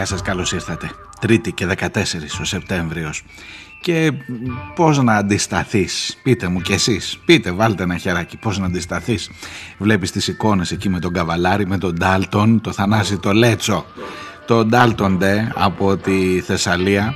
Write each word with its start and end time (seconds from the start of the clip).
Γεια 0.00 0.08
σας, 0.08 0.22
καλώς 0.22 0.52
ήρθατε. 0.52 0.90
Τρίτη 1.20 1.52
και 1.52 1.66
14 1.66 2.40
ο 2.40 2.44
Σεπτέμβριος. 2.44 3.22
Και 3.80 4.12
πώς 4.74 5.02
να 5.02 5.16
αντισταθείς, 5.16 6.18
πείτε 6.22 6.48
μου 6.48 6.60
κι 6.60 6.72
εσείς, 6.72 7.18
πείτε 7.24 7.50
βάλτε 7.50 7.82
ένα 7.82 7.96
χεράκι, 7.96 8.36
πώς 8.36 8.58
να 8.58 8.66
αντισταθείς. 8.66 9.30
Βλέπεις 9.78 10.10
τις 10.10 10.28
εικόνες 10.28 10.70
εκεί 10.70 10.88
με 10.88 10.98
τον 10.98 11.12
Καβαλάρη, 11.12 11.66
με 11.66 11.78
τον 11.78 11.94
Ντάλτον, 11.94 12.60
το 12.60 12.72
Θανάση 12.72 13.18
το 13.18 13.32
Λέτσο, 13.32 13.84
τον 14.46 14.68
Ντάλτον 14.68 15.18
ντε 15.18 15.52
από 15.54 15.96
τη 15.96 16.40
Θεσσαλία, 16.40 17.14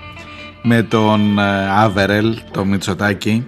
με 0.62 0.82
τον 0.82 1.38
ε, 1.38 1.70
Άβερελ, 1.70 2.38
το 2.50 2.64
Μητσοτάκι, 2.64 3.46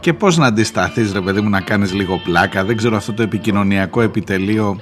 και 0.00 0.12
πώς 0.12 0.36
να 0.36 0.46
αντισταθείς 0.46 1.12
ρε 1.12 1.20
παιδί 1.20 1.40
μου 1.40 1.48
να 1.48 1.60
κάνεις 1.60 1.92
λίγο 1.92 2.20
πλάκα, 2.24 2.64
δεν 2.64 2.76
ξέρω 2.76 2.96
αυτό 2.96 3.12
το 3.12 3.22
επικοινωνιακό 3.22 4.00
επιτελείο 4.00 4.80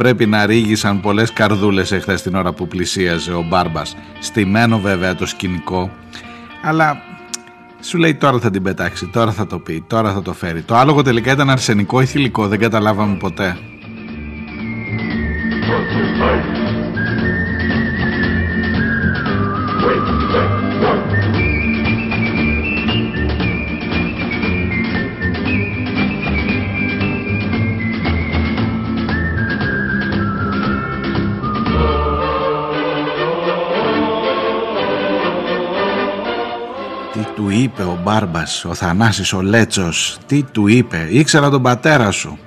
πρέπει 0.00 0.26
να 0.26 0.46
ρίγησαν 0.46 1.00
πολλές 1.00 1.32
καρδούλες 1.32 1.92
εχθές 1.92 2.22
την 2.22 2.34
ώρα 2.34 2.52
που 2.52 2.68
πλησίαζε 2.68 3.32
ο 3.32 3.42
Μπάρμπας. 3.48 3.96
Στημένο 4.20 4.78
βέβαια 4.78 5.14
το 5.14 5.26
σκηνικό, 5.26 5.90
αλλά 6.62 7.02
σου 7.80 7.98
λέει 7.98 8.14
τώρα 8.14 8.38
θα 8.38 8.50
την 8.50 8.62
πετάξει, 8.62 9.06
τώρα 9.06 9.32
θα 9.32 9.46
το 9.46 9.58
πει, 9.58 9.84
τώρα 9.86 10.12
θα 10.12 10.22
το 10.22 10.32
φέρει. 10.32 10.62
Το 10.62 10.76
άλογο 10.76 11.02
τελικά 11.02 11.32
ήταν 11.32 11.50
αρσενικό 11.50 12.00
ή 12.00 12.06
θηλυκό, 12.06 12.48
δεν 12.48 12.58
καταλάβαμε 12.58 13.16
ποτέ. 13.16 13.58
Μπάρμπας, 38.10 38.64
ο 38.64 38.74
Θανάσης, 38.74 39.32
ο 39.32 39.40
Λέτσος, 39.40 40.18
τι 40.26 40.42
του 40.42 40.66
είπε, 40.66 41.06
ήξερα 41.10 41.50
τον 41.50 41.62
πατέρα 41.62 42.10
σου, 42.10 42.38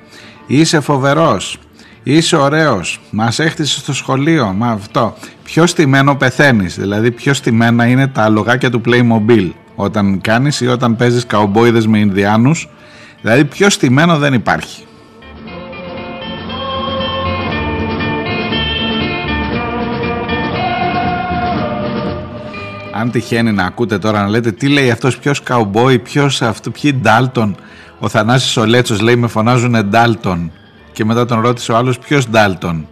είσαι 0.48 0.80
φοβερός, 0.80 1.60
είσαι 2.04 2.36
ωραίος, 2.36 3.02
μας 3.10 3.40
έχτισες 3.40 3.82
στο 3.82 3.94
σχολείο, 3.94 4.54
μα 4.58 4.72
αυτό, 4.72 5.16
πιο 5.44 5.68
στημένο 5.68 6.16
πεθαίνεις, 6.16 6.80
δηλαδή 6.80 7.12
πιο 7.12 7.34
στημένα 7.34 7.86
είναι 7.86 8.08
τα 8.08 8.30
λογάκια 8.30 8.70
του 8.70 8.82
Playmobil, 8.86 9.50
όταν 9.76 10.22
κάνεις 10.22 10.62
ή 10.62 10.68
όταν 10.68 10.96
παίζεις 10.96 11.26
καουμπόιδες 11.26 11.88
με 11.88 11.98
Ινδιάνους, 12.00 12.70
δηλαδή 13.22 13.46
πιο 13.46 13.70
στημένο 13.70 14.18
δεν 14.18 14.34
υπάρχει. 14.34 14.84
Αν 23.04 23.12
τυχαίνει 23.12 23.52
να 23.52 23.66
ακούτε 23.66 23.98
τώρα 23.98 24.22
να 24.22 24.30
λέτε 24.30 24.52
τι 24.52 24.68
λέει 24.68 24.92
αυτός 24.92 25.18
ποιος 25.18 25.44
καουμπόι, 25.44 26.00
ποιος 26.00 26.42
αυτό, 26.42 26.72
ποιοι 26.72 26.94
Ντάλτον. 26.94 27.56
Ο 28.00 28.10
Θανάσης 28.10 28.58
ο 28.58 28.66
Λέτσος 28.66 29.00
λέει 29.00 29.16
με 29.16 29.28
φωνάζουν 29.28 29.76
Ντάλτον 29.86 30.52
και 30.92 31.06
μετά 31.06 31.26
τον 31.26 31.42
ρώτησε 31.42 31.72
ο 31.72 31.78
άλλος 31.78 32.00
ποιος 32.00 32.30
Ντάλτον. 32.30 32.88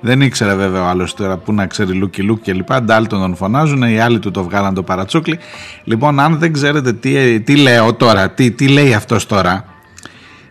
Δεν 0.00 0.20
ήξερε 0.20 0.54
βέβαια 0.54 0.82
ο 0.82 0.86
άλλος 0.86 1.14
τώρα 1.14 1.36
που 1.36 1.52
να 1.52 1.66
ξέρει 1.66 1.92
Λούκι 1.92 2.22
Λούκ 2.22 2.42
και 2.42 2.52
λοιπά. 2.52 2.82
Ντάλτον 2.82 3.20
τον 3.20 3.36
φωνάζουν, 3.36 3.82
οι 3.82 4.00
άλλοι 4.00 4.18
του 4.18 4.30
το 4.30 4.42
βγάλαν 4.42 4.74
το 4.74 4.82
παρατσούκλι. 4.82 5.38
Λοιπόν, 5.84 6.20
αν 6.20 6.38
δεν 6.38 6.52
ξέρετε 6.52 6.92
τι, 6.92 7.40
τι 7.40 7.56
λέω 7.56 7.94
τώρα, 7.94 8.30
τι, 8.30 8.50
τι 8.50 8.68
λέει 8.68 8.94
αυτός 8.94 9.26
τώρα, 9.26 9.64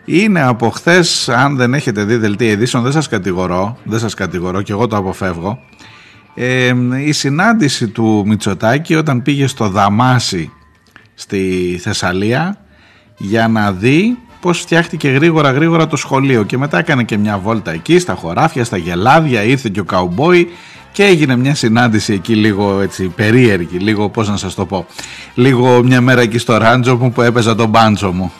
είναι 0.04 0.42
από 0.42 0.70
χθες, 0.70 1.28
αν 1.28 1.56
δεν 1.56 1.74
έχετε 1.74 2.04
δει 2.04 2.16
δελτία 2.16 2.50
ειδήσεων, 2.50 2.82
δεν 2.82 2.92
σας 2.92 3.08
κατηγορώ, 3.08 3.76
δεν 3.84 3.98
σας 3.98 4.14
κατηγορώ 4.14 4.62
και 4.62 4.72
εγώ 4.72 4.86
το 4.86 4.96
αποφεύγω 4.96 5.58
η 7.04 7.12
συνάντηση 7.12 7.88
του 7.88 8.24
Μητσοτάκη 8.26 8.94
όταν 8.94 9.22
πήγε 9.22 9.46
στο 9.46 9.68
Δαμάσι 9.68 10.52
στη 11.14 11.78
Θεσσαλία 11.82 12.58
για 13.16 13.48
να 13.48 13.72
δει 13.72 14.18
πως 14.40 14.60
φτιάχτηκε 14.60 15.08
γρήγορα 15.08 15.50
γρήγορα 15.50 15.86
το 15.86 15.96
σχολείο 15.96 16.42
και 16.42 16.58
μετά 16.58 16.78
έκανε 16.78 17.02
και 17.02 17.16
μια 17.16 17.38
βόλτα 17.38 17.70
εκεί 17.70 17.98
στα 17.98 18.14
χωράφια, 18.14 18.64
στα 18.64 18.76
γελάδια, 18.76 19.42
ήρθε 19.42 19.68
και 19.68 19.80
ο 19.80 19.84
καουμπόι 19.84 20.48
και 20.92 21.04
έγινε 21.04 21.36
μια 21.36 21.54
συνάντηση 21.54 22.12
εκεί 22.12 22.34
λίγο 22.34 22.80
έτσι 22.80 23.08
περίεργη, 23.08 23.78
λίγο 23.78 24.08
πώς 24.08 24.28
να 24.28 24.36
σας 24.36 24.54
το 24.54 24.66
πω, 24.66 24.86
λίγο 25.34 25.82
μια 25.82 26.00
μέρα 26.00 26.20
εκεί 26.20 26.38
στο 26.38 26.56
ράντζο 26.56 26.96
μου 26.96 27.12
που 27.12 27.22
έπαιζα 27.22 27.54
τον 27.54 27.68
μπάντσο 27.68 28.12
μου. 28.12 28.32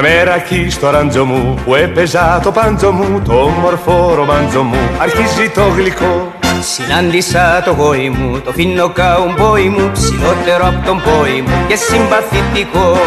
Μια 0.00 0.10
μέρα 0.10 0.34
εκεί 0.34 0.70
στο 0.70 0.90
ράντζο 0.90 1.24
μου 1.24 1.58
που 1.64 1.74
έπαιζα 1.74 2.40
το 2.42 2.50
πάντζο 2.50 2.92
μου 2.92 3.22
το 3.24 3.32
όμορφο 3.32 4.14
ρομάντζο 4.14 4.62
μου. 4.62 4.78
Αρχίζει 4.98 5.48
το 5.54 5.62
γλυκό. 5.76 6.32
Συνάντησα 6.60 7.62
το 7.64 7.70
γόη 7.70 8.10
μου, 8.10 8.40
το 8.40 8.52
φίνο 8.52 8.88
καουμπόι 8.88 9.68
μου 9.68 9.90
ψηλότερο 9.92 10.66
από 10.66 10.86
τον 10.86 11.02
πόη 11.02 11.40
μου 11.46 11.66
και 11.68 11.76
συμπαθητικό. 11.76 12.98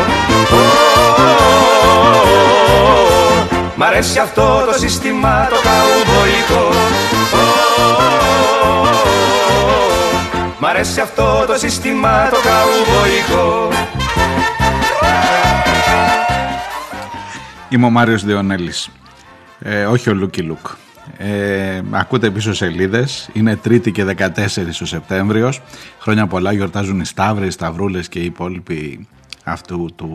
Μ' 3.75 3.83
αρέσει 3.83 4.19
αυτό 4.19 4.63
το 4.65 4.77
σύστημα 4.79 5.47
το 5.49 5.55
καουμποϊκό 5.55 6.69
Μ' 10.59 10.65
αρέσει 10.65 10.99
αυτό 10.99 11.45
το 11.47 11.53
σύστημα 11.57 12.29
το 12.29 12.37
καουμποϊκό 12.43 13.67
Είμαι 17.73 17.85
ο 17.85 17.89
Μάριος 17.89 18.25
Διονέλης, 18.25 18.89
ε, 19.59 19.85
όχι 19.85 20.09
ο 20.09 20.13
Λούκι 20.13 20.41
Λουκ. 20.41 20.67
Ε, 21.17 21.81
ακούτε 21.91 22.29
πίσω 22.29 22.53
σελίδες. 22.53 23.29
Είναι 23.33 23.59
3η 23.65 23.91
και 23.91 24.03
14 24.03 24.81
ο 24.81 24.85
Σεπτέμβριος. 24.85 25.61
Χρόνια 25.99 26.27
πολλά 26.27 26.51
γιορτάζουν 26.51 26.99
οι 26.99 27.05
Σταύροι, 27.05 27.47
οι 27.47 27.49
Σταυρούλες 27.49 28.07
και 28.07 28.19
οι 28.19 28.25
υπόλοιποι 28.25 29.07
αυτού 29.43 29.89
του 29.95 30.09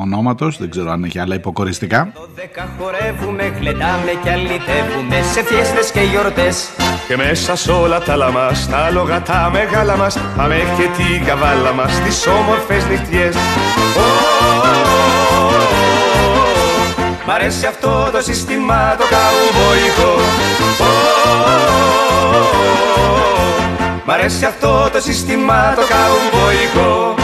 ονόματος. 0.00 0.58
Δεν 0.58 0.70
ξέρω 0.70 0.90
αν 0.90 1.04
έχει 1.04 1.18
άλλα 1.18 1.34
υποκοριστικά. 1.34 2.10
Το 2.14 2.28
δέκα 2.34 2.68
χορεύουμε, 2.78 3.54
γλεντάμε 3.58 4.12
και 4.22 4.30
αλητεύουμε 4.30 5.22
σε 5.32 5.42
φιέστες 5.44 5.90
και 5.90 6.00
γιορτές. 6.00 6.68
Και 7.08 7.16
μέσα 7.16 7.56
σε 7.56 7.70
όλα 7.70 8.00
τα 8.00 8.16
λαμά, 8.16 8.50
τα 8.70 8.90
λόγα 8.90 9.22
τα 9.22 9.50
μεγάλα 9.52 9.96
μας, 9.96 10.18
πάμε 10.36 10.56
και 10.76 11.02
την 11.02 11.26
καβάλα 11.26 11.72
μας, 11.72 12.00
τις 12.00 12.26
όμορφες 12.26 12.86
νυχτιές. 12.86 13.36
Μ' 17.26 17.30
αρέσει 17.30 17.66
αυτό 17.66 18.10
το 18.12 18.20
σύστημα 18.20 18.96
το 18.96 19.04
καουμποϊκό 19.10 20.20
Μ' 24.06 24.10
αρέσει 24.10 24.44
αυτό 24.44 24.90
το 24.92 25.00
σύστημα 25.00 25.74
το 25.74 25.82
καουμποϊκό 25.88 27.14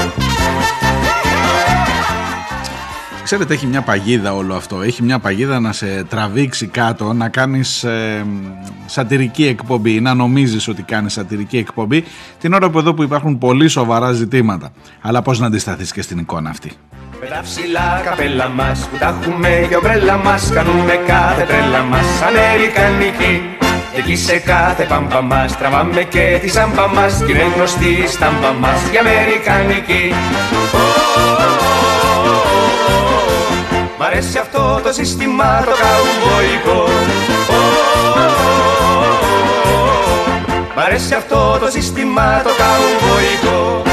Ξέρετε 3.23 3.55
έχει 3.55 3.67
μια 3.67 3.83
παγίδα 3.83 4.35
όλο 4.35 4.55
αυτό. 4.55 4.83
Έχει 4.83 5.03
μια 5.03 5.19
παγίδα 5.19 5.61
να 5.61 5.73
σε 5.73 6.05
τραβήξει 6.05 6.67
κάτω 6.67 7.13
Να 7.13 7.29
κάνεις 7.29 7.85
ε, 7.85 8.27
σατυρική 8.87 9.47
εκπομπή 9.47 10.01
Να 10.01 10.15
νομίζεις 10.15 10.69
ότι 10.69 10.83
κάνεις 10.83 11.13
σατυρική 11.13 11.57
εκπομπή 11.57 12.05
Την 12.41 12.53
ώρα 12.53 12.71
που 12.71 12.79
εδώ 12.79 12.95
που 12.95 13.03
υπάρχουν 13.03 13.39
πολύ 13.39 13.69
σοβαρά 13.69 14.13
ζητήματα. 14.13 14.73
Αλλά 15.01 15.23
πώς 15.23 15.39
να 15.39 15.47
αντισταθείς 15.47 15.93
και 15.93 16.03
στην 16.03 16.19
εικόνα 16.19 16.51
αυτή; 16.51 16.73
Με 17.23 17.27
τα 17.27 17.41
ψηλά 17.43 18.01
καπέλα 18.05 18.49
μας 18.49 18.89
που 18.91 18.97
τα 18.97 19.17
έχουμε 19.21 19.67
και 19.69 19.77
ομπρέλα 19.77 20.17
μας 20.17 20.51
Κάνουμε 20.55 20.95
κάθε 21.07 21.43
τρέλα 21.43 21.83
μας. 21.83 22.07
Αμερικανική 22.29 23.57
Εκεί 23.97 24.17
σε 24.17 24.39
κάθε 24.39 24.85
πάμπα 24.85 25.23
μας. 25.23 25.59
Τραβάμε 25.59 26.03
και 26.03 26.39
τη 26.41 26.49
σάμπα 26.49 26.89
μας 26.89 27.23
Κι 27.27 27.33
είναι 27.33 27.47
γνωστή 27.55 27.89
η 27.89 28.07
στάμπα 28.07 28.53
μας. 28.61 28.81
Η 28.93 28.97
Αμερικανική. 28.99 30.15
Μ' 33.99 34.03
αρέσει 34.03 34.39
αυτό 34.39 34.81
το 34.85 34.93
σύστημα 34.93 35.65
το 35.65 35.75
καουμποϊκό 35.83 36.89
Μ' 40.77 40.79
αρέσει 40.79 41.15
αυτό 41.15 41.59
το 41.61 41.71
σύστημα 41.71 42.43
το 42.43 42.51
καουμποϊκό 42.61 43.90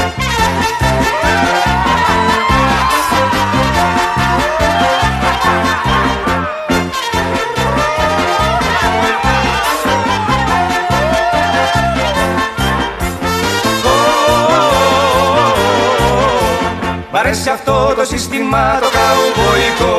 το 18.50 18.54
σύστημα 18.54 18.78
το 18.80 18.88
καουμποϊκό 18.96 19.96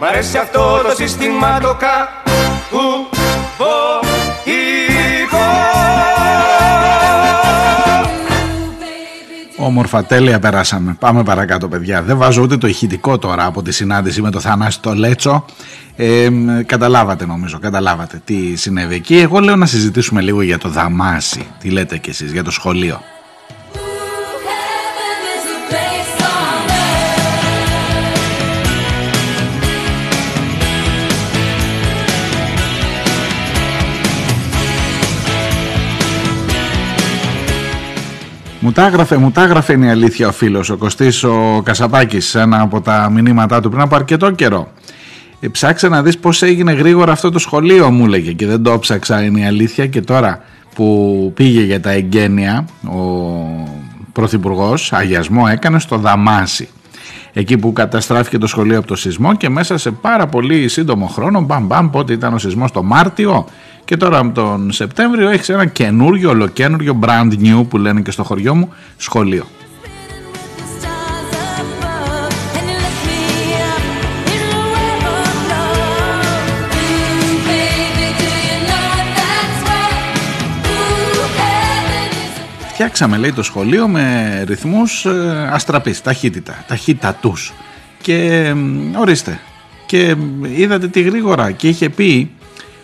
Μ' 0.00 0.04
αρέσει 0.04 0.38
αυτό 0.38 0.80
το 0.88 0.94
σύστημα 0.96 1.60
το 1.60 1.76
καουμποϊκό 1.78 3.08
Όμορφα, 9.60 10.04
τέλεια 10.04 10.38
περάσαμε. 10.38 10.96
Πάμε 10.98 11.22
παρακάτω, 11.22 11.68
παιδιά. 11.68 12.02
Δεν 12.02 12.16
βάζω 12.16 12.42
ούτε 12.42 12.56
το 12.56 12.66
ηχητικό 12.66 13.18
τώρα 13.18 13.44
από 13.44 13.62
τη 13.62 13.72
συνάντηση 13.72 14.22
με 14.22 14.30
το 14.30 14.40
Θανάση 14.40 14.80
το 14.80 14.94
Λέτσο. 14.94 15.44
Ε, 15.96 16.28
καταλάβατε 16.66 17.26
νομίζω, 17.26 17.58
καταλάβατε 17.58 18.20
τι 18.24 18.56
συνέβη 18.56 18.94
εκεί. 18.94 19.18
Εγώ 19.18 19.38
λέω 19.38 19.56
να 19.56 19.66
συζητήσουμε 19.66 20.20
λίγο 20.20 20.42
για 20.42 20.58
το 20.58 20.68
Δαμάσι. 20.68 21.46
Τι 21.58 21.70
λέτε 21.70 21.98
κι 21.98 22.10
εσείς 22.10 22.32
για 22.32 22.44
το 22.44 22.50
σχολείο. 22.50 23.00
Μου 38.60 38.72
τα 38.72 38.86
έγραφε, 38.86 39.16
μου 39.16 39.30
τα 39.30 39.42
έγραφε 39.42 39.72
είναι 39.72 39.86
η 39.86 39.90
αλήθεια 39.90 40.28
ο 40.28 40.32
φίλος, 40.32 40.70
ο 40.70 40.76
Κωστής 40.76 41.24
ο 41.24 41.62
Κασαπάκης, 41.64 42.34
ένα 42.34 42.60
από 42.60 42.80
τα 42.80 43.10
μηνύματά 43.10 43.60
του 43.60 43.68
πριν 43.68 43.82
από 43.82 43.94
αρκετό 43.94 44.30
καιρό. 44.30 44.68
Ε, 45.40 45.48
ψάξε 45.48 45.88
να 45.88 46.02
δεις 46.02 46.18
πώς 46.18 46.42
έγινε 46.42 46.72
γρήγορα 46.72 47.12
αυτό 47.12 47.30
το 47.30 47.38
σχολείο 47.38 47.90
μου 47.90 48.06
λέγε 48.06 48.32
και 48.32 48.46
δεν 48.46 48.62
το 48.62 48.78
ψάξα 48.78 49.22
είναι 49.22 49.40
η 49.40 49.44
αλήθεια 49.44 49.86
και 49.86 50.00
τώρα 50.00 50.40
που 50.74 51.32
πήγε 51.34 51.62
για 51.62 51.80
τα 51.80 51.90
εγγένεια 51.90 52.64
ο 52.84 52.96
Πρωθυπουργός 54.12 54.92
αγιασμό 54.92 55.44
έκανε 55.50 55.78
στο 55.78 55.96
Δαμάσι 55.96 56.68
εκεί 57.32 57.58
που 57.58 57.72
καταστράφηκε 57.72 58.38
το 58.38 58.46
σχολείο 58.46 58.78
από 58.78 58.86
το 58.86 58.96
σεισμό 58.96 59.34
και 59.34 59.48
μέσα 59.48 59.78
σε 59.78 59.90
πάρα 59.90 60.26
πολύ 60.26 60.68
σύντομο 60.68 61.06
χρόνο 61.06 61.40
μπαμ 61.40 61.66
μπαμ 61.66 61.90
πότε 61.90 62.12
ήταν 62.12 62.34
ο 62.34 62.38
σεισμός 62.38 62.70
το 62.70 62.82
Μάρτιο 62.82 63.46
και 63.88 63.96
τώρα 63.96 64.32
τον 64.32 64.72
Σεπτέμβριο 64.72 65.28
έχεις 65.28 65.48
ένα 65.48 65.66
καινούριο, 65.66 66.30
ολοκένουργιο 66.30 66.98
brand 67.02 67.32
new 67.32 67.68
που 67.68 67.78
λένε 67.78 68.00
και 68.00 68.10
στο 68.10 68.24
χωριό 68.24 68.54
μου 68.54 68.72
σχολείο. 68.96 69.44
Φτιάξαμε 82.68 83.16
λέει 83.16 83.32
το 83.32 83.42
σχολείο 83.42 83.88
με 83.88 84.44
ρυθμούς 84.46 85.04
ε, 85.04 85.48
αστραπής, 85.52 86.02
ταχύτητα, 86.02 86.64
ταχύτατους 86.66 87.52
και 88.00 88.52
ορίστε 88.98 89.40
και 89.86 90.16
είδατε 90.56 90.88
τι 90.88 91.00
γρήγορα 91.00 91.50
και 91.50 91.68
είχε 91.68 91.88
πει 91.88 92.30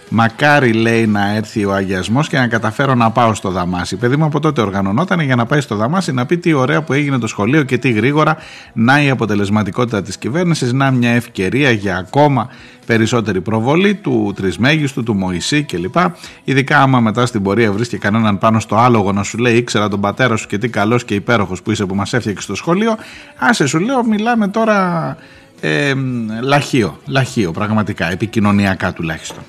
Μακάρι 0.09 0.73
λέει 0.73 1.07
να 1.07 1.35
έρθει 1.35 1.65
ο 1.65 1.73
αγιασμός 1.73 2.29
και 2.29 2.39
να 2.39 2.47
καταφέρω 2.47 2.95
να 2.95 3.11
πάω 3.11 3.35
στο 3.35 3.51
Δαμάσι. 3.51 3.97
Παιδί 3.97 4.17
μου 4.17 4.25
από 4.25 4.41
τότε 4.41 4.61
οργανωνόταν 4.61 5.21
για 5.21 5.37
να 5.37 5.47
πάει 5.47 5.61
στο 5.61 5.77
Δαμάσι 5.77 6.13
να 6.13 6.27
πει 6.27 6.39
τι 6.39 6.53
ωραία 6.53 6.83
που 6.83 6.93
έγινε 6.93 7.19
το 7.19 7.27
σχολείο 7.27 7.63
και 7.63 7.79
τι 7.79 7.91
γρήγορα 7.91 8.37
να 8.73 9.03
η 9.03 9.11
αποτελεσματικότητα 9.11 10.03
της 10.03 10.19
κυβέρνησης, 10.19 10.73
να 10.73 10.91
μια 10.91 11.11
ευκαιρία 11.11 11.71
για 11.71 11.97
ακόμα 11.97 12.49
περισσότερη 12.87 13.41
προβολή 13.41 13.95
του 13.95 14.33
τρισμέγιστου, 14.37 15.03
του 15.03 15.15
Μωυσή 15.15 15.63
κλπ. 15.63 15.97
Ειδικά 16.45 16.81
άμα 16.81 17.01
μετά 17.01 17.27
στην 17.27 17.43
πορεία 17.43 17.73
βρίσκει 17.73 17.99
κανέναν 17.99 18.39
πάνω 18.39 18.61
στο 18.61 18.77
άλογο 18.77 19.13
να 19.13 19.23
σου 19.23 19.39
λέει 19.39 19.57
ήξερα 19.57 19.89
τον 19.89 20.01
πατέρα 20.01 20.37
σου 20.37 20.47
και 20.47 20.59
τι 20.59 20.69
καλός 20.69 21.05
και 21.05 21.15
υπέροχος 21.15 21.63
που 21.63 21.71
είσαι 21.71 21.87
που 21.87 21.95
μας 21.95 22.13
έφτιαξε 22.13 22.43
στο 22.43 22.55
σχολείο. 22.55 22.97
Άσε 23.39 23.67
σου 23.67 23.79
λέω, 23.79 24.05
μιλάμε 24.05 24.49
τώρα 24.49 25.17
ε, 25.61 25.95
λαχείο, 26.43 26.99
λαχείο 27.07 27.51
πραγματικά, 27.51 28.11
επικοινωνιακά 28.11 28.93
τουλάχιστον. 28.93 29.43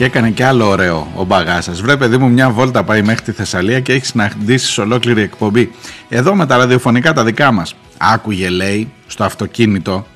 Και 0.00 0.06
έκανε 0.06 0.30
και 0.30 0.44
άλλο 0.44 0.68
ωραίο 0.68 1.12
ο 1.14 1.24
μπαγάς 1.24 1.64
σας. 1.64 1.80
Βρε, 1.80 1.96
παιδί 1.96 2.16
μου, 2.16 2.30
μια 2.30 2.50
βόλτα 2.50 2.84
πάει 2.84 3.02
μέχρι 3.02 3.22
τη 3.22 3.32
Θεσσαλία 3.32 3.80
και 3.80 3.92
έχεις 3.92 4.08
συναντήσει 4.08 4.80
ολόκληρη 4.80 5.22
εκπομπή. 5.22 5.70
Εδώ 6.08 6.34
με 6.34 6.46
τα 6.46 6.56
ραδιοφωνικά 6.56 7.12
τα 7.12 7.24
δικά 7.24 7.52
μας. 7.52 7.74
Άκουγε, 7.98 8.48
λέει, 8.48 8.92
στο 9.06 9.24
αυτοκίνητο. 9.24 10.06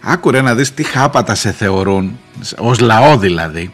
Άκουρε 0.00 0.40
να 0.40 0.54
δεις 0.54 0.74
τι 0.74 0.82
χάπατα 0.82 1.34
σε 1.34 1.52
θεωρούν, 1.52 2.18
ως 2.58 2.78
λαό 2.78 3.16
δηλαδή. 3.18 3.72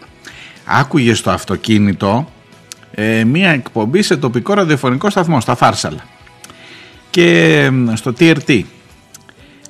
Άκουγε 0.65 1.15
στο 1.15 1.31
αυτοκίνητο 1.31 2.29
ε, 2.91 3.25
μια 3.25 3.51
εκπομπή 3.51 4.03
σε 4.03 4.17
τοπικό 4.17 4.55
ραδιοφωνικό 4.55 5.11
σταθμό, 5.11 5.41
στα 5.41 5.55
Φάρσαλα. 5.55 6.05
Και 7.11 7.71
στο 7.95 8.13
TRT 8.19 8.63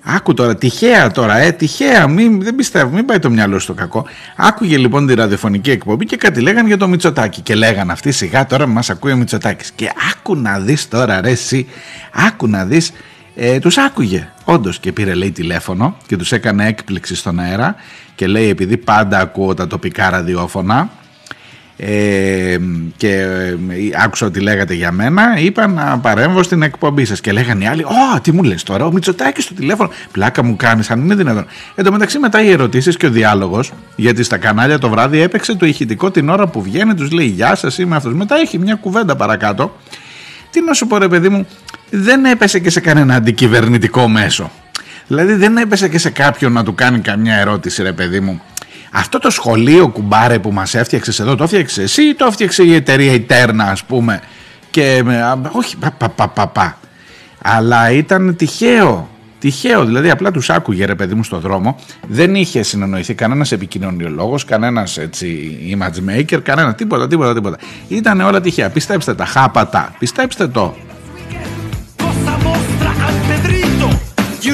Άκου 0.08 0.34
τώρα, 0.34 0.56
τυχαία 0.56 1.10
τώρα, 1.10 1.36
ε, 1.36 1.52
τυχαία, 1.52 2.06
μην, 2.06 2.42
δεν 2.42 2.54
πιστεύω, 2.54 2.90
μην 2.90 3.04
πάει 3.04 3.18
το 3.18 3.30
μυαλό 3.30 3.58
στο 3.58 3.74
κακό. 3.74 4.06
Άκουγε 4.36 4.76
λοιπόν 4.76 5.06
τη 5.06 5.14
ραδιοφωνική 5.14 5.70
εκπομπή 5.70 6.04
και 6.04 6.16
κάτι 6.16 6.40
λέγανε 6.40 6.68
για 6.68 6.76
το 6.76 6.88
Μητσοτάκι. 6.88 7.40
Και 7.40 7.54
λέγανε 7.54 7.92
αυτοί 7.92 8.12
σιγά 8.12 8.46
τώρα 8.46 8.66
μας 8.66 8.90
ακούει 8.90 9.12
ο 9.12 9.16
Μητσοτάκης. 9.16 9.70
Και 9.70 9.90
άκου 10.12 10.36
να 10.36 10.58
δεις 10.58 10.88
τώρα, 10.88 11.20
ρε, 11.20 11.30
εσύ, 11.30 11.66
άκου 12.12 12.48
να 12.48 12.64
δεις, 12.64 12.92
ε, 13.34 13.58
τους 13.58 13.78
άκουγε. 13.78 14.28
Όντως 14.44 14.78
και 14.78 14.92
πήρε 14.92 15.14
λέει 15.14 15.30
τηλέφωνο 15.30 15.96
και 16.06 16.16
τους 16.16 16.32
έκανε 16.32 16.66
έκπληξη 16.66 17.14
στον 17.14 17.38
αέρα 17.40 17.74
και 18.14 18.26
λέει 18.26 18.48
επειδή 18.48 18.76
πάντα 18.76 19.18
ακούω 19.18 19.54
τα 19.54 19.66
τοπικά 19.66 20.10
ραδιόφωνα 20.10 20.90
ε, 21.78 22.56
και 22.96 23.10
ε, 23.10 23.56
άκουσα 24.04 24.26
ότι 24.26 24.40
λέγατε 24.40 24.74
για 24.74 24.92
μένα 24.92 25.38
είπα 25.38 25.66
να 25.66 25.98
παρέμβω 25.98 26.42
στην 26.42 26.62
εκπομπή 26.62 27.04
σας 27.04 27.20
και 27.20 27.32
λέγανε 27.32 27.64
οι 27.64 27.66
άλλοι 27.66 27.84
«Ω, 27.84 28.20
τι 28.22 28.32
μου 28.32 28.42
λες 28.42 28.62
τώρα, 28.62 28.84
ο 28.84 28.92
Μητσοτάκης 28.92 29.44
στο 29.44 29.54
τηλέφωνο, 29.54 29.90
πλάκα 30.12 30.42
μου 30.42 30.56
κάνεις 30.56 30.90
αν 30.90 31.00
είναι 31.00 31.14
δυνατόν». 31.14 31.46
Εν 31.74 31.84
τω 31.84 31.92
μεταξύ 31.92 32.18
μετά 32.18 32.42
οι 32.42 32.50
ερωτήσεις 32.50 32.96
και 32.96 33.06
ο 33.06 33.10
διάλογος 33.10 33.72
γιατί 33.96 34.22
στα 34.22 34.36
κανάλια 34.36 34.78
το 34.78 34.88
βράδυ 34.88 35.20
έπαιξε 35.20 35.54
το 35.54 35.66
ηχητικό 35.66 36.10
την 36.10 36.28
ώρα 36.28 36.46
που 36.46 36.62
βγαίνει, 36.62 36.94
τους 36.94 37.10
λέει 37.10 37.26
«Γεια 37.26 37.54
σας, 37.54 37.78
είμαι 37.78 37.96
αυτός». 37.96 38.14
Μετά 38.14 38.36
έχει 38.36 38.58
μια 38.58 38.74
κουβέντα 38.74 39.16
παρακάτω. 39.16 39.76
Τι 40.50 40.60
να 40.62 40.72
σου 40.72 40.86
πω 40.86 40.98
ρε 40.98 41.08
παιδί 41.08 41.28
μου, 41.28 41.46
δεν 41.90 42.24
έπεσε 42.24 42.58
και 42.58 42.70
σε 42.70 42.80
κανένα 42.80 43.14
αντικυβερνητικό 43.14 44.08
μέσο. 44.08 44.50
Δηλαδή 45.06 45.34
δεν 45.34 45.56
έπεσε 45.56 45.88
και 45.88 45.98
σε 45.98 46.10
κάποιον 46.10 46.52
να 46.52 46.64
του 46.64 46.74
κάνει 46.74 46.98
καμιά 46.98 47.34
ερώτηση 47.34 47.82
ρε 47.82 47.92
παιδί 47.92 48.20
μου 48.20 48.42
αυτό 48.98 49.18
το 49.18 49.30
σχολείο 49.30 49.88
κουμπάρε 49.88 50.38
που 50.38 50.52
μας 50.52 50.74
έφτιαξες 50.74 51.20
εδώ 51.20 51.34
το 51.34 51.44
έφτιαξες 51.44 51.84
εσύ 51.84 52.02
ή 52.02 52.14
το 52.14 52.26
έφτιαξε 52.26 52.62
η 52.62 52.74
εταιρεία 52.74 53.12
Ιτέρνα 53.12 53.64
ας 53.64 53.84
πούμε; 53.84 54.20
Και 54.70 55.02
όχι 55.52 55.76
πα, 55.76 55.90
πα, 55.90 56.28
πα, 56.28 56.48
πα, 56.48 56.78
Αλλά 57.42 57.90
ήταν 57.90 58.36
τυχαίο 58.36 59.08
Τυχαίο, 59.38 59.84
δηλαδή 59.84 60.10
απλά 60.10 60.30
τους 60.30 60.50
άκουγε 60.50 60.84
ρε 60.84 60.94
παιδί 60.94 61.14
μου 61.14 61.22
στο 61.24 61.38
δρόμο. 61.38 61.76
Δεν 62.08 62.34
είχε 62.34 62.62
συνεννοηθεί 62.62 63.14
κανένας 63.14 63.52
επικοινωνιολόγος, 63.52 64.44
κανένας 64.44 64.98
image 65.72 66.10
maker, 66.10 66.38
κανένα 66.42 66.74
τίποτα, 66.74 67.06
τίποτα, 67.06 67.34
τίποτα. 67.34 67.56
Ήταν 67.88 68.20
όλα 68.20 68.40
τυχαία. 68.40 68.70
Πιστέψτε 68.70 69.14
τα, 69.14 69.24
χάπατα. 69.24 69.94
Πιστέψτε 69.98 70.48
το. 70.48 70.74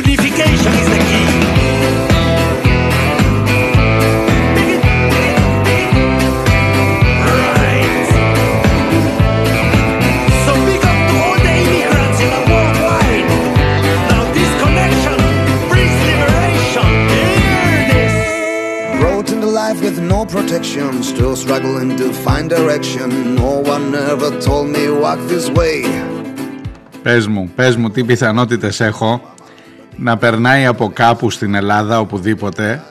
Unification 0.01 0.73
is 0.81 0.89
the 0.93 1.01
key. 1.11 1.32
No 20.23 20.27
protection, 20.39 21.03
still 21.03 21.35
struggling 21.45 21.91
to 22.01 22.07
find 22.27 22.45
direction. 22.59 23.09
No 23.43 23.53
one 23.75 23.87
ever 24.13 24.31
told 24.47 24.67
me 24.75 24.85
walk 25.03 25.21
this 25.29 25.47
way. 25.59 26.03
Πες 27.03 27.27
μου, 27.27 27.51
πες 27.55 27.77
μου 27.77 27.91
τι 27.91 28.05
πιθανότητες 28.05 28.81
έχω 28.81 29.35
να 29.97 30.17
περνάει 30.17 30.67
από 30.67 30.91
κάπου 30.95 31.31
στην 31.31 31.55
Ελλάδα 31.55 32.01
οπουδήποτε 32.01 32.83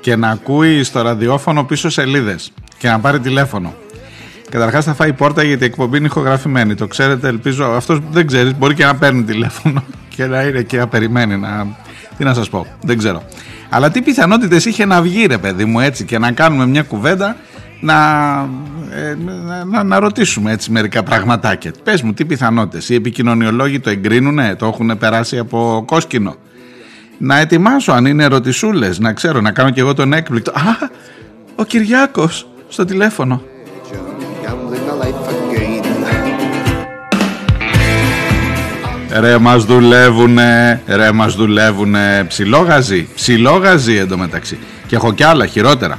και 0.00 0.16
να 0.16 0.28
ακούει 0.28 0.82
στο 0.82 1.02
ραδιόφωνο 1.02 1.64
πίσω 1.64 1.90
σελίδες 1.90 2.52
και 2.78 2.88
να 2.88 3.00
πάρει 3.00 3.20
τηλέφωνο. 3.20 3.74
Καταρχάς 4.50 4.84
θα 4.84 4.94
φάει 4.94 5.12
πόρτα 5.12 5.42
γιατί 5.42 5.62
η 5.62 5.66
εκπομπή 5.66 5.96
είναι 5.96 6.06
ηχογραφημένη. 6.06 6.74
Το 6.74 6.86
ξέρετε, 6.86 7.28
ελπίζω. 7.28 7.64
Αυτός 7.64 7.98
δεν 8.10 8.26
ξέρεις, 8.26 8.58
μπορεί 8.58 8.74
και 8.74 8.84
να 8.84 8.96
παίρνει 8.96 9.22
τηλέφωνο 9.22 9.84
και 10.14 10.26
να 10.26 10.42
είναι 10.42 10.62
και 10.62 10.78
να 10.78 10.88
περιμένει. 10.88 11.36
Να... 11.36 11.76
Τι 12.20 12.26
να 12.26 12.34
σας 12.34 12.48
πω, 12.48 12.66
δεν 12.82 12.98
ξέρω. 12.98 13.22
Αλλά 13.70 13.90
τι 13.90 14.02
πιθανότητες 14.02 14.64
είχε 14.64 14.84
να 14.84 15.02
βγει, 15.02 15.26
ρε 15.26 15.38
παιδί 15.38 15.64
μου, 15.64 15.80
έτσι 15.80 16.04
και 16.04 16.18
να 16.18 16.32
κάνουμε 16.32 16.66
μια 16.66 16.82
κουβέντα 16.82 17.36
να, 17.80 17.94
ε, 18.90 19.16
να, 19.64 19.84
να, 19.84 20.00
ρωτήσουμε 20.00 20.52
έτσι 20.52 20.70
μερικά 20.70 21.02
πραγματάκια. 21.02 21.72
Πες 21.84 22.02
μου, 22.02 22.12
τι 22.12 22.24
πιθανότητες. 22.24 22.88
Οι 22.88 22.94
επικοινωνιολόγοι 22.94 23.80
το 23.80 23.90
εγκρίνουνε, 23.90 24.54
το 24.54 24.66
έχουν 24.66 24.98
περάσει 24.98 25.38
από 25.38 25.84
κόσκινο. 25.86 26.34
Να 27.18 27.38
ετοιμάσω 27.38 27.92
αν 27.92 28.06
είναι 28.06 28.24
ερωτησούλες, 28.24 28.98
να 28.98 29.12
ξέρω, 29.12 29.40
να 29.40 29.52
κάνω 29.52 29.70
κι 29.70 29.80
εγώ 29.80 29.94
τον 29.94 30.12
έκπληκτο. 30.12 30.50
Α, 30.50 30.88
ο 31.54 31.64
Κυριάκος 31.64 32.48
στο 32.68 32.84
τηλέφωνο. 32.84 33.42
Ρε 39.18 39.38
μας 39.38 39.64
δουλεύουνε, 39.64 40.80
ρε 40.86 41.12
μας 41.12 41.34
δουλεύουνε. 41.34 42.24
Ψιλόγαζι, 42.28 43.08
ψιλόγαζι 43.14 43.96
εντωμεταξύ. 43.96 44.58
Και 44.86 44.96
έχω 44.96 45.12
κι 45.12 45.24
άλλα 45.24 45.46
χειρότερα 45.46 45.98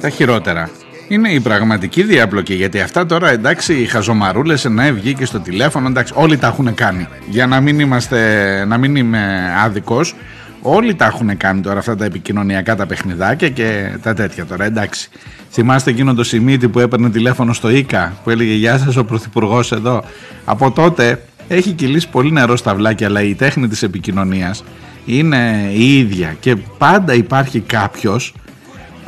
Τα 0.00 0.08
χειρότερα. 0.08 0.70
Είναι 1.08 1.28
η 1.28 1.40
πραγματική 1.40 2.02
διάπλοκη 2.02 2.54
γιατί 2.54 2.80
αυτά 2.80 3.06
τώρα 3.06 3.30
εντάξει 3.30 3.74
οι 3.74 3.84
χαζομαρούλες 3.86 4.64
ναι 4.64 4.92
βγήκε 4.92 5.24
στο 5.24 5.40
τηλέφωνο 5.40 5.88
εντάξει 5.88 6.12
όλοι 6.16 6.36
τα 6.36 6.46
έχουν 6.46 6.74
κάνει. 6.74 7.08
Για 7.28 7.46
να 7.46 7.60
μην 7.60 7.80
είμαστε 7.80 8.64
να 8.64 8.78
μην 8.78 8.96
είμαι 8.96 9.54
άδικος 9.64 10.14
όλοι 10.62 10.94
τα 10.94 11.04
έχουν 11.04 11.36
κάνει 11.36 11.60
τώρα 11.60 11.78
αυτά 11.78 11.96
τα 11.96 12.04
επικοινωνιακά 12.04 12.76
τα 12.76 12.86
παιχνιδάκια 12.86 13.48
και 13.48 13.98
τα 14.02 14.14
τέτοια 14.14 14.46
τώρα 14.46 14.64
εντάξει. 14.64 15.08
Θυμάστε 15.50 15.90
εκείνο 15.90 16.14
το 16.14 16.24
σημείτι 16.24 16.68
που 16.68 16.78
έπαιρνε 16.78 17.10
τηλέφωνο 17.10 17.52
στο 17.52 17.70
ΙΚΑ 17.70 18.12
που 18.24 18.30
έλεγε 18.30 18.52
γεια 18.52 18.78
σας 18.78 18.96
ο 18.96 19.04
Πρωθυπουργός 19.04 19.72
εδώ 19.72 20.04
από 20.44 20.70
τότε 20.70 21.22
έχει 21.48 21.72
κυλήσει 21.72 22.08
πολύ 22.08 22.32
νερό 22.32 22.56
στα 22.56 22.74
βλάκια 22.74 23.06
αλλά 23.06 23.22
η 23.22 23.34
τέχνη 23.34 23.68
της 23.68 23.82
επικοινωνίας 23.82 24.64
είναι 25.08 25.70
η 25.72 25.98
ίδια. 25.98 26.36
Και 26.40 26.56
πάντα 26.78 27.14
υπάρχει 27.14 27.60
κάποιος 27.60 28.34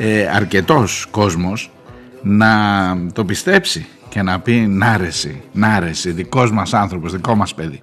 ε, 0.03 0.27
αρκετός 0.27 1.07
κόσμος 1.11 1.71
να 2.21 2.47
το 3.13 3.25
πιστέψει 3.25 3.85
και 4.09 4.21
να 4.21 4.39
πει 4.39 4.53
να 4.53 4.87
άρεσει, 4.87 5.41
να 5.51 5.67
άρεσει, 5.67 6.11
δικός 6.11 6.51
μας 6.51 6.73
άνθρωπος, 6.73 7.11
δικό 7.11 7.35
μας 7.35 7.53
παιδί. 7.53 7.79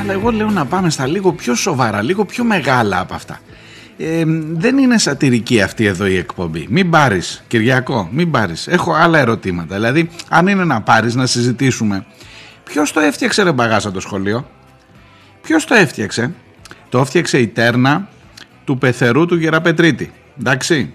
Αλλά 0.00 0.12
εγώ 0.12 0.30
λέω 0.30 0.50
να 0.50 0.64
πάμε 0.64 0.90
στα 0.90 1.06
λίγο 1.06 1.32
πιο 1.32 1.54
σοβαρά, 1.54 2.02
λίγο 2.02 2.24
πιο 2.24 2.44
μεγάλα 2.44 3.00
από 3.00 3.14
αυτά 3.14 3.40
ε, 3.98 4.22
δεν 4.52 4.78
είναι 4.78 4.98
σατυρική 4.98 5.62
αυτή 5.62 5.84
εδώ 5.84 6.06
η 6.06 6.16
εκπομπή. 6.16 6.66
Μην 6.70 6.90
πάρεις, 6.90 7.44
Κυριακό, 7.48 8.08
μην 8.12 8.30
πάρεις. 8.30 8.66
Έχω 8.66 8.92
άλλα 8.92 9.18
ερωτήματα. 9.18 9.74
Δηλαδή, 9.74 10.08
αν 10.28 10.46
είναι 10.46 10.64
να 10.64 10.80
πάρεις, 10.80 11.14
να 11.14 11.26
συζητήσουμε. 11.26 12.06
Ποιος 12.64 12.92
το 12.92 13.00
έφτιαξε, 13.00 13.42
ρε 13.42 13.52
μπαγάσα 13.52 13.90
το 13.90 14.00
σχολείο; 14.00 14.50
Ποιος 15.42 15.64
το 15.64 15.74
έφτιαξε; 15.74 16.34
Το 16.88 16.98
έφτιαξε 16.98 17.38
η 17.38 17.46
τέρνα 17.46 18.08
του 18.64 18.78
πεθερού 18.78 19.26
του 19.26 19.36
Γεραπετρίτη. 19.36 20.12
Εντάξει. 20.38 20.92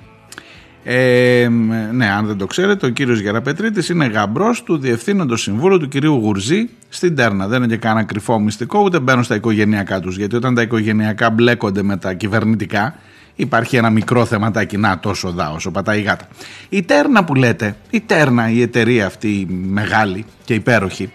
Ε, 0.84 1.48
ναι, 1.92 2.12
αν 2.12 2.26
δεν 2.26 2.38
το 2.38 2.46
ξέρετε, 2.46 2.86
ο 2.86 2.90
κύριος 2.90 3.20
Γεραπετρίτης 3.20 3.90
είναι 3.90 4.06
γαμπρός 4.06 4.64
του 4.64 4.78
διευθύνοντος 4.78 5.42
συμβούλου 5.42 5.80
του 5.80 5.88
κυρίου 5.88 6.14
Γουρζή 6.14 6.70
στην 6.90 7.16
Τέρνα. 7.16 7.48
Δεν 7.48 7.64
είναι 7.64 7.74
και 7.74 7.80
κανένα 7.80 8.06
κρυφό 8.06 8.40
μυστικό, 8.40 8.80
ούτε 8.80 9.00
μπαίνουν 9.00 9.24
στα 9.24 9.36
οικογενειακά 9.36 10.00
τους, 10.00 10.18
γιατί 10.18 10.36
όταν 10.36 10.56
τα 10.56 10.62
οικογενειακά 10.62 11.30
μπλέκονται 11.30 11.84
με 11.84 11.98
τα 11.98 12.14
κυβερνητικά, 12.14 12.96
υπάρχει 13.36 13.76
ένα 13.76 13.90
μικρό 13.90 14.26
θεματάκι, 14.26 14.78
να 14.78 15.00
τόσο 15.00 15.32
δά 15.32 15.52
όσο 15.52 15.72
πατάει 15.72 16.00
η 16.00 16.02
γάτα. 16.02 16.28
Η 16.70 16.84
Τέρνα 16.84 17.24
που 17.24 17.36
λέτε, 17.36 17.76
η 17.90 18.02
Τέρνα, 18.02 18.50
η 18.50 18.62
εταιρεία 18.62 19.06
αυτή 19.06 19.28
η 19.28 19.48
μεγάλη 19.50 20.26
και 20.46 20.54
υπέροχη, 20.54 21.14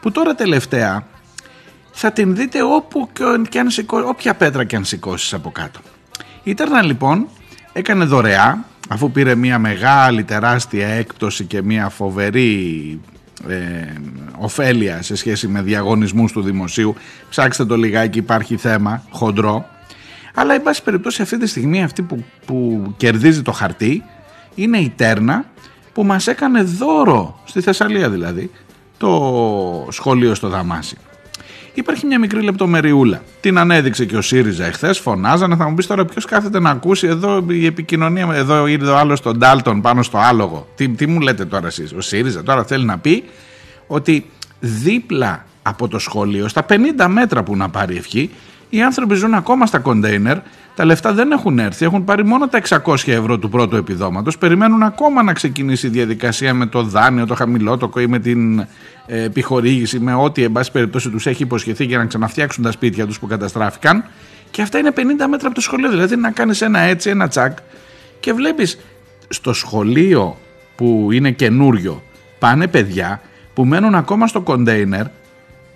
που 0.00 0.10
τώρα 0.10 0.34
τελευταία 0.34 1.06
θα 1.92 2.12
την 2.12 2.36
δείτε 2.36 2.62
όπου 2.62 3.08
και 3.48 3.58
αν 3.58 3.68
όποια 4.06 4.34
πέτρα 4.34 4.64
και 4.64 4.76
αν 4.76 4.84
σηκώσεις 4.84 5.34
από 5.34 5.50
κάτω. 5.50 5.80
Η 6.42 6.54
Τέρνα 6.54 6.82
λοιπόν 6.82 7.26
έκανε 7.72 8.04
δωρεά 8.04 8.64
αφού 8.88 9.10
πήρε 9.10 9.34
μια 9.34 9.58
μεγάλη 9.58 10.24
τεράστια 10.24 10.88
έκπτωση 10.88 11.44
και 11.44 11.62
μια 11.62 11.88
φοβερή 11.88 13.00
ε, 13.48 13.56
ωφέλεια 14.38 15.02
σε 15.02 15.16
σχέση 15.16 15.48
με 15.48 15.62
διαγωνισμούς 15.62 16.32
του 16.32 16.42
δημοσίου 16.42 16.94
ψάξτε 17.30 17.64
το 17.64 17.76
λιγάκι 17.76 18.18
υπάρχει 18.18 18.56
θέμα 18.56 19.02
χοντρό. 19.10 19.66
Αλλά 20.34 20.54
εν 20.54 20.62
πάση 20.62 20.82
περιπτώσει 20.82 21.22
αυτή 21.22 21.38
τη 21.38 21.46
στιγμή 21.46 21.82
αυτή 21.82 22.02
που, 22.02 22.24
που 22.46 22.84
κερδίζει 22.96 23.42
το 23.42 23.52
χαρτί 23.52 24.02
είναι 24.54 24.78
η 24.78 24.92
Τέρνα 24.96 25.44
που 25.92 26.04
μας 26.04 26.26
έκανε 26.26 26.62
δώρο 26.62 27.40
στη 27.44 27.60
Θεσσαλία 27.60 28.10
δηλαδή 28.10 28.50
το 28.96 29.88
σχολείο 29.90 30.34
στο 30.34 30.48
Δαμάσι 30.48 30.96
Υπάρχει 31.76 32.06
μια 32.06 32.18
μικρή 32.18 32.42
λεπτομεριούλα. 32.42 33.22
Την 33.40 33.58
ανέδειξε 33.58 34.04
και 34.04 34.16
ο 34.16 34.22
ΣΥΡΙΖΑ 34.22 34.64
εχθές. 34.64 34.98
Φωνάζανε. 34.98 35.56
Θα 35.56 35.68
μου 35.68 35.74
πεις 35.74 35.86
τώρα 35.86 36.04
ποιος 36.04 36.24
κάθεται 36.24 36.60
να 36.60 36.70
ακούσει 36.70 37.06
εδώ 37.06 37.44
η 37.48 37.66
επικοινωνία. 37.66 38.28
Εδώ 38.32 38.66
ήρθε 38.66 38.90
ο 38.90 38.96
άλλος 38.96 39.20
τον 39.20 39.38
Ντάλτον 39.38 39.80
πάνω 39.80 40.02
στο 40.02 40.18
άλογο. 40.18 40.68
Τι, 40.74 40.88
τι 40.88 41.06
μου 41.06 41.20
λέτε 41.20 41.44
τώρα 41.44 41.66
εσείς. 41.66 41.92
Ο 41.92 42.00
ΣΥΡΙΖΑ 42.00 42.42
τώρα 42.42 42.64
θέλει 42.64 42.84
να 42.84 42.98
πει 42.98 43.24
ότι 43.86 44.26
δίπλα 44.60 45.44
από 45.62 45.88
το 45.88 45.98
σχολείο, 45.98 46.48
στα 46.48 46.66
50 46.68 47.06
μέτρα 47.08 47.42
που 47.42 47.56
να 47.56 47.68
πάρει 47.68 47.96
ευχή, 47.96 48.30
οι 48.70 48.82
άνθρωποι 48.82 49.14
ζουν 49.14 49.34
ακόμα 49.34 49.66
στα 49.66 49.78
κοντέινερ 49.78 50.38
τα 50.76 50.84
λεφτά 50.84 51.12
δεν 51.12 51.32
έχουν 51.32 51.58
έρθει, 51.58 51.84
έχουν 51.84 52.04
πάρει 52.04 52.24
μόνο 52.24 52.48
τα 52.48 52.62
600 52.68 52.94
ευρώ 53.06 53.38
του 53.38 53.48
πρώτου 53.48 53.76
επιδόματος. 53.76 54.38
Περιμένουν 54.38 54.82
ακόμα 54.82 55.22
να 55.22 55.32
ξεκινήσει 55.32 55.86
η 55.86 55.90
διαδικασία 55.90 56.54
με 56.54 56.66
το 56.66 56.82
δάνειο, 56.82 57.26
το 57.26 57.34
χαμηλότοκο 57.34 58.00
ή 58.00 58.06
με 58.06 58.18
την 58.18 58.58
ε, 58.58 58.66
επιχορήγηση, 59.06 60.00
με 60.00 60.14
ό,τι 60.14 60.42
εν 60.42 60.52
πάση 60.52 60.72
περιπτώσει 60.72 61.10
τους 61.10 61.26
έχει 61.26 61.42
υποσχεθεί 61.42 61.84
για 61.84 61.98
να 61.98 62.04
ξαναφτιάξουν 62.04 62.62
τα 62.62 62.70
σπίτια 62.70 63.06
τους 63.06 63.18
που 63.18 63.26
καταστράφηκαν. 63.26 64.04
Και 64.50 64.62
αυτά 64.62 64.78
είναι 64.78 64.92
50 64.96 65.00
μέτρα 65.28 65.46
από 65.46 65.54
το 65.54 65.60
σχολείο. 65.60 65.90
Δηλαδή 65.90 66.16
να 66.16 66.30
κάνεις 66.30 66.60
ένα 66.60 66.78
έτσι, 66.78 67.10
ένα 67.10 67.28
τσακ 67.28 67.58
και 68.20 68.32
βλέπεις 68.32 68.78
στο 69.28 69.52
σχολείο 69.52 70.36
που 70.76 71.08
είναι 71.12 71.30
καινούριο 71.30 72.02
πάνε 72.38 72.66
παιδιά 72.66 73.20
που 73.54 73.64
μένουν 73.64 73.94
ακόμα 73.94 74.26
στο 74.26 74.40
κοντέινερ 74.40 75.06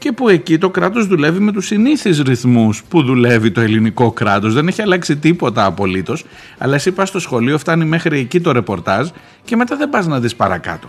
και 0.00 0.12
που 0.12 0.28
εκεί 0.28 0.59
το 0.59 0.71
κράτος 0.71 1.07
δουλεύει 1.07 1.40
με 1.40 1.52
τους 1.52 1.66
συνήθεις 1.66 2.21
ρυθμούς 2.21 2.83
που 2.88 3.02
δουλεύει 3.02 3.50
το 3.50 3.61
ελληνικό 3.61 4.12
κράτος. 4.12 4.54
Δεν 4.54 4.69
έχει 4.69 4.83
αλλάξει 4.83 5.16
τίποτα 5.16 5.64
απολύτως, 5.64 6.25
αλλά 6.59 6.75
εσύ 6.75 6.92
πας 6.92 7.09
στο 7.09 7.19
σχολείο, 7.19 7.59
φτάνει 7.59 7.85
μέχρι 7.85 8.19
εκεί 8.19 8.40
το 8.40 8.52
ρεπορτάζ 8.52 9.09
και 9.45 9.57
μετά 9.57 9.76
δεν 9.76 9.90
πας 9.90 10.07
να 10.07 10.21
δεις 10.21 10.35
παρακάτω. 10.35 10.88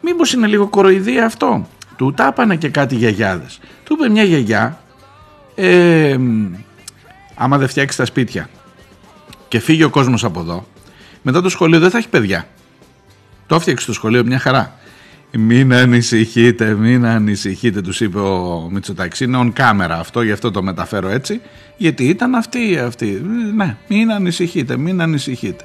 Μήπως 0.00 0.32
είναι 0.32 0.46
λίγο 0.46 0.68
κοροϊδία 0.68 1.24
αυτό; 1.24 1.68
Του 1.96 2.12
τάπανε 2.12 2.56
και 2.56 2.68
κάτι 2.68 2.94
γιαγιάδες. 2.94 3.60
Του 3.84 3.96
είπε 3.98 4.08
μια 4.08 4.22
γιαγιά, 4.22 4.80
ε, 5.54 6.16
άμα 7.34 7.58
δεν 7.58 7.68
φτιάξεις 7.68 7.96
τα 7.96 8.04
σπίτια 8.04 8.48
και 9.48 9.58
φύγει 9.58 9.82
ο 9.82 9.90
κόσμος 9.90 10.24
από 10.24 10.40
εδώ, 10.40 10.66
μετά 11.22 11.42
το 11.42 11.48
σχολείο 11.48 11.80
δεν 11.80 11.90
θα 11.90 11.98
έχει 11.98 12.08
παιδιά. 12.08 12.46
Το 13.46 13.54
έφτιαξε 13.54 13.86
το 13.86 13.92
σχολείο 13.92 14.24
μια 14.24 14.38
χαρά. 14.38 14.78
Μην 15.38 15.72
ανησυχείτε, 15.72 16.74
μην 16.74 17.04
ανησυχείτε, 17.04 17.80
τους 17.80 18.00
είπε 18.00 18.18
ο 18.18 18.68
Μητσοτάκης. 18.72 19.20
Είναι 19.20 19.38
on 19.40 19.60
camera 19.60 19.90
αυτό, 19.90 20.22
γι' 20.22 20.32
αυτό 20.32 20.50
το 20.50 20.62
μεταφέρω 20.62 21.08
έτσι. 21.08 21.40
Γιατί 21.76 22.04
ήταν 22.04 22.34
αυτή, 22.34 22.78
αυτή. 22.78 23.22
Ναι, 23.54 23.76
μην 23.88 24.12
ανησυχείτε, 24.12 24.76
μην 24.76 25.00
ανησυχείτε. 25.00 25.64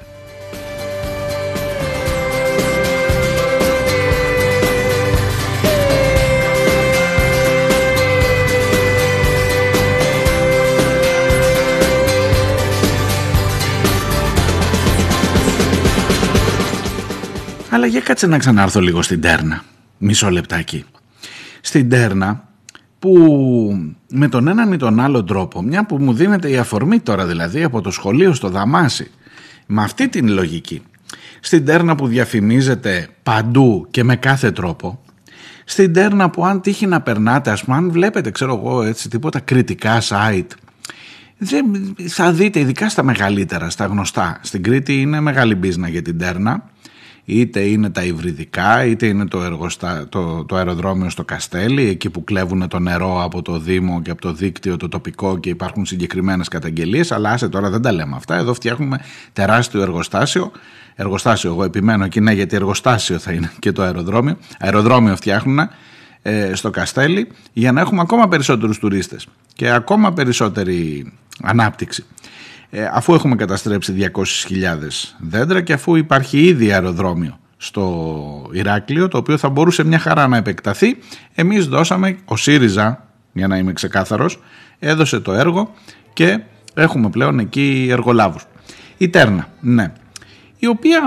Αλλά 17.74 17.86
για 17.86 18.00
κάτσε 18.00 18.26
να 18.26 18.38
ξανάρθω 18.38 18.80
λίγο 18.80 19.02
στην 19.02 19.20
Τέρνα. 19.20 19.62
Μισό 19.98 20.30
λεπτάκι. 20.30 20.84
Στην 21.60 21.88
Τέρνα 21.88 22.48
που 22.98 23.14
με 24.10 24.28
τον 24.28 24.48
έναν 24.48 24.72
ή 24.72 24.76
τον 24.76 25.00
άλλο 25.00 25.24
τρόπο, 25.24 25.62
μια 25.62 25.86
που 25.86 25.96
μου 25.96 26.12
δίνεται 26.12 26.50
η 26.50 26.56
αφορμή 26.56 27.00
τώρα 27.00 27.26
δηλαδή 27.26 27.62
από 27.62 27.80
το 27.80 27.90
σχολείο 27.90 28.34
στο 28.34 28.48
Δαμάσι, 28.48 29.10
με 29.66 29.82
αυτή 29.82 30.08
την 30.08 30.28
λογική, 30.28 30.82
στην 31.40 31.64
Τέρνα 31.64 31.94
που 31.94 32.06
διαφημίζεται 32.06 33.08
παντού 33.22 33.86
και 33.90 34.04
με 34.04 34.16
κάθε 34.16 34.50
τρόπο, 34.50 35.00
στην 35.64 35.92
Τέρνα 35.92 36.30
που 36.30 36.44
αν 36.44 36.60
τύχει 36.60 36.86
να 36.86 37.00
περνάτε, 37.00 37.50
ας 37.50 37.64
πούμε, 37.64 37.76
αν 37.76 37.90
βλέπετε, 37.90 38.30
ξέρω 38.30 38.54
εγώ, 38.54 38.82
έτσι, 38.82 39.08
τίποτα 39.08 39.40
κριτικά 39.40 40.02
site, 40.02 40.50
θα 42.08 42.32
δείτε, 42.32 42.58
ειδικά 42.58 42.88
στα 42.88 43.02
μεγαλύτερα, 43.02 43.70
στα 43.70 43.86
γνωστά. 43.86 44.38
Στην 44.42 44.62
Κρήτη 44.62 45.00
είναι 45.00 45.20
μεγάλη 45.20 45.54
μπίζνα 45.54 45.88
για 45.88 46.02
την 46.02 46.18
Τέρνα 46.18 46.70
είτε 47.24 47.60
είναι 47.60 47.90
τα 47.90 48.04
υβριδικά, 48.04 48.84
είτε 48.84 49.06
είναι 49.06 49.26
το, 49.26 49.42
εργοστα... 49.42 50.06
το, 50.08 50.44
το 50.44 50.56
αεροδρόμιο 50.56 51.10
στο 51.10 51.24
Καστέλι, 51.24 51.88
εκεί 51.88 52.10
που 52.10 52.24
κλέβουν 52.24 52.68
το 52.68 52.78
νερό 52.78 53.22
από 53.24 53.42
το 53.42 53.58
Δήμο 53.58 54.02
και 54.02 54.10
από 54.10 54.20
το 54.20 54.32
δίκτυο 54.32 54.76
το 54.76 54.88
τοπικό 54.88 55.38
και 55.38 55.48
υπάρχουν 55.48 55.86
συγκεκριμένες 55.86 56.48
καταγγελίες, 56.48 57.12
αλλά 57.12 57.30
άσε 57.30 57.48
τώρα 57.48 57.70
δεν 57.70 57.82
τα 57.82 57.92
λέμε 57.92 58.16
αυτά, 58.16 58.36
εδώ 58.36 58.54
φτιάχνουμε 58.54 59.00
τεράστιο 59.32 59.82
εργοστάσιο, 59.82 60.52
εργοστάσιο 60.94 61.50
εγώ 61.50 61.64
επιμένω 61.64 62.04
εκεί 62.04 62.20
ναι 62.20 62.32
γιατί 62.32 62.56
εργοστάσιο 62.56 63.18
θα 63.18 63.32
είναι 63.32 63.52
και 63.58 63.72
το 63.72 63.82
αεροδρόμιο, 63.82 64.36
αεροδρόμιο 64.58 65.16
φτιάχνουν 65.16 65.68
ε, 66.22 66.54
στο 66.54 66.70
Καστέλι 66.70 67.28
για 67.52 67.72
να 67.72 67.80
έχουμε 67.80 68.00
ακόμα 68.00 68.28
περισσότερους 68.28 68.78
τουρίστες 68.78 69.26
και 69.54 69.70
ακόμα 69.70 70.12
περισσότερη 70.12 71.12
ανάπτυξη. 71.42 72.04
Ε, 72.74 72.88
αφού 72.92 73.14
έχουμε 73.14 73.36
καταστρέψει 73.36 74.10
200.000 74.14 74.22
δέντρα 75.18 75.60
και 75.60 75.72
αφού 75.72 75.96
υπάρχει 75.96 76.40
ήδη 76.40 76.72
αεροδρόμιο 76.72 77.38
στο 77.56 78.48
Ηράκλειο 78.52 79.08
το 79.08 79.18
οποίο 79.18 79.36
θα 79.36 79.48
μπορούσε 79.48 79.84
μια 79.84 79.98
χαρά 79.98 80.28
να 80.28 80.36
επεκταθεί 80.36 80.98
εμείς 81.34 81.66
δώσαμε, 81.66 82.18
ο 82.24 82.36
ΣΥΡΙΖΑ 82.36 83.06
για 83.32 83.46
να 83.46 83.56
είμαι 83.56 83.72
ξεκάθαρος 83.72 84.42
έδωσε 84.78 85.20
το 85.20 85.32
έργο 85.32 85.74
και 86.12 86.40
έχουμε 86.74 87.10
πλέον 87.10 87.38
εκεί 87.38 87.88
εργολάβους. 87.90 88.46
Η 88.96 89.08
Τέρνα, 89.08 89.48
ναι 89.60 89.92
η 90.62 90.66
οποία 90.66 91.00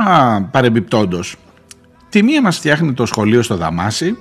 παρεμπιπτόντος 0.51 1.35
τη 2.09 2.23
μία 2.23 2.41
μας 2.41 2.57
φτιάχνει 2.57 2.93
το 2.93 3.05
σχολείο 3.05 3.41
στο 3.41 3.55
Δαμάσι 3.55 4.17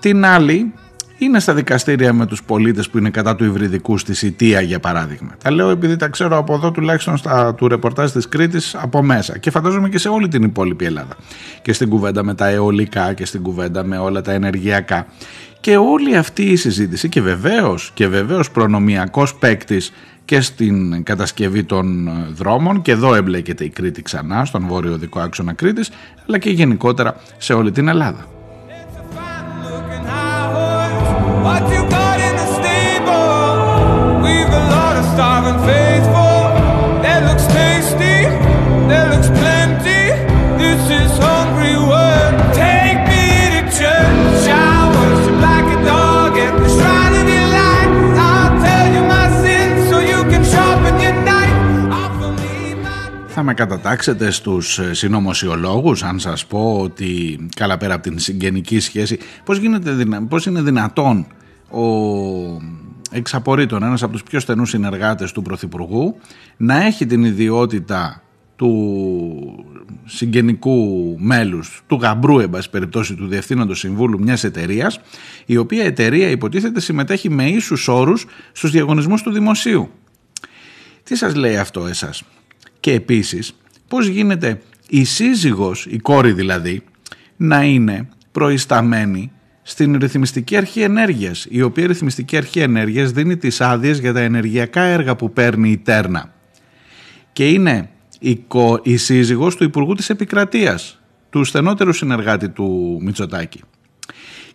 την 0.00 0.24
άλλη 0.24 0.72
είναι 1.18 1.40
στα 1.40 1.54
δικαστήρια 1.54 2.12
με 2.12 2.26
τους 2.26 2.42
πολίτες 2.42 2.90
που 2.90 2.98
είναι 2.98 3.10
κατά 3.10 3.36
του 3.36 3.44
υβριδικού 3.44 3.98
στη 3.98 4.14
Σιτία 4.14 4.60
για 4.60 4.80
παράδειγμα. 4.80 5.30
Τα 5.42 5.50
λέω 5.50 5.68
επειδή 5.68 5.96
τα 5.96 6.08
ξέρω 6.08 6.36
από 6.36 6.54
εδώ 6.54 6.70
τουλάχιστον 6.70 7.16
στα, 7.16 7.54
του 7.54 7.68
ρεπορτάζ 7.68 8.10
της 8.10 8.28
Κρήτης 8.28 8.74
από 8.74 9.02
μέσα 9.02 9.38
και 9.38 9.50
φαντάζομαι 9.50 9.88
και 9.88 9.98
σε 9.98 10.08
όλη 10.08 10.28
την 10.28 10.42
υπόλοιπη 10.42 10.84
Ελλάδα. 10.84 11.16
Και 11.62 11.72
στην 11.72 11.88
κουβέντα 11.88 12.24
με 12.24 12.34
τα 12.34 12.48
αιωλικά 12.48 13.12
και 13.12 13.24
στην 13.24 13.42
κουβέντα 13.42 13.84
με 13.84 13.98
όλα 13.98 14.20
τα 14.20 14.32
ενεργειακά. 14.32 15.06
Και 15.60 15.76
όλη 15.76 16.16
αυτή 16.16 16.42
η 16.42 16.56
συζήτηση 16.56 17.08
και 17.08 17.20
βεβαίως, 17.20 17.90
και 17.94 18.08
βεβαίως 18.08 18.50
προνομιακός 18.50 19.34
παίκτης 19.34 19.92
και 20.24 20.40
στην 20.40 21.02
κατασκευή 21.02 21.64
των 21.64 22.10
δρόμων 22.34 22.82
και 22.82 22.92
εδώ 22.92 23.14
εμπλέκεται 23.14 23.64
η 23.64 23.68
Κρήτη 23.68 24.02
ξανά 24.02 24.44
στον 24.44 24.66
βόρειο 24.66 24.96
δικό 24.96 25.20
άξονα 25.20 25.52
Κρήτης 25.52 25.90
αλλά 26.28 26.38
και 26.38 26.50
γενικότερα 26.50 27.16
σε 27.38 27.52
όλη 27.52 27.70
την 27.70 27.88
Ελλάδα. 27.88 28.33
What 31.44 31.70
you 31.70 31.86
got 31.90 32.20
in 32.20 32.36
the 32.36 32.46
stable? 32.56 34.22
We've 34.24 34.48
a 34.48 34.64
lot 34.74 34.96
of 34.96 35.04
starving 35.12 35.60
fish. 35.66 35.93
Με 53.44 53.54
κατατάξετε 53.54 54.30
στους 54.30 54.78
ε, 54.78 54.94
συνωμοσιολόγους 54.94 56.02
αν 56.02 56.18
σας 56.18 56.46
πω 56.46 56.78
ότι 56.80 57.40
καλά 57.56 57.76
πέρα 57.76 57.94
από 57.94 58.02
την 58.02 58.18
συγγενική 58.18 58.80
σχέση 58.80 59.18
πώς, 59.44 59.58
γίνεται, 59.58 60.06
πώς 60.28 60.46
είναι 60.46 60.62
δυνατόν 60.62 61.26
ο 61.70 61.82
εξαπορρίτων 63.10 63.82
ένας 63.82 64.02
από 64.02 64.12
τους 64.12 64.22
πιο 64.22 64.40
στενούς 64.40 64.68
συνεργάτες 64.68 65.32
του 65.32 65.42
Πρωθυπουργού 65.42 66.16
να 66.56 66.84
έχει 66.84 67.06
την 67.06 67.24
ιδιότητα 67.24 68.22
του 68.56 69.64
συγγενικού 70.04 71.16
μέλους, 71.18 71.82
του 71.86 71.98
γαμπρού 72.02 72.38
εν 72.38 72.50
πάση 72.50 72.70
περιπτώσει 72.70 73.14
του 73.14 73.26
Διευθύνοντος 73.26 73.78
Συμβούλου 73.78 74.20
μιας 74.20 74.44
εταιρείας 74.44 75.00
η 75.46 75.56
οποία 75.56 75.84
εταιρεία 75.84 76.28
υποτίθεται 76.30 76.80
συμμετέχει 76.80 77.30
με 77.30 77.48
ίσους 77.48 77.88
όρους 77.88 78.26
στους 78.52 78.70
διαγωνισμούς 78.70 79.22
του 79.22 79.32
δημοσίου. 79.32 79.90
Τι 81.02 81.16
σας 81.16 81.34
λέει 81.34 81.56
αυτό 81.56 81.86
εσάς; 81.86 82.22
Και 82.84 82.92
επίσης 82.92 83.54
πώς 83.88 84.06
γίνεται 84.06 84.60
η 84.88 85.04
σύζυγος, 85.04 85.86
η 85.86 85.98
κόρη 85.98 86.32
δηλαδή, 86.32 86.82
να 87.36 87.62
είναι 87.62 88.08
προϊσταμένη 88.32 89.32
στην 89.62 89.98
ρυθμιστική 89.98 90.56
αρχή 90.56 90.80
ενέργειας, 90.80 91.46
η 91.50 91.62
οποία 91.62 91.86
ρυθμιστική 91.86 92.36
αρχή 92.36 92.60
ενέργειας 92.60 93.10
δίνει 93.10 93.36
τις 93.36 93.60
άδειες 93.60 93.98
για 93.98 94.12
τα 94.12 94.20
ενεργειακά 94.20 94.82
έργα 94.82 95.16
που 95.16 95.32
παίρνει 95.32 95.70
η 95.70 95.78
Τέρνα. 95.78 96.32
Και 97.32 97.48
είναι 97.48 97.88
η, 98.18 98.46
η 98.82 98.96
σύζυγος 98.96 99.56
του 99.56 99.64
Υπουργού 99.64 99.94
της 99.94 100.10
Επικρατείας, 100.10 101.00
του 101.30 101.44
στενότερου 101.44 101.92
συνεργάτη 101.92 102.48
του 102.48 102.98
Μητσοτάκη. 103.02 103.60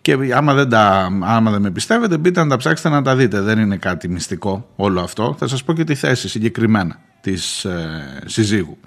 Και 0.02 0.18
άμα 0.34 0.54
δεν, 0.54 0.70
τα, 0.70 1.10
άμα 1.22 1.52
δεν 1.52 1.62
με 1.62 1.72
πιστεύετε, 1.72 2.18
μπείτε 2.18 2.44
να 2.44 2.50
τα 2.50 2.58
ψάξετε 2.58 2.90
να 2.90 3.02
τα 3.02 3.16
δείτε. 3.16 3.42
Δεν 3.42 3.60
είναι 3.60 3.78
κάτι 3.78 4.08
μυστικό 4.08 4.70
όλο 4.76 5.02
αυτό. 5.02 5.36
Θα 5.40 5.48
σας 5.48 5.64
πω 5.64 5.74
και 5.74 5.84
τη 5.84 5.96
θέση 5.96 6.30
συγκεκριμένα 6.30 7.08
της 7.22 7.66
ε, 7.66 8.24
συζύγου. 8.26 8.78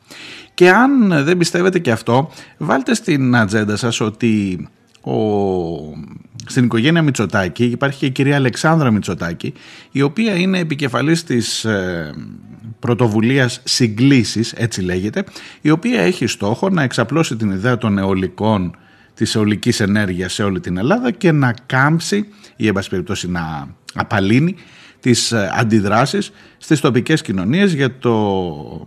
Και 0.54 0.70
αν 0.70 1.24
δεν 1.24 1.36
πιστεύετε 1.36 1.78
και 1.78 1.90
αυτό, 1.90 2.30
βάλτε 2.58 2.94
στην 2.94 3.36
ατζέντα 3.36 3.76
σας 3.76 4.00
ότι 4.00 4.68
ο, 5.00 5.14
στην 6.46 6.64
οικογένεια 6.64 7.02
Μητσοτάκη 7.02 7.64
υπάρχει 7.64 7.98
και 7.98 8.06
η 8.06 8.10
κυρία 8.10 8.36
Αλεξάνδρα 8.36 8.90
Μητσοτάκη 8.90 9.52
η 9.90 10.02
οποία 10.02 10.34
είναι 10.34 10.58
επικεφαλής 10.58 11.24
της 11.24 11.64
ε, 11.64 12.14
πρωτοβουλίας 12.78 13.60
Συγκλήσεις 13.64 14.52
έτσι 14.52 14.80
λέγεται 14.80 15.24
η 15.60 15.70
οποία 15.70 16.00
έχει 16.00 16.26
στόχο 16.26 16.68
να 16.68 16.82
εξαπλώσει 16.82 17.36
την 17.36 17.50
ιδέα 17.50 17.78
των 17.78 17.98
αιωλικών 17.98 18.76
της 19.14 19.34
αιωλικής 19.34 19.80
ενέργειας 19.80 20.32
σε 20.32 20.42
όλη 20.42 20.60
την 20.60 20.76
Ελλάδα 20.76 21.10
και 21.10 21.32
να 21.32 21.54
κάμψει 21.66 22.28
ή 22.56 22.66
εν 22.66 22.78
περιπτώσει 22.90 23.30
να 23.30 23.68
απαλύνει 23.94 24.54
τις 25.02 25.32
ε, 25.32 25.50
αντιδράσεις 25.54 26.32
στις 26.58 26.80
τοπικές 26.80 27.22
κοινωνίες 27.22 27.72
για 27.74 27.98
το 27.98 28.86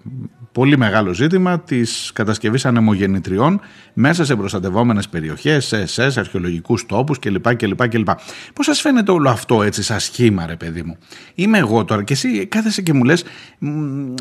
πολύ 0.51 0.77
μεγάλο 0.77 1.13
ζήτημα 1.13 1.59
της 1.59 2.11
κατασκευής 2.13 2.65
ανεμογεννητριών 2.65 3.59
μέσα 3.93 4.25
σε 4.25 4.35
προστατευόμενες 4.35 5.09
περιοχές, 5.09 5.65
σε 5.65 5.77
ΕΣΕΣ, 5.77 6.17
αρχαιολογικούς 6.17 6.85
τόπους 6.85 7.19
κλπ. 7.19 7.55
κλπ, 7.55 7.87
κλπ. 7.87 8.09
Πώς 8.53 8.65
σας 8.65 8.81
φαίνεται 8.81 9.11
όλο 9.11 9.29
αυτό 9.29 9.63
έτσι 9.63 9.83
σαν 9.83 9.99
σχήμα 9.99 10.45
ρε 10.45 10.55
παιδί 10.55 10.81
μου; 10.83 10.97
Είμαι 11.35 11.57
εγώ 11.57 11.85
τώρα 11.85 12.03
και 12.03 12.13
εσύ 12.13 12.45
κάθεσαι 12.45 12.81
και 12.81 12.93
μου 12.93 13.03
λες 13.03 13.23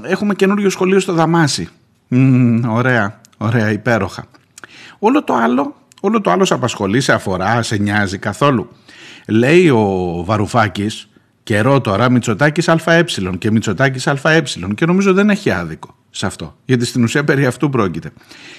έχουμε 0.02 0.35
καινούριο 0.35 0.70
σχολείο 0.70 1.00
στο 1.00 1.12
Δαμάσι. 1.12 1.68
ωραία, 2.68 3.20
ωραία, 3.37 3.70
υπέροχα. 3.70 4.24
Όλο 4.98 5.24
το 5.24 5.35
άλλο 5.35 5.74
Όλο 6.00 6.20
το 6.20 6.30
άλλο 6.30 6.44
σε 6.44 6.54
απασχολεί, 6.54 7.00
σε 7.00 7.12
αφορά, 7.12 7.62
σε 7.62 7.76
νοιάζει 7.76 8.18
καθόλου. 8.18 8.68
Λέει 9.28 9.68
ο 9.68 10.22
Βαρουφάκης, 10.24 11.09
καιρό 11.44 11.80
τώρα, 11.80 12.11
Μητσοτάκης 12.11 12.68
ΑΕ 12.68 13.04
και 13.38 13.50
Μητσοτάκης 13.50 14.07
ΑΕ 14.07 14.42
και 14.74 14.87
νομίζω 14.87 15.12
δεν 15.12 15.30
έχει 15.30 15.50
άδικο 15.50 15.96
σε 16.11 16.26
αυτό. 16.26 16.57
Γιατί 16.64 16.85
στην 16.85 17.02
ουσία 17.02 17.24
περί 17.24 17.46
αυτού 17.46 17.70
πρόκειται. 17.70 18.12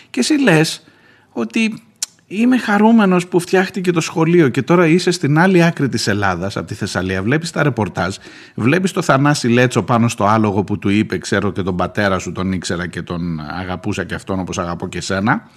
Και 0.09 0.19
εσύ 0.19 0.39
λες 0.41 0.83
ότι 1.31 1.81
Είμαι 2.27 2.57
χαρούμενος 2.57 3.27
που 3.27 3.39
φτιάχτηκε 3.39 3.91
το 3.91 4.01
σχολείο 4.01 4.49
και 4.49 4.61
τώρα 4.61 4.87
είσαι 4.87 5.11
στην 5.11 5.39
άλλη 5.39 5.63
άκρη 5.63 5.89
της 5.89 6.07
Ελλάδας, 6.07 6.57
από 6.57 6.67
τη 6.67 6.73
Θεσσαλία. 6.73 7.23
Βλέπεις 7.23 7.51
τα 7.51 7.63
ρεπορτάζ, 7.63 8.15
βλέπεις 8.55 8.91
το 8.91 9.01
Θανάση 9.01 9.47
Λέτσο 9.47 9.83
πάνω 9.83 10.07
στο 10.07 10.25
άλογο 10.25 10.63
που 10.63 10.79
του 10.79 10.89
είπε: 10.89 11.17
Ξέρω 11.17 11.51
και 11.51 11.61
τον 11.61 11.75
πατέρα 11.75 12.19
σου 12.19 12.31
τον 12.31 12.51
ήξερα 12.51 12.87
και 12.87 13.01
τον 13.01 13.39
αγαπούσα 13.39 14.03
και 14.03 14.13
αυτόν 14.13 14.39
όπως 14.39 14.57
αγαπώ 14.57 14.87
και 14.87 15.01
σένα. 15.01 15.49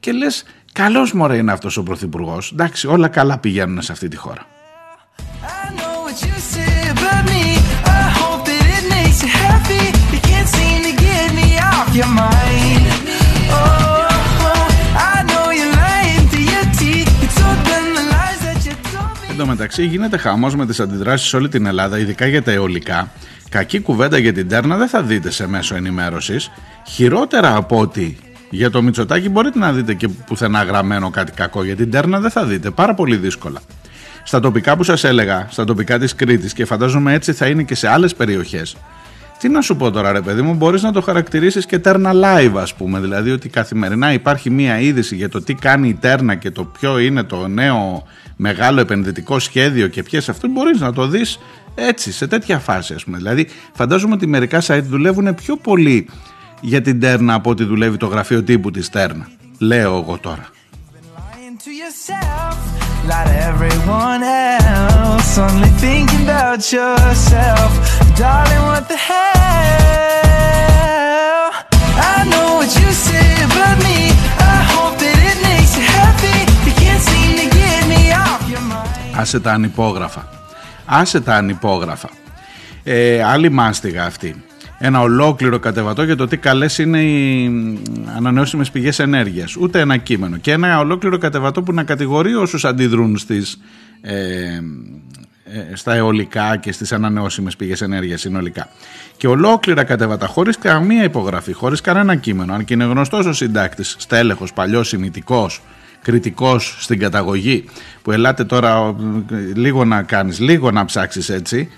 Και 0.00 0.12
λες: 0.12 0.44
Καλός 0.72 1.12
μωρέ 1.12 1.36
είναι 1.36 1.52
αυτός 1.52 1.76
ο 1.76 1.82
πρωθυπουργός. 1.82 2.52
Εντάξει, 2.52 2.86
όλα 2.86 3.08
καλά 3.08 3.38
πηγαίνουν 3.38 3.82
σε 3.82 3.92
αυτή 3.92 4.08
τη 4.08 4.16
χώρα. 4.16 4.46
Εν 19.38 19.42
τω 19.42 19.46
μεταξύ 19.46 19.84
γίνεται 19.84 20.16
χαμός 20.16 20.54
με 20.56 20.66
τις 20.66 20.80
αντιδράσεις 20.80 21.28
σε 21.28 21.36
όλη 21.36 21.48
την 21.48 21.66
Ελλάδα, 21.66 21.98
ειδικά 21.98 22.26
για 22.26 22.42
τα 22.42 22.50
αιωλικά. 22.50 23.10
Κακή 23.48 23.80
κουβέντα 23.80 24.18
για 24.18 24.32
την 24.32 24.48
Τέρνα 24.48 24.76
δεν 24.76 24.88
θα 24.88 25.02
δείτε 25.02 25.30
σε 25.30 25.48
μέσο 25.48 25.74
ενημέρωσης. 25.74 26.50
Χειρότερα 26.86 27.56
από 27.56 27.78
ότι 27.78 28.18
για 28.50 28.70
το 28.70 28.82
Μητσοτάκι 28.82 29.28
μπορείτε 29.28 29.58
να 29.58 29.72
δείτε 29.72 29.94
και 29.94 30.08
πουθενά 30.08 30.62
γραμμένο 30.62 31.10
κάτι 31.10 31.32
κακό. 31.32 31.64
Για 31.64 31.76
την 31.76 31.90
Τέρνα 31.90 32.20
δεν 32.20 32.30
θα 32.30 32.44
δείτε. 32.44 32.70
Πάρα 32.70 32.94
πολύ 32.94 33.16
δύσκολα. 33.16 33.60
Στα 34.28 34.40
τοπικά 34.40 34.76
που 34.76 34.82
σας 34.82 35.04
έλεγα, 35.04 35.46
στα 35.50 35.64
τοπικά 35.64 35.98
της 35.98 36.14
Κρήτης 36.14 36.52
και 36.52 36.64
φαντάζομαι 36.64 37.12
έτσι 37.12 37.32
θα 37.32 37.46
είναι 37.46 37.62
και 37.62 37.74
σε 37.74 37.88
άλλες 37.88 38.14
περιοχές. 38.14 38.76
Τι 39.38 39.48
να 39.48 39.60
σου 39.60 39.76
πω 39.76 39.90
τώρα 39.90 40.12
ρε 40.12 40.20
παιδί 40.20 40.42
μου, 40.42 40.54
μπορείς 40.54 40.82
να 40.82 40.92
το 40.92 41.00
χαρακτηρίσεις 41.00 41.66
και 41.66 41.78
Τέρνα 41.78 42.12
live 42.14 42.52
ας 42.56 42.74
πούμε, 42.74 43.00
δηλαδή 43.00 43.30
ότι 43.30 43.48
καθημερινά 43.48 44.12
υπάρχει 44.12 44.50
μία 44.50 44.80
είδηση 44.80 45.16
για 45.16 45.28
το 45.28 45.42
τι 45.42 45.54
κάνει 45.54 45.88
η 45.88 45.94
Τέρνα 45.94 46.34
και 46.34 46.50
το 46.50 46.64
ποιο 46.64 46.98
είναι 46.98 47.22
το 47.22 47.48
νέο 47.48 48.06
μεγάλο 48.36 48.80
επενδυτικό 48.80 49.38
σχέδιο 49.38 49.86
και 49.86 50.02
ποιες 50.02 50.28
αυτό 50.28 50.48
μπορείς 50.48 50.80
να 50.80 50.92
το 50.92 51.06
δεις 51.06 51.38
έτσι, 51.74 52.12
σε 52.12 52.26
τέτοια 52.26 52.58
φάση 52.58 52.94
ας 52.94 53.04
πούμε. 53.04 53.16
Δηλαδή 53.16 53.48
φαντάζομαι 53.72 54.14
ότι 54.14 54.26
μερικά 54.26 54.62
site 54.66 54.84
δουλεύουν 54.88 55.34
πιο 55.34 55.56
πολύ 55.56 56.08
για 56.60 56.80
την 56.80 57.00
Τέρνα 57.00 57.34
από 57.34 57.50
ότι 57.50 57.64
δουλεύει 57.64 57.96
το 57.96 58.06
γραφείο 58.06 58.42
τύπου 58.42 58.70
της 58.70 58.88
Τέρνα. 58.88 59.28
Λέω 59.58 59.96
εγώ 59.96 60.18
τώρα. 60.18 60.48
I 72.12 72.18
know 72.30 72.48
what 72.58 72.70
you 72.80 72.90
say 73.06 73.28
about 73.48 73.78
me 73.86 73.98
I 74.54 74.58
hope 74.72 74.94
that 75.02 75.16
it 75.30 75.38
makes 75.48 75.72
you 75.78 75.84
happy 75.98 76.36
You 76.66 76.72
can't 76.82 77.02
seem 77.10 77.30
to 77.40 77.46
get 77.58 77.80
me 77.92 78.02
off 78.24 78.42
your 78.52 78.64
mind 78.72 79.20
Άσε 79.20 79.40
τα 79.40 79.52
ανυπόγραφα 79.52 80.28
Άσε 80.84 81.20
τα 81.20 81.34
ανυπόγραφα 81.34 82.08
ε, 82.84 83.22
Άλλη 83.22 83.50
μάστιγα 83.50 84.04
αυτή 84.04 84.44
ένα 84.78 85.00
ολόκληρο 85.00 85.58
κατεβατό 85.58 86.02
για 86.02 86.16
το 86.16 86.26
τι 86.26 86.36
καλές 86.36 86.78
είναι 86.78 87.02
οι 87.02 87.50
ανανεώσιμες 88.16 88.70
πηγές 88.70 88.98
ενέργειας. 88.98 89.56
Ούτε 89.56 89.80
ένα 89.80 89.96
κείμενο. 89.96 90.36
Και 90.36 90.52
ένα 90.52 90.78
ολόκληρο 90.78 91.18
κατεβατό 91.18 91.62
που 91.62 91.72
να 91.72 91.82
κατηγορεί 91.82 92.34
όσους 92.34 92.64
αντιδρούν 92.64 93.18
στις, 93.18 93.60
ε, 94.00 94.14
ε, 95.44 95.74
στα 95.74 95.94
αιωλικά 95.94 96.56
και 96.56 96.72
στις 96.72 96.92
ανανεώσιμες 96.92 97.56
πηγές 97.56 97.80
ενέργειας 97.80 98.20
συνολικά. 98.20 98.68
Και 99.16 99.26
ολόκληρα 99.26 99.84
κατεβατά 99.84 100.26
χωρίς 100.26 100.58
καμία 100.58 101.04
υπογραφή, 101.04 101.52
χωρίς 101.52 101.80
κανένα 101.80 102.16
κείμενο. 102.16 102.54
Αν 102.54 102.64
και 102.64 102.74
είναι 102.74 102.84
γνωστός 102.84 103.26
ο 103.26 103.32
συντάκτης, 103.32 103.96
στέλεχος, 103.98 104.52
παλιός, 104.52 104.92
ημιτικός, 104.92 105.62
κριτικός 106.02 106.76
στην 106.80 106.98
καταγωγή, 106.98 107.64
που 108.02 108.12
ελάτε 108.12 108.44
τώρα 108.44 108.96
λίγο 109.54 109.84
να 109.84 110.02
κάνεις, 110.02 110.40
λίγο 110.40 110.70
να 110.70 110.84
ψάξεις 110.84 111.28
έτσι, 111.28 111.70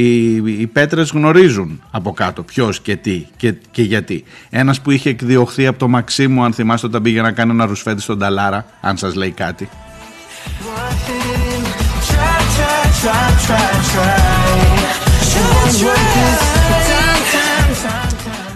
οι, 0.00 0.34
οι 0.60 0.66
πέτρες 0.66 1.10
γνωρίζουν 1.10 1.82
από 1.90 2.12
κάτω 2.12 2.42
ποιος 2.42 2.80
και 2.80 2.96
τι 2.96 3.26
και, 3.36 3.54
και 3.70 3.82
γιατί. 3.82 4.24
Ένας 4.50 4.80
που 4.80 4.90
είχε 4.90 5.08
εκδιωχθεί 5.08 5.66
από 5.66 5.78
το 5.78 5.88
Μαξίμου, 5.88 6.44
αν 6.44 6.52
θυμάστε 6.52 6.86
όταν 6.86 7.02
πήγε 7.02 7.20
να 7.20 7.32
κάνει 7.32 7.50
ένα 7.50 7.66
ρουσφέτη 7.66 8.00
στον 8.00 8.18
Ταλάρα, 8.18 8.66
αν 8.80 8.96
σας 8.96 9.14
λέει 9.14 9.30
κάτι. 9.30 9.68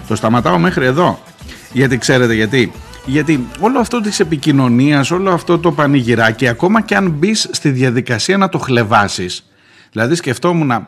Το 0.08 0.16
σταματάω 0.16 0.58
μέχρι 0.58 0.84
εδώ. 0.84 1.18
Γιατί 1.72 1.98
ξέρετε 1.98 2.34
γιατί. 2.34 2.72
Γιατί 3.06 3.46
όλο 3.60 3.78
αυτό 3.78 4.00
της 4.00 4.20
επικοινωνίας, 4.20 5.10
όλο 5.10 5.30
αυτό 5.30 5.58
το 5.58 5.72
πανηγυράκι, 5.72 6.48
ακόμα 6.48 6.80
και 6.80 6.96
αν 6.96 7.10
μπεις 7.10 7.48
στη 7.52 7.70
διαδικασία 7.70 8.36
να 8.36 8.48
το 8.48 8.58
χλεβάσεις, 8.58 9.44
δηλαδή 9.92 10.14
σκεφτόμουν 10.14 10.70
ε, 10.70 10.86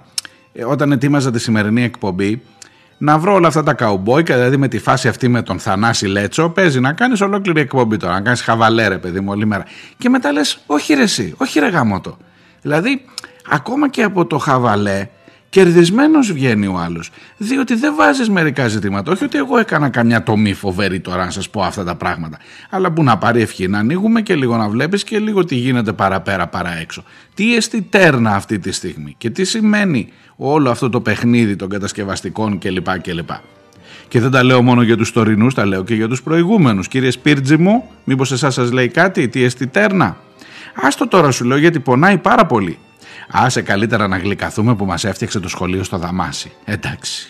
όταν 0.66 0.92
ετοίμαζα 0.92 1.30
τη 1.30 1.38
σημερινή 1.38 1.82
εκπομπή 1.82 2.42
να 2.98 3.18
βρω 3.18 3.34
όλα 3.34 3.48
αυτά 3.48 3.62
τα 3.62 3.74
καουμπόικα, 3.74 4.36
δηλαδή 4.36 4.56
με 4.56 4.68
τη 4.68 4.78
φάση 4.78 5.08
αυτή 5.08 5.28
με 5.28 5.42
τον 5.42 5.58
Θανάση 5.58 6.06
Λέτσο, 6.06 6.48
παίζει 6.48 6.80
να 6.80 6.92
κάνεις 6.92 7.20
ολόκληρη 7.20 7.60
εκπομπή 7.60 7.96
τώρα, 7.96 8.12
να 8.12 8.20
κάνεις 8.20 8.42
χαβαλέ, 8.42 8.98
παιδί 8.98 9.20
μου, 9.20 9.30
όλη 9.30 9.46
μέρα. 9.46 9.64
Και 9.98 10.08
μετά 10.08 10.32
λες, 10.32 10.58
όχι 10.66 10.94
ρε, 10.94 11.02
εσύ, 11.02 11.34
όχι 11.36 11.60
ρε 11.60 11.68
γαμότο. 11.68 12.16
Δηλαδή, 12.62 13.04
ακόμα 13.50 13.88
και 13.88 14.02
από 14.02 14.26
το 14.26 14.38
χαβαλέ, 14.38 15.08
κερδισμένος 15.52 16.32
βγαίνει 16.32 16.66
ο 16.66 16.78
άλλος. 16.78 17.10
Διότι 17.36 17.74
δεν 17.74 17.94
βάζεις 17.96 18.28
μερικά 18.30 18.68
ζητήματα. 18.68 19.12
Όχι 19.12 19.24
ότι 19.24 19.38
εγώ 19.38 19.58
έκανα 19.58 19.88
καμιά 19.88 20.22
τομή 20.22 20.52
φοβερή 20.52 21.00
τώρα 21.00 21.24
να 21.24 21.30
σας 21.30 21.50
πω 21.50 21.62
αυτά 21.62 21.84
τα 21.84 21.94
πράγματα. 21.94 22.38
Αλλά 22.70 22.92
που 22.92 23.02
να 23.02 23.18
πάρει 23.18 23.40
ευχή 23.40 23.68
να 23.68 23.78
ανοίγουμε 23.78 24.22
και 24.22 24.34
λίγο 24.34 24.56
να 24.56 24.68
βλέπεις 24.68 25.04
και 25.04 25.18
λίγο 25.18 25.44
τι 25.44 25.54
γίνεται 25.54 25.92
παραπέρα 25.92 26.46
παρά 26.46 26.76
έξω. 26.76 27.04
Τι 27.34 27.56
εστί 27.56 27.82
τέρνα 27.82 28.34
αυτή 28.34 28.58
τη 28.58 28.72
στιγμή 28.72 29.14
και 29.18 29.30
τι 29.30 29.44
σημαίνει 29.44 30.08
όλο 30.36 30.70
αυτό 30.70 30.90
το 30.90 31.00
παιχνίδι 31.00 31.56
των 31.56 31.68
κατασκευαστικών 31.68 32.58
κλπ. 32.58 33.00
κλπ. 33.00 33.30
Και 34.08 34.20
δεν 34.20 34.30
τα 34.30 34.42
λέω 34.42 34.62
μόνο 34.62 34.82
για 34.82 34.96
τους 34.96 35.12
τωρινούς, 35.12 35.54
τα 35.54 35.66
λέω 35.66 35.84
και 35.84 35.94
για 35.94 36.08
τους 36.08 36.22
προηγούμενους. 36.22 36.88
Κύριε 36.88 37.10
Σπίρτζι 37.10 37.56
μου, 37.56 37.90
μήπως 38.04 38.32
εσάς 38.32 38.54
σας 38.54 38.72
λέει 38.72 38.88
κάτι, 38.88 39.28
τι 39.28 39.42
εστί 39.42 39.66
τέρνα. 39.66 40.16
Άστο 40.74 41.08
τώρα 41.08 41.30
σου 41.30 41.44
λέω 41.44 41.56
γιατί 41.56 41.80
πονάει 41.80 42.18
πάρα 42.18 42.46
πολύ. 42.46 42.78
Άσε 43.34 43.62
καλύτερα 43.62 44.08
να 44.08 44.18
γλυκαθούμε 44.18 44.74
που 44.74 44.84
μας 44.84 45.04
έφτιαξε 45.04 45.40
το 45.40 45.48
σχολείο 45.48 45.82
στο 45.84 45.98
Δαμάσι. 45.98 46.52
Εντάξει. 46.64 47.26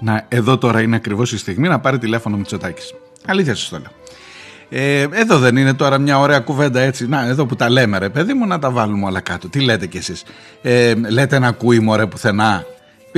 Να, 0.00 0.26
εδώ 0.28 0.58
τώρα 0.58 0.80
είναι 0.80 0.96
ακριβώς 0.96 1.32
η 1.32 1.38
στιγμή 1.38 1.68
να 1.68 1.80
πάρει 1.80 1.98
τηλέφωνο 1.98 2.36
Μητσοτάκης. 2.36 2.94
Αλήθεια 3.26 3.54
σας 3.54 3.68
το 3.68 3.78
λέω. 3.78 3.90
Ε, 4.68 5.06
εδώ 5.12 5.38
δεν 5.38 5.56
είναι 5.56 5.74
τώρα 5.74 5.98
μια 5.98 6.18
ωραία 6.18 6.40
κουβέντα 6.40 6.80
έτσι. 6.80 7.08
Να, 7.08 7.26
εδώ 7.26 7.46
που 7.46 7.56
τα 7.56 7.70
λέμε 7.70 7.98
ρε 7.98 8.08
παιδί 8.08 8.34
μου, 8.34 8.46
να 8.46 8.58
τα 8.58 8.70
βάλουμε 8.70 9.06
όλα 9.06 9.20
κάτω. 9.20 9.48
Τι 9.48 9.60
λέτε 9.60 9.86
κι 9.86 9.96
εσείς. 9.96 10.24
Ε, 10.62 10.94
λέτε 10.94 11.38
να 11.38 11.46
ακούει 11.46 11.80
μωρέ 11.80 12.06
πουθενά. 12.06 12.64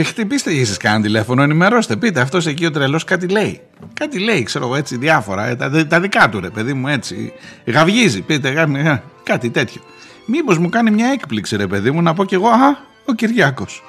Χτυπήστε 0.05 0.51
εσείς 0.51 0.77
κανένα 0.77 1.03
τηλέφωνο, 1.03 1.43
ενημερώστε. 1.43 1.97
Πείτε 1.97 2.21
αυτός 2.21 2.47
εκεί 2.47 2.67
ο 2.67 2.71
τρελός 2.71 3.05
κάτι 3.05 3.29
λέει. 3.29 3.61
Κάτι 3.95 4.19
λέει, 4.19 4.43
ξέρω 4.43 4.65
εγώ 4.65 4.77
έτσι, 4.77 4.97
διάφορα. 4.97 5.47
Ε, 5.47 5.57
τα, 5.57 5.87
τα 5.87 6.01
δικά 6.01 6.29
του 6.29 6.41
ρε 6.41 6.51
παιδί 6.51 6.73
μου 6.73 6.89
έτσι. 6.89 7.33
Γαυγίζει, 7.67 8.21
πείτε 8.21 8.49
ε, 8.49 9.03
κάτι 9.23 9.51
τέτοιο. 9.51 9.81
Μήπως 10.27 10.59
μου 10.59 10.69
κάνει 10.69 10.91
μια 10.91 11.07
έκπληξη 11.07 11.57
ρε 11.57 11.67
παιδί 11.67 11.91
μου 11.91 12.03
να 12.03 12.15
πω 12.15 12.25
κι 12.25 12.35
εγώ, 12.35 12.49
α, 12.49 12.79
ο 13.05 13.13
Κυριάκος. 13.13 13.83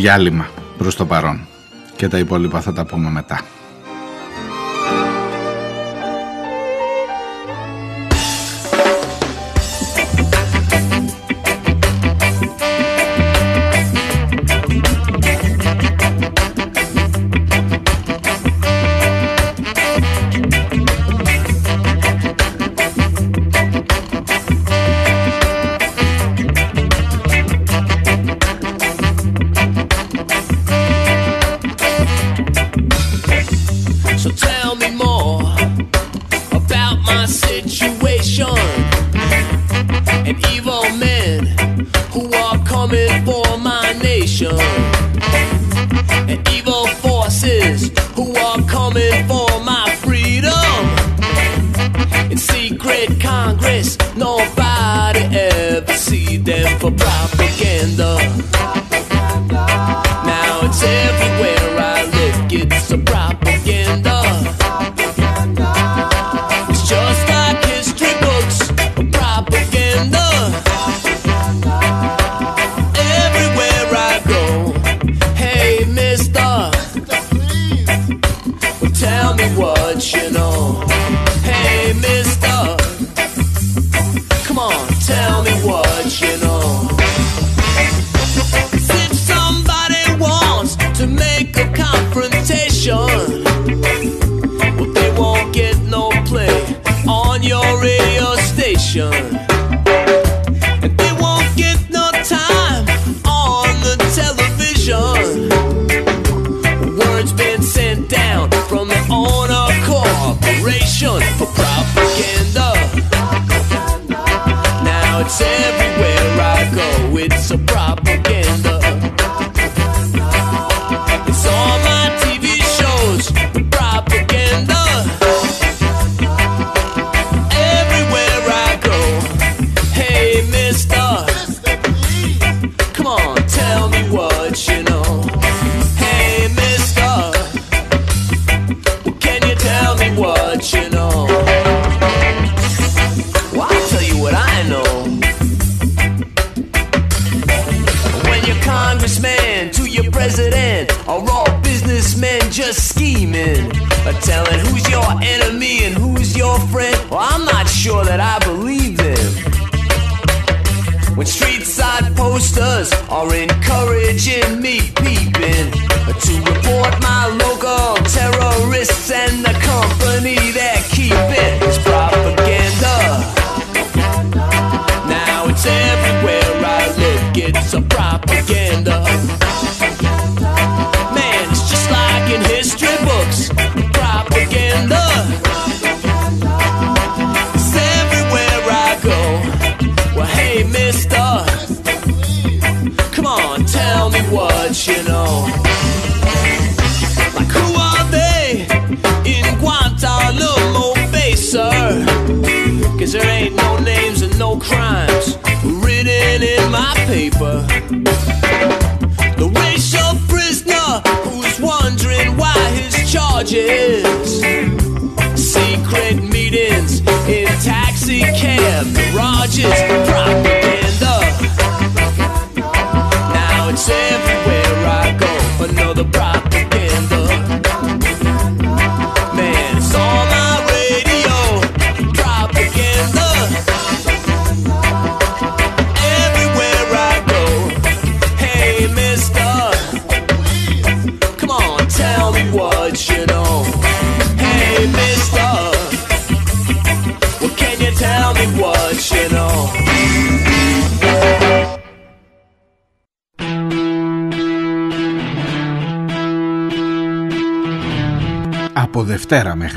Διάλειμμα 0.00 0.48
προς 0.78 0.96
το 0.96 1.06
παρόν 1.06 1.46
και 1.96 2.08
τα 2.08 2.18
υπόλοιπα 2.18 2.60
θα 2.60 2.72
τα 2.72 2.84
πούμε 2.84 3.10
μετά. 3.10 3.40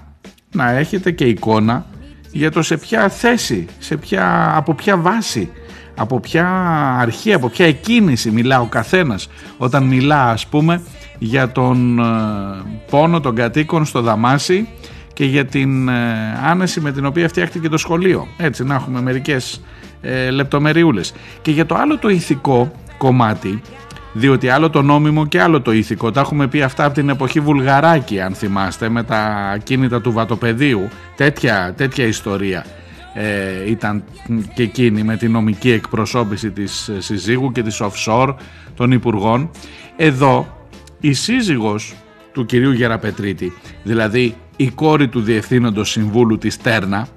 να 0.51 0.71
έχετε 0.71 1.11
και 1.11 1.25
εικόνα 1.25 1.85
για 2.31 2.51
το 2.51 2.61
σε 2.61 2.77
ποια 2.77 3.09
θέση, 3.09 3.65
σε 3.79 3.97
ποια, 3.97 4.55
από 4.55 4.73
ποια 4.73 4.97
βάση, 4.97 5.49
από 5.95 6.19
ποια 6.19 6.47
αρχή, 6.99 7.33
από 7.33 7.49
ποια 7.49 7.65
εκκίνηση 7.65 8.31
μιλά 8.31 8.61
ο 8.61 8.65
καθένας 8.65 9.29
όταν 9.57 9.83
μιλά 9.83 10.29
ας 10.29 10.47
πούμε 10.47 10.81
για 11.19 11.51
τον 11.51 11.99
ε, 11.99 12.03
πόνο 12.89 13.19
των 13.19 13.35
κατοίκων 13.35 13.85
στο 13.85 14.01
Δαμάσι 14.01 14.67
και 15.21 15.27
για 15.27 15.45
την 15.45 15.87
ε, 15.87 15.93
άνεση 16.43 16.81
με 16.81 16.91
την 16.91 17.05
οποία 17.05 17.27
φτιάχτηκε 17.27 17.69
το 17.69 17.77
σχολείο. 17.77 18.27
Έτσι 18.37 18.63
να 18.63 18.75
έχουμε 18.75 19.01
μερικές 19.01 19.61
ε, 20.01 20.29
λεπτομεριούλες. 20.29 21.13
Και 21.41 21.51
για 21.51 21.65
το 21.65 21.75
άλλο 21.75 21.97
το 21.97 22.09
ηθικό 22.09 22.71
κομμάτι, 22.97 23.61
διότι 24.13 24.49
άλλο 24.49 24.69
το 24.69 24.81
νόμιμο 24.81 25.25
και 25.25 25.41
άλλο 25.41 25.61
το 25.61 25.71
ηθικό, 25.71 26.11
τα 26.11 26.19
έχουμε 26.19 26.47
πει 26.47 26.61
αυτά 26.61 26.85
από 26.85 26.93
την 26.93 27.09
εποχή 27.09 27.39
Βουλγαράκη 27.39 28.21
αν 28.21 28.33
θυμάστε 28.33 28.89
με 28.89 29.03
τα 29.03 29.57
κίνητα 29.63 30.01
του 30.01 30.11
Βατοπεδίου, 30.11 30.87
τέτοια, 31.15 31.73
τέτοια 31.77 32.05
ιστορία. 32.05 32.65
Ε, 33.13 33.69
ήταν 33.69 34.03
και 34.53 34.63
εκείνη 34.63 35.03
με 35.03 35.17
την 35.17 35.31
νομική 35.31 35.71
εκπροσώπηση 35.71 36.51
της 36.51 36.87
ε, 36.87 37.01
συζύγου 37.01 37.51
και 37.51 37.63
της 37.63 37.81
offshore 37.81 38.35
των 38.75 38.91
υπουργών. 38.91 39.49
Εδώ 39.95 40.67
η 40.99 41.13
σύζυγος 41.13 41.95
του 42.31 42.45
κυρίου 42.45 42.71
Γεραπετρίτη, 42.71 43.53
δηλαδή 43.83 44.35
η 44.61 44.69
κόρη 44.69 45.07
του 45.07 45.21
Διευθύνοντος 45.21 45.89
Συμβούλου 45.89 46.37
της 46.37 46.57
Τέρνα, 46.57 47.07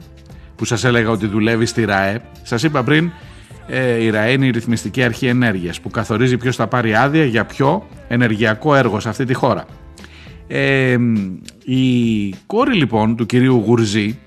που 0.57 0.65
σας 0.65 0.85
έλεγα 0.85 1.11
ότι 1.11 1.27
δουλεύει 1.27 1.67
στη 1.67 1.85
ΡΑΕ, 1.85 2.21
σας 2.43 2.63
είπα 2.63 2.83
πριν, 2.83 3.11
ε, 3.67 4.03
η 4.03 4.11
ΡΑΕ 4.11 4.33
είναι 4.33 4.47
η 4.47 4.51
Ρυθμιστική 4.51 5.03
Αρχή 5.03 5.27
Ενέργειας, 5.27 5.81
που 5.81 5.91
καθορίζει 5.91 6.37
ποιος 6.37 6.57
θα 6.57 6.67
πάρει 6.67 6.95
άδεια 6.95 7.25
για 7.25 7.45
ποιο 7.45 7.89
ενεργειακό 8.09 8.75
έργο 8.75 9.01
σε 9.01 9.09
αυτή 9.09 9.25
τη 9.25 9.35
χώρα. 9.35 9.65
Ε, 10.47 10.97
η 11.65 12.35
κόρη 12.47 12.75
λοιπόν 12.75 13.17
του 13.17 13.27
κυρίου 13.27 13.63
Γουρζή 13.67 14.19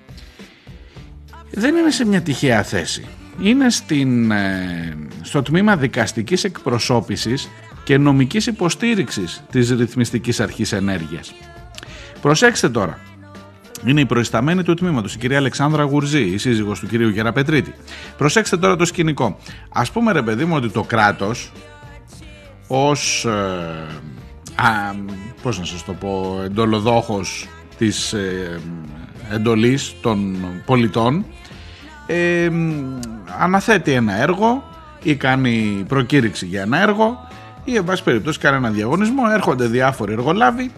δεν 1.51 1.75
είναι 1.75 1.91
σε 1.91 2.05
μια 2.05 2.21
τυχαία 2.21 2.63
θέση. 2.63 3.05
Είναι 3.41 3.69
στην, 3.69 4.31
ε, 4.31 4.97
στο 5.21 5.41
τμήμα 5.41 5.77
δικαστικής 5.77 6.43
εκπροσώπησης 6.43 7.49
και 7.83 7.97
νομικής 7.97 8.47
υποστήριξης 8.47 9.43
της 9.51 9.69
Ρυθμιστικής 9.69 10.39
Αρχής 10.39 10.71
Ενέργειας. 10.71 11.33
Προσέξτε 12.21 12.69
τώρα. 12.69 12.99
Είναι 13.85 14.01
η 14.01 14.05
προϊσταμένη 14.05 14.63
του 14.63 14.73
τμήματος, 14.73 15.13
η 15.15 15.17
κυρία 15.17 15.37
Αλεξάνδρα 15.37 15.83
Γουρζή, 15.83 16.21
η 16.21 16.37
σύζυγος 16.37 16.79
του 16.79 16.87
κυρίου 16.87 17.09
Γεραπετρίτη. 17.09 17.73
Προσέξτε 18.17 18.57
τώρα 18.57 18.75
το 18.75 18.85
σκηνικό. 18.85 19.37
Α 19.69 19.81
πούμε, 19.93 20.11
ρε 20.11 20.21
παιδί 20.21 20.45
μου, 20.45 20.55
ότι 20.55 20.69
το 20.69 20.83
κράτος 20.83 21.51
ως. 22.67 23.25
Ε, 23.25 23.95
Πώς 25.41 25.59
να 25.59 25.65
σας 25.65 25.85
το 25.85 25.93
πω, 25.93 26.41
εντολοδόχος 26.43 27.47
της 27.77 28.13
ε, 28.13 28.59
εντολής 29.31 29.95
των 30.01 30.37
πολιτών 30.65 31.25
ε, 32.07 32.49
αναθέτει 33.39 33.91
ένα 33.91 34.21
έργο 34.21 34.63
ή 35.03 35.15
κάνει 35.15 35.85
προκήρυξη 35.87 36.45
για 36.45 36.61
ένα 36.61 36.81
έργο 36.81 37.27
ή 37.63 37.75
εν 37.75 37.83
πάση 37.83 38.03
περιπτώσει 38.03 38.39
κάνει 38.39 38.55
ένα 38.55 38.69
διαγωνισμό, 38.69 39.23
έρχονται 39.33 39.65
διάφοροι 39.65 40.11
εργολάβοι 40.11 40.71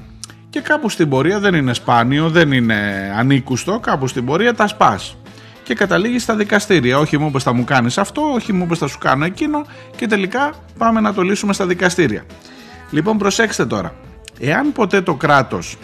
και 0.50 0.62
κάπου 0.62 0.90
στην 0.90 1.10
πορεία 1.10 1.40
δεν 1.40 1.54
είναι 1.54 1.74
σπάνιο, 1.74 2.30
δεν 2.30 2.52
είναι 2.52 3.12
ανήκουστο, 3.18 3.80
κάπου 3.80 4.08
στην 4.08 4.26
πορεία 4.26 4.54
τα 4.54 4.68
σπάς 4.68 5.18
και 5.64 5.74
καταλήγεις 5.74 6.24
στα 6.24 6.36
δικαστήρια. 6.36 7.00
Όχι 7.00 7.18
μου 7.18 7.28
είπες 7.28 7.44
θα 7.44 7.54
μου 7.54 7.64
κάνεις 7.64 7.98
αυτό, 7.98 8.22
όχι 8.22 8.54
μου 8.54 8.64
είπες 8.64 8.78
θα 8.78 8.88
σου 8.88 8.98
κάνω 8.98 9.26
εκείνο 9.26 9.66
και 9.96 10.08
τελικά 10.08 10.54
πάμε 10.78 11.00
να 11.00 11.14
το 11.14 11.22
λύσουμε 11.22 11.54
στα 11.54 11.66
δικαστήρια. 11.66 12.24
Λοιπόν 12.92 13.18
προσέξτε 13.18 13.66
τώρα, 13.66 13.96
εάν 14.40 14.72
ποτέ 14.72 15.02
το 15.02 15.14
κράτος, 15.14 15.78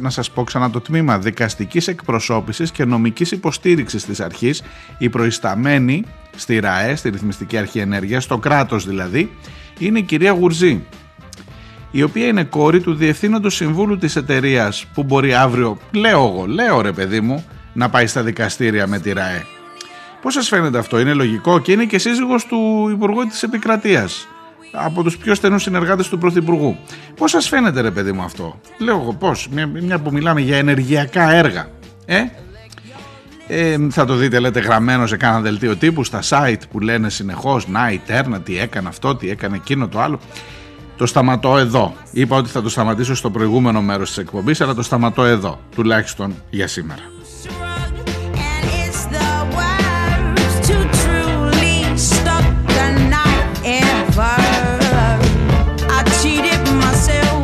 να 0.00 0.10
σας 0.10 0.30
πω 0.30 0.44
ξανά 0.44 0.70
το 0.70 0.80
τμήμα 0.80 1.18
δικαστικής 1.18 1.88
εκπροσώπησης 1.88 2.70
και 2.70 2.84
νομικής 2.84 3.30
υποστήριξης 3.30 4.04
της 4.04 4.20
αρχής, 4.20 4.62
η 4.98 5.08
προϊσταμένη 5.08 6.04
στη 6.36 6.58
ΡΑΕ, 6.58 6.94
στη 6.94 7.08
Ρυθμιστική 7.08 7.56
Αρχή 7.56 7.78
Ενέργειας, 7.78 8.26
το 8.26 8.38
κράτος 8.38 8.86
δηλαδή, 8.86 9.36
είναι 9.78 9.98
η 9.98 10.02
κυρία 10.02 10.30
Γουρζή, 10.30 10.82
η 11.96 12.02
οποία 12.02 12.26
είναι 12.26 12.44
κόρη 12.44 12.80
του 12.80 12.94
διευθύνοντος 12.94 13.54
συμβούλου 13.54 13.98
της 13.98 14.16
εταιρείας 14.16 14.86
που 14.94 15.02
μπορεί 15.02 15.34
αύριο, 15.34 15.78
λέω 15.90 16.26
εγώ, 16.26 16.46
λέω 16.46 16.80
ρε 16.80 16.92
παιδί 16.92 17.20
μου, 17.20 17.44
να 17.72 17.90
πάει 17.90 18.06
στα 18.06 18.22
δικαστήρια 18.22 18.86
με 18.86 18.98
τη 18.98 19.12
ΡΑΕ. 19.12 19.42
Πώς 20.22 20.32
σας 20.32 20.48
φαίνεται 20.48 20.78
αυτό, 20.78 20.98
είναι 20.98 21.12
λογικό 21.12 21.58
και 21.58 21.72
είναι 21.72 21.84
και 21.84 21.98
σύζυγος 21.98 22.46
του 22.46 22.88
Υπουργού 22.92 23.26
της 23.26 23.42
Επικρατείας 23.42 24.28
από 24.72 25.02
τους 25.02 25.16
πιο 25.16 25.34
στενούς 25.34 25.62
συνεργάτες 25.62 26.08
του 26.08 26.18
Πρωθυπουργού. 26.18 26.76
Πώς 27.16 27.30
σας 27.30 27.48
φαίνεται 27.48 27.80
ρε 27.80 27.90
παιδί 27.90 28.12
μου 28.12 28.22
αυτό, 28.22 28.60
λέω 28.78 29.00
εγώ 29.00 29.14
πώς, 29.14 29.48
μια, 29.50 29.66
μια 29.66 29.98
που 29.98 30.12
μιλάμε 30.12 30.40
για 30.40 30.56
ενεργειακά 30.56 31.30
έργα, 31.30 31.68
ε; 32.06 32.24
Ε, 33.46 33.76
θα 33.90 34.04
το 34.04 34.14
δείτε 34.14 34.38
λέτε 34.38 34.60
γραμμένο 34.60 35.06
σε 35.06 35.16
κάνα 35.16 35.40
δελτίο 35.40 35.76
τύπου 35.76 36.04
στα 36.04 36.20
site 36.28 36.62
που 36.70 36.80
λένε 36.80 37.10
συνεχώς 37.10 37.68
να 37.68 37.90
η 37.90 38.00
Τέρνα 38.06 38.40
τι 38.40 38.58
έκανε 38.58 38.88
αυτό, 38.88 39.16
τι 39.16 39.30
έκανε 39.30 39.56
εκείνο 39.56 39.88
το 39.88 40.00
άλλο 40.00 40.20
το 40.96 41.06
σταματώ 41.06 41.58
εδώ. 41.58 41.94
Είπα 42.10 42.36
ότι 42.36 42.48
θα 42.48 42.62
το 42.62 42.68
σταματήσω 42.68 43.14
στο 43.14 43.30
προηγούμενο 43.30 43.82
μέρος 43.82 44.08
της 44.08 44.18
εκπομπής, 44.18 44.60
αλλά 44.60 44.74
το 44.74 44.82
σταματώ 44.82 45.24
εδώ, 45.24 45.60
τουλάχιστον 45.74 46.34
για 46.50 46.66
σήμερα. 46.66 47.00
And 48.50 48.66
it's 48.82 49.02
the 49.16 49.30
worst 49.56 50.56
to 50.68 50.76
truly 51.02 51.78
stuck 52.10 52.46
the 52.78 52.88
night 53.14 53.48
ever. 53.82 54.36
I 55.96 56.00
cheated 56.20 56.62
myself. 56.82 57.42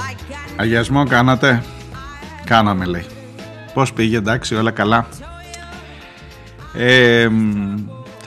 Like 0.00 0.22
I 0.32 0.56
Αγιασμό 0.56 1.04
κάνατε; 1.04 1.62
Κάναμε 2.44 2.84
λέει. 2.84 3.04
Πώς 3.74 3.92
πήγε 3.92 4.16
εντάξει 4.16 4.54
όλα 4.54 4.70
καλά. 4.70 5.06
Ε, 6.74 7.28
μ, 7.28 7.74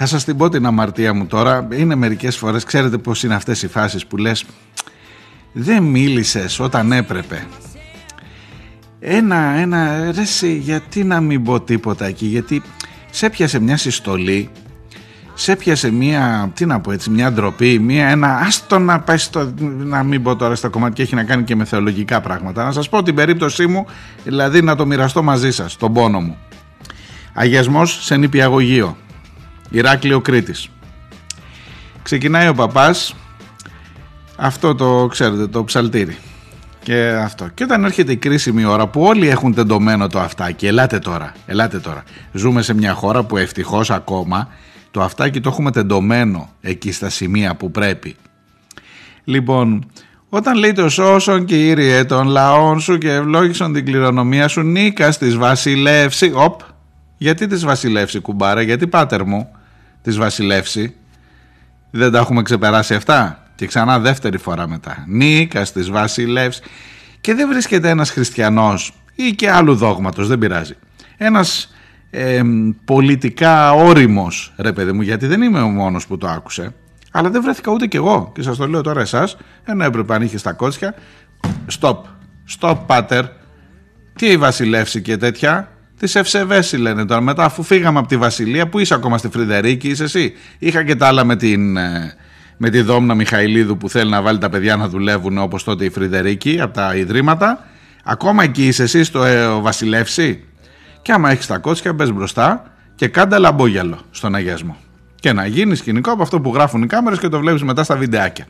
θα 0.04 0.10
σας 0.10 0.24
την 0.24 0.38
πω 0.38 0.49
την 0.49 0.66
αμαρτία 0.66 1.14
μου 1.14 1.26
τώρα. 1.26 1.68
Είναι 1.72 1.95
μερικές 1.95 2.38
φορές, 2.38 2.64
ξέρετε 2.64 2.97
πως 2.97 3.24
είναι 3.24 3.36
αυτές 3.36 3.64
οι 3.64 3.68
φάσεις 3.68 4.06
που 4.06 4.18
λες 4.18 4.45
δεν 5.51 5.84
μίλησες 5.84 6.60
όταν 6.60 6.91
έπρεπε. 6.91 7.45
Ένα, 8.99 9.38
ένα, 9.38 10.12
ρε 10.12 10.22
εσύ, 10.22 10.58
γιατί 10.58 11.04
να 11.04 11.22
μην 11.22 11.43
πω 11.43 11.62
τίποτα 11.62 12.06
εκεί, 12.06 12.26
γιατί 12.26 12.62
σε 13.12 13.30
πιάσε 13.30 13.60
μια 13.60 13.78
συστολή, 13.78 14.49
σε 15.34 15.56
πιάσε 15.56 15.91
μια, 15.91 16.51
τι 16.54 16.66
να 16.66 16.80
πω 16.80 16.91
έτσι, 16.91 17.10
μια 17.10 17.32
ντροπή, 17.32 17.80
μια, 17.80 18.08
ένα, 18.08 18.38
άστο 18.38 18.80
να 18.80 18.99
πάει 18.99 19.18
στο, 19.18 19.54
να 19.78 20.04
μην 20.04 20.24
πω 20.24 20.36
τώρα 20.36 20.56
στα 20.56 20.68
κομμάτια 20.68 20.95
και 20.95 21.01
έχει 21.01 21.16
να 21.16 21.24
κάνει 21.24 21.43
και 21.43 21.56
με 21.56 21.66
θεολογικά 21.66 22.22
πράγματα. 22.22 22.64
Να 22.64 22.72
σας 22.72 22.89
πω 22.89 23.04
την 23.04 23.16
περίπτωσή 23.16 23.68
μου, 23.68 23.86
δηλαδή 24.24 24.62
να 24.62 24.76
το 24.76 24.86
μοιραστώ 24.86 25.24
μαζί 25.24 25.51
σας, 25.51 25.78
τον 25.78 25.93
πόνο 25.93 26.20
μου. 26.20 26.38
Αγιασμός 27.34 28.04
σε 28.06 28.16
νηπιαγωγείο. 28.16 28.97
Ηράκλειο 29.74 30.21
Κρήτης. 30.21 30.69
Ξεκινάει 32.03 32.47
ο 32.47 32.53
παπάς, 32.53 33.15
αυτό 34.36 34.76
το 34.76 35.07
ξέρετε, 35.11 35.47
το 35.47 35.63
ψαλτήρι. 35.63 36.17
Και 36.84 37.07
αυτό. 37.24 37.47
Και 37.53 37.63
όταν 37.63 37.84
έρχεται 37.84 38.11
η 38.11 38.17
κρίσιμη 38.17 38.65
ώρα 38.65 38.88
που 38.88 39.01
όλοι 39.01 39.28
έχουν 39.28 39.53
τεντωμένο 39.53 40.07
το 40.07 40.19
αυτάκι, 40.19 40.67
ελάτε 40.67 40.99
τώρα, 40.99 41.34
ελάτε 41.45 41.80
τώρα. 41.80 42.03
Ζούμε 42.32 42.61
σε 42.61 42.74
μια 42.74 42.93
χώρα 42.93 43.24
που 43.24 43.38
ευτυχώς 43.38 43.89
ακόμα 43.91 44.47
το 44.91 45.01
αυτάκι 45.01 45.39
το 45.39 45.49
έχουμε 45.49 45.71
τεντωμένο 45.71 46.49
εκεί 46.61 46.91
στα 46.91 47.09
σημεία 47.09 47.55
που 47.55 47.71
πρέπει. 47.71 48.15
Λοιπόν, 49.24 49.86
Όταν 50.30 50.57
λέει 50.57 50.71
το 50.71 50.89
σώσον 50.89 51.45
Κύριε 51.45 52.03
των 52.03 52.28
λαών 52.28 52.80
σου 52.80 52.97
και 52.97 53.11
ευλόγησον 53.11 53.74
την 53.74 53.86
κληρονομία 53.86 54.47
σου 54.47 54.61
νίκα 54.61 55.09
της 55.09 55.36
βασιλεύση. 55.36 56.32
Οπ, 56.36 56.61
γιατί 57.17 57.47
της 57.47 57.65
βασιλεύση 57.65 58.19
κουμπάρα, 58.19 58.61
γιατί 58.61 58.88
πάτερ 58.88 59.24
μου; 59.26 59.49
Της 60.04 60.18
βασιλεύση. 60.18 60.95
Δεν 61.91 62.12
τα 62.12 62.20
έχουμε 62.20 62.41
ξεπεράσει 62.41 62.93
αυτά. 62.93 63.47
Και 63.56 63.66
ξανά 63.66 63.99
δεύτερη 63.99 64.38
φορά 64.38 64.68
μετά. 64.68 65.04
Νίκας 65.08 65.72
της 65.72 65.89
βασιλεύσης. 65.89 66.64
Και 67.22 67.34
δεν 67.34 67.49
βρίσκεται 67.49 67.89
ένας 67.89 68.12
χριστιανός 68.12 68.93
ή 69.16 69.32
και 69.32 69.51
άλλου 69.51 69.76
δόγματος, 69.76 70.28
δεν 70.28 70.38
πειράζει. 70.39 70.74
Ένας 71.18 71.74
ε, 72.10 72.41
πολιτικά 72.86 73.74
όριμος, 73.74 74.54
ρε 74.58 74.74
παιδί 74.74 74.91
μου, 74.91 75.01
γιατί 75.01 75.28
δεν 75.28 75.41
είμαι 75.41 75.62
ο 75.62 75.68
μόνος 75.68 76.08
που 76.08 76.18
το 76.18 76.28
άκουσε. 76.28 76.74
Αλλά 77.12 77.30
δεν 77.30 77.41
βρέθηκα 77.41 77.72
ούτε 77.72 77.88
κι 77.88 77.95
εγώ. 77.95 78.32
Και 78.36 78.41
σας 78.41 78.58
το 78.58 78.68
λέω 78.68 78.82
τώρα 78.82 79.01
εσάς, 79.01 79.38
ενώ 79.64 79.84
έπρεπε 79.84 80.14
αν 80.14 80.22
είχε 80.22 80.38
στα 80.38 80.54
κότσια. 80.54 80.95
Stop. 81.80 81.97
Stop, 82.60 82.78
πάτερ. 82.86 83.26
Τι 84.16 84.28
η 84.28 84.38
βασιλεύση 84.38 85.01
και 85.01 85.18
τέτοια. 85.18 85.72
Τη 86.00 86.12
Ευσεβέση 86.20 86.78
λένε 86.78 87.06
τώρα. 87.06 87.22
Μετά, 87.22 87.44
αφού 87.44 87.64
φύγαμε 87.64 88.00
από 88.00 88.08
τη 88.08 88.18
Βασιλεία, 88.18 88.68
που 88.68 88.80
είσαι 88.80 88.94
ακόμα 88.94 89.18
στη 89.18 89.30
Φρυδερίκη, 89.30 89.88
είσαι 89.88 90.04
εσύ. 90.04 90.34
Είχα 90.60 90.84
και 90.84 90.96
τα 90.96 91.08
άλλα 91.08 91.24
με 91.24 91.36
την, 91.36 91.78
ε, 91.78 92.14
με 92.58 92.70
τη 92.70 92.82
Δόμνα 92.82 93.16
Μιχαηλίδου 93.16 93.78
που 93.78 93.89
θέλει 93.89 94.10
να 94.10 94.22
βάλει 94.22 94.38
τα 94.38 94.50
παιδιά 94.50 94.76
να 94.76 94.88
δουλεύουν 94.88 95.38
όπως 95.38 95.64
τότε 95.64 95.86
η 95.86 95.89
Φρυδερίκη 95.89 96.62
από 96.62 96.74
τα 96.74 96.96
Ιδρύματα. 96.96 97.66
Ακόμα 98.04 98.44
εκεί 98.44 98.68
είσαι 98.68 98.84
εσύ 98.84 99.04
στο 99.04 99.24
ε, 99.24 99.46
ο 99.46 99.62
Βασιλεύση; 99.62 100.44
Και 101.02 101.12
άμα 101.12 101.32
έχεις 101.32 101.48
τα 101.48 101.58
κότσια, 101.58 101.94
μπες 101.94 102.12
μπροστά 102.12 102.64
και 102.96 103.08
κάντε 103.08 103.38
λαμπόγιαλο 103.38 104.00
στον 104.12 104.36
αγιασμό. 104.36 104.78
Και 105.16 105.34
να 105.34 105.46
γίνεις 105.46 105.80
σκηνικό 105.80 106.12
από 106.12 106.22
αυτό 106.24 106.41
που 106.41 106.54
γράφουν 106.54 106.82
οι 106.82 106.88
κάμερες 106.88 107.20
και 107.20 107.28
το 107.28 107.39
βλέπεις 107.39 107.64
μετά 107.64 107.84
στα 107.84 107.96
βιντεάκια. 107.96 108.46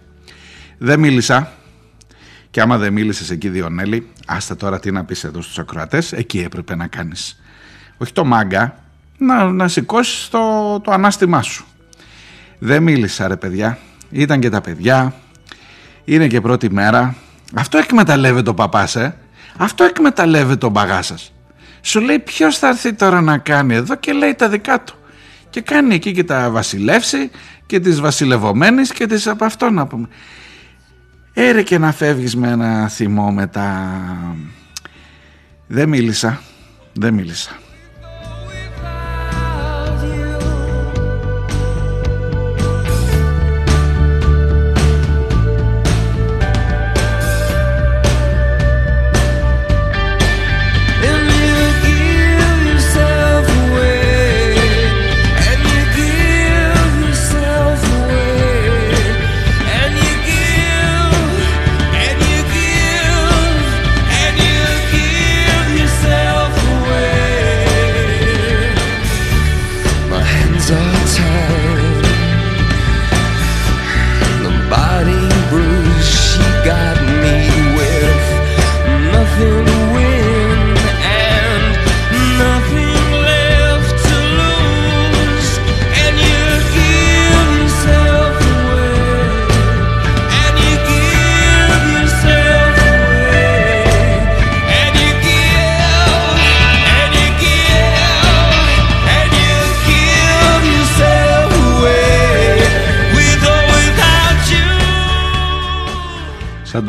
Δεν 0.77 0.99
μίλησα. 0.99 1.51
Και 2.53 2.61
άμα 2.61 2.77
δεν 2.77 2.93
μίλησες 2.93 3.29
εκεί, 3.29 3.49
Διονέλη, 3.49 4.07
άστα 4.25 4.55
τώρα 4.55 4.79
τι 4.79 4.91
να 4.91 5.03
πεις 5.03 5.23
εδώ 5.23 5.41
στους 5.41 5.59
ακροατές, 5.59 6.11
εκεί 6.11 6.39
έπρεπε 6.39 6.75
να 6.75 6.87
κάνεις. 6.87 7.41
Όχι 7.97 8.13
το 8.13 8.25
μάγκα, 8.25 8.75
να, 9.17 9.51
να 9.51 9.67
σηκώσεις 9.67 10.29
το, 10.29 10.39
το 10.83 10.91
ανάστημά 10.91 11.41
σου. 11.41 11.65
Δεν 12.59 12.83
μίλησα, 12.83 13.27
ρε 13.27 13.35
παιδιά. 13.35 13.77
Ήταν 14.09 14.39
και 14.39 14.49
τα 14.49 14.61
παιδιά. 14.61 15.13
Είναι 16.03 16.27
και 16.27 16.41
πρώτη 16.41 16.71
μέρα. 16.71 17.15
Αυτό 17.53 17.77
εκμεταλλεύεται 17.77 18.49
ο 18.49 18.53
παπάς, 18.53 18.95
ε. 18.95 19.15
Αυτό 19.57 19.83
εκμεταλλεύεται 19.83 20.55
τον 20.55 20.73
παγά 20.73 21.01
σας. 21.01 21.33
Σου 21.81 21.99
λέει 21.99 22.19
ποιος 22.19 22.57
θα 22.57 22.67
έρθει 22.67 22.93
τώρα 22.93 23.21
να 23.21 23.37
κάνει 23.37 23.73
εδώ 23.73 23.95
και 23.95 24.13
λέει 24.13 24.33
τα 24.33 24.49
δικά 24.49 24.83
του. 24.83 24.95
Και 25.49 25.61
κάνει 25.61 25.95
εκεί 25.95 26.11
και 26.11 26.23
τα 26.23 26.49
βασιλεύσει 26.49 27.31
και 27.65 27.79
τις 27.79 28.01
βασιλευομένες 28.01 28.91
και 28.91 29.07
τις 29.07 29.27
από 29.27 29.45
αυτό 29.45 29.69
να 29.69 29.87
πούμε. 29.87 30.07
Έρε 31.33 31.63
και 31.63 31.77
να 31.77 31.91
φεύγεις 31.91 32.35
με 32.35 32.49
ένα 32.49 32.87
θυμό 32.87 33.31
μετά. 33.31 33.99
Δεν 35.67 35.89
μίλησα, 35.89 36.41
δεν 36.93 37.13
μίλησα. 37.13 37.62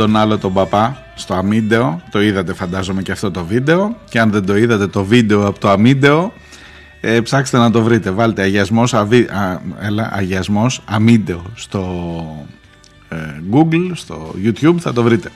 Τον 0.04 0.16
άλλο 0.16 0.38
τον 0.38 0.52
παπά 0.52 0.96
στο 1.14 1.34
αμίντεο. 1.34 2.02
Το 2.10 2.22
είδατε 2.22 2.54
φαντάζομαι 2.54 3.02
και 3.02 3.12
αυτό 3.12 3.30
το 3.30 3.44
βίντεο. 3.44 3.96
Και 4.08 4.20
αν 4.20 4.30
δεν 4.30 4.46
το 4.46 4.56
είδατε 4.56 4.86
το 4.86 5.04
βίντεο 5.04 5.46
από 5.46 5.58
το 5.58 5.68
αμίντεο, 5.68 6.32
ε, 7.00 7.20
ψάξτε 7.20 7.58
να 7.58 7.70
το 7.70 7.82
βρείτε. 7.82 8.10
Βάλτε 8.10 8.42
αγιασμός, 8.42 8.94
αβι... 8.94 9.18
α, 9.18 9.60
έλα, 9.80 10.10
αγιασμός 10.12 10.82
αμίντεο 10.84 11.42
στο 11.54 11.82
ε, 13.08 13.16
Google, 13.52 13.90
στο 13.92 14.34
YouTube, 14.44 14.76
θα 14.78 14.92
το 14.92 15.02
βρείτε. 15.02 15.30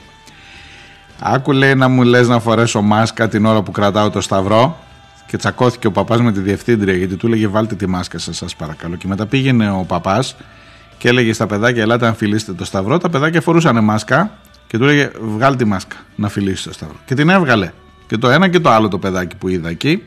Άκου 1.20 1.52
λέει 1.52 1.74
να 1.74 1.88
μου 1.88 2.02
λες 2.02 2.28
να 2.28 2.40
φορέσω 2.40 2.82
μάσκα 2.82 3.28
την 3.28 3.46
ώρα 3.46 3.62
που 3.62 3.70
κρατάω 3.70 4.10
το 4.10 4.20
σταυρό 4.20 4.78
και 5.26 5.36
τσακώθηκε 5.36 5.86
ο 5.86 5.90
παπάς 5.90 6.20
με 6.20 6.32
τη 6.32 6.40
διευθύντρια 6.40 6.94
γιατί 6.94 7.16
του 7.16 7.26
έλεγε 7.26 7.48
βάλτε 7.48 7.74
τη 7.74 7.86
μάσκα 7.86 8.18
σας 8.18 8.36
σας 8.36 8.56
παρακαλώ 8.56 8.96
και 8.96 9.06
μετά 9.06 9.26
πήγαινε 9.26 9.70
ο 9.70 9.84
παπάς 9.88 10.36
και 10.98 11.08
έλεγε 11.08 11.32
στα 11.32 11.46
παιδάκια 11.46 11.82
ελάτε 11.82 12.06
να 12.06 12.12
φιλήσετε 12.12 12.52
το 12.52 12.64
σταυρό 12.64 12.98
τα 12.98 13.08
παιδάκια 13.10 13.40
φορούσαν 13.40 13.84
μάσκα 13.84 14.30
και 14.68 14.78
του 14.78 14.84
έλεγε 14.84 15.10
βγάλ 15.20 15.56
τη 15.56 15.64
μάσκα 15.64 15.96
να 16.16 16.28
φιλήσεις 16.28 16.64
το 16.64 16.72
σταυρό 16.72 16.96
και 17.04 17.14
την 17.14 17.28
έβγαλε 17.28 17.70
και 18.06 18.16
το 18.16 18.28
ένα 18.28 18.48
και 18.48 18.60
το 18.60 18.70
άλλο 18.70 18.88
το 18.88 18.98
παιδάκι 18.98 19.36
που 19.36 19.48
είδα 19.48 19.68
εκεί 19.68 20.02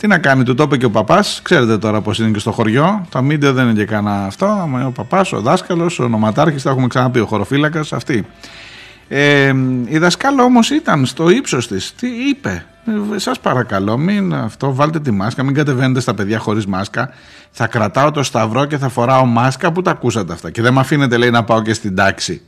τι 0.00 0.06
να 0.06 0.18
κάνει, 0.18 0.42
του 0.42 0.54
το 0.54 0.62
είπε 0.62 0.76
και 0.76 0.84
ο 0.84 0.90
παπάς. 0.90 1.40
Ξέρετε 1.42 1.78
τώρα 1.78 2.00
πώς 2.00 2.18
είναι 2.18 2.30
και 2.30 2.38
στο 2.38 2.52
χωριό. 2.52 3.06
Τα 3.10 3.22
μίντεο 3.22 3.52
δεν 3.52 3.64
είναι 3.64 3.72
και 3.72 3.84
κανένα 3.84 4.24
αυτό. 4.24 4.46
Άμα 4.46 4.78
είναι 4.78 4.88
ο 4.88 4.90
παπάς, 4.90 5.32
ο 5.32 5.40
δάσκαλος, 5.40 5.98
ο 5.98 6.08
νοματάρχη, 6.08 6.62
τα 6.62 6.70
έχουμε 6.70 6.86
ξαναπεί, 6.86 7.20
ο 7.20 7.26
χωροφύλακας, 7.26 7.92
αυτή. 7.92 8.26
Ε, 9.08 9.54
η 9.84 9.98
δασκάλα 9.98 10.42
όμως 10.42 10.70
ήταν 10.70 11.06
στο 11.06 11.30
ύψος 11.30 11.68
της. 11.68 11.94
Τι 11.94 12.08
είπε, 12.28 12.64
ε, 13.14 13.18
Σας 13.18 13.40
παρακαλώ, 13.40 13.98
μην 13.98 14.34
αυτό, 14.34 14.74
βάλτε 14.74 15.00
τη 15.00 15.10
μάσκα, 15.10 15.42
μην 15.42 15.54
κατεβαίνετε 15.54 16.00
στα 16.00 16.14
παιδιά 16.14 16.38
χωρίς 16.38 16.66
μάσκα. 16.66 17.12
Θα 17.50 17.66
κρατάω 17.66 18.10
το 18.10 18.22
σταυρό 18.22 18.64
και 18.64 18.78
θα 18.78 18.88
φοράω 18.88 19.24
μάσκα. 19.24 19.72
Πού 19.72 19.82
τα 19.82 19.90
ακούσατε 19.90 20.32
αυτά. 20.32 20.50
Και 20.50 20.62
δεν 20.62 20.72
με 20.72 20.80
αφήνετε, 20.80 21.16
λέει, 21.16 21.30
να 21.30 21.44
πάω 21.44 21.62
και 21.62 21.72
στην 21.72 21.94
τάξη 21.94 22.42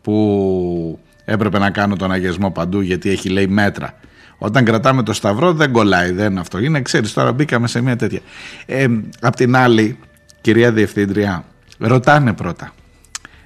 που 0.00 0.98
έπρεπε 1.24 1.58
να 1.58 1.70
κάνω 1.70 1.96
τον 1.96 2.12
αγιασμό 2.12 2.50
παντού 2.50 2.80
γιατί 2.80 3.10
έχει 3.10 3.28
λέει 3.28 3.46
μέτρα. 3.46 3.94
Όταν 4.38 4.64
κρατάμε 4.64 5.02
το 5.02 5.12
σταυρό 5.12 5.52
δεν 5.52 5.72
κολλάει, 5.72 6.10
δεν 6.10 6.38
αυτό 6.38 6.58
είναι. 6.58 6.80
Ξέρεις 6.80 7.12
τώρα 7.12 7.32
μπήκαμε 7.32 7.68
σε 7.68 7.80
μια 7.80 7.96
τέτοια. 7.96 8.20
Ε, 8.66 8.86
απ' 9.20 9.36
την 9.36 9.56
άλλη, 9.56 9.98
κυρία 10.40 10.72
Διευθύντρια, 10.72 11.44
ρωτάνε 11.78 12.32
πρώτα. 12.32 12.72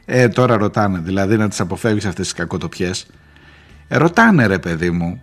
Ε, 0.05 0.29
τώρα 0.29 0.57
ρωτάνε, 0.57 0.99
δηλαδή 0.99 1.37
να 1.37 1.49
τις 1.49 1.61
αποφεύγεις 1.61 2.05
αυτές 2.05 2.25
τις 2.25 2.35
κακοτοπιές. 2.35 3.07
Ε, 3.89 3.97
ρωτάνε 3.97 4.47
ρε 4.47 4.59
παιδί 4.59 4.91
μου, 4.91 5.23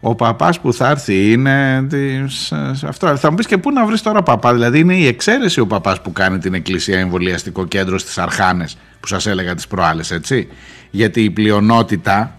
ο 0.00 0.14
παπάς 0.14 0.60
που 0.60 0.72
θα 0.72 0.88
έρθει 0.88 1.32
είναι 1.32 1.86
της, 1.88 2.52
αυτό. 2.86 3.16
Θα 3.16 3.30
μου 3.30 3.36
πεις 3.36 3.46
και 3.46 3.58
πού 3.58 3.72
να 3.72 3.86
βρεις 3.86 4.02
τώρα 4.02 4.22
παπά, 4.22 4.52
δηλαδή 4.52 4.78
είναι 4.78 4.94
η 4.94 5.06
εξαίρεση 5.06 5.60
ο 5.60 5.66
παπάς 5.66 6.00
που 6.00 6.12
κάνει 6.12 6.38
την 6.38 6.54
εκκλησία 6.54 6.98
εμβολιαστικό 6.98 7.66
κέντρο 7.66 7.98
στις 7.98 8.18
Αρχάνες 8.18 8.76
που 9.00 9.06
σας 9.06 9.26
έλεγα 9.26 9.54
τις 9.54 9.66
προάλλες 9.66 10.10
έτσι; 10.10 10.48
Γιατί 10.90 11.22
η 11.22 11.30
πλειονότητα 11.30 12.32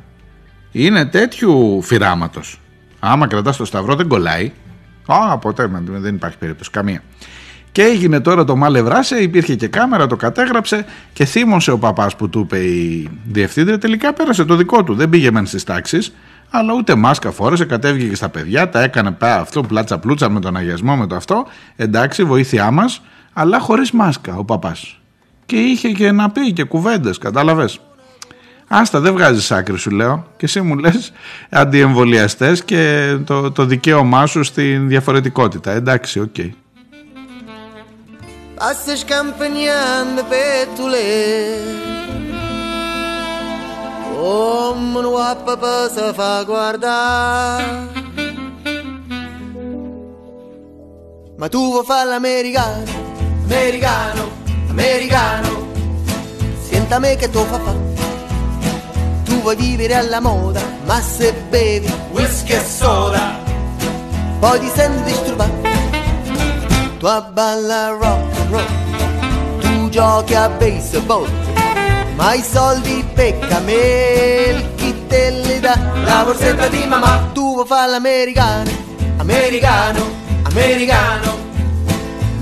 είναι 0.72 1.06
τέτοιου 1.06 1.82
φυράματος. 1.82 2.60
Άμα 3.00 3.28
κρατάς 3.28 3.58
το 3.58 3.66
σταυρό 3.66 3.96
δεν 3.96 4.08
κολλάει. 4.08 4.52
Α, 5.06 5.38
ποτέ 5.38 5.70
δεν 5.88 6.16
υπάρχει 6.16 6.38
περίπτωση 6.38 6.70
καμία. 6.70 7.04
Και 7.72 7.82
έγινε 7.82 8.20
τώρα 8.20 8.44
το 8.44 8.56
μάλε 8.56 8.82
βράσε, 8.82 9.16
υπήρχε 9.16 9.56
και 9.56 9.68
κάμερα, 9.68 10.08
το 10.08 10.16
κατέγραψε 10.16 10.86
και 11.14 11.26
θύμωσε 11.26 11.72
ο 11.72 11.78
παπάς 11.78 12.16
που 12.16 12.30
του 12.30 12.40
είπε 12.40 12.58
η 12.58 13.10
διευθύντρια. 13.26 13.78
Τελικά 13.78 14.14
πέρασε 14.14 14.46
το 14.46 14.56
δικό 14.56 14.84
του. 14.84 14.94
Δεν 14.94 15.10
πήγε 15.10 15.32
μεν 15.32 15.46
στις 15.46 15.64
τάξεις, 15.64 16.14
αλλά 16.50 16.74
ούτε 16.74 16.96
μάσκα 16.96 17.32
φόρεσε, 17.32 17.66
κατέβηκε 17.66 18.08
και 18.08 18.16
στα 18.16 18.30
παιδιά, 18.30 18.70
τα 18.70 18.84
έκανε 18.84 19.12
πά 19.12 19.36
αυτό, 19.36 19.62
πλάτσα 19.62 19.98
πλούτσα 19.98 20.30
με 20.30 20.40
τον 20.40 20.58
αγιασμό, 20.58 20.96
με 20.96 21.08
το 21.08 21.16
αυτό. 21.16 21.46
Εντάξει, 21.76 22.24
βοήθειά 22.24 22.72
μας, 22.72 23.02
αλλά 23.34 23.60
χωρίς 23.60 23.92
μάσκα 23.92 24.36
ο 24.36 24.44
παπάς. 24.44 25.00
Και 25.46 25.56
είχε 25.56 25.90
και 25.90 26.12
να 26.12 26.30
πει 26.30 26.54
και 26.54 26.64
κουβέντες, 26.64 27.18
κατάλαβες. 27.18 27.80
Άστα, 28.68 29.00
δεν 29.00 29.14
βγάζεις 29.14 29.52
άκρη, 29.52 29.78
σου 29.78 29.90
λέω. 29.90 30.28
Και 30.38 30.46
εσύ 30.46 30.62
μου 30.62 30.76
λες 30.76 31.12
αντιεμβολιαστές 31.50 32.64
και 32.64 33.16
το, 33.26 33.52
το 33.52 33.66
δικαίωμά 33.66 34.26
σου 34.26 34.44
στην 34.44 34.88
διαφορετικότητα. 34.88 35.72
Εντάξει, 35.72 36.20
οκ. 36.20 36.28
Okay. 36.38 36.50
Passas 38.60 39.02
campanhando 39.06 40.22
petule 40.32 41.06
Come 44.20 45.00
un 45.00 45.38
papà 45.46 45.90
se 45.90 46.12
fa 46.14 46.44
guardare 46.44 47.88
Ma 51.38 51.48
tu 51.48 51.72
vuoi 51.72 51.86
fare 51.86 52.10
l'americano, 52.10 52.84
americano, 53.44 54.30
americano. 54.68 55.68
Senta 56.68 57.00
me 57.00 57.16
che 57.16 57.30
tu 57.30 57.40
fa 57.46 57.60
fa. 57.60 57.74
Tu 59.24 59.40
vuoi 59.40 59.56
vivere 59.56 59.94
alla 59.96 60.20
moda 60.20 60.60
Ma 60.84 61.00
se 61.00 61.32
bevi 61.48 61.90
whisky 62.12 62.52
e 62.52 62.62
soda 62.62 63.38
Poi 64.38 64.60
ti 64.60 64.70
senti 64.76 65.04
disturbato. 65.04 65.68
Tu 66.98 67.08
balla 67.32 67.92
rock 67.92 68.38
and 68.38 68.52
roll 68.52 69.62
Tu 69.62 69.90
giochi 69.90 70.36
a 70.36 70.50
baseball 70.50 71.49
ma 72.20 72.34
i 72.34 72.44
soldi 72.44 73.02
pecca 73.14 73.60
me 73.60 74.74
chi 74.76 74.94
te 75.08 75.32
li 75.32 75.60
dà? 75.62 75.80
La 76.04 76.24
borsetta 76.26 76.68
di 76.68 76.86
mamma. 76.86 77.30
Tu 77.32 77.54
vuoi 77.54 77.66
fare 77.66 77.92
l'americano? 77.92 78.70
Americano 79.18 80.04
americano. 80.44 81.38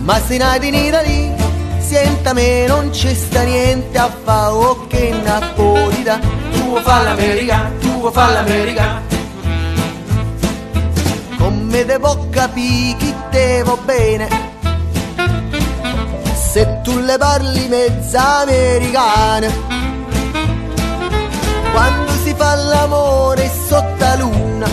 Ma 0.01 0.19
se 0.19 0.37
nati 0.37 0.67
in 0.67 0.73
Italia 0.73 1.35
senta 1.79 2.33
me 2.33 2.65
non 2.65 2.91
ci 2.91 3.13
sta 3.13 3.43
niente 3.43 3.97
a 3.97 4.09
fa 4.09 4.53
o 4.53 4.87
che 4.87 5.13
napolita 5.23 6.19
tu 6.51 6.63
vuoi 6.63 6.81
fare 6.81 7.03
l'americano 7.05 7.77
tu 7.79 7.99
vuoi 7.99 8.11
fare 8.11 8.33
l'americano 8.33 9.01
come 11.37 11.85
te 11.85 11.97
può 11.97 12.27
capire 12.29 12.97
chi 12.97 13.13
te 13.29 13.63
va 13.63 13.77
bene 13.85 14.46
se 16.57 16.65
tu 16.83 16.93
le 17.09 17.17
parli 17.25 17.67
mezza 17.67 18.23
americana 18.45 19.49
quando 21.73 22.11
si 22.23 22.33
fa 22.39 22.51
l'amore 22.69 23.45
sotto 23.67 24.03
la 24.03 24.15
luna 24.21 24.67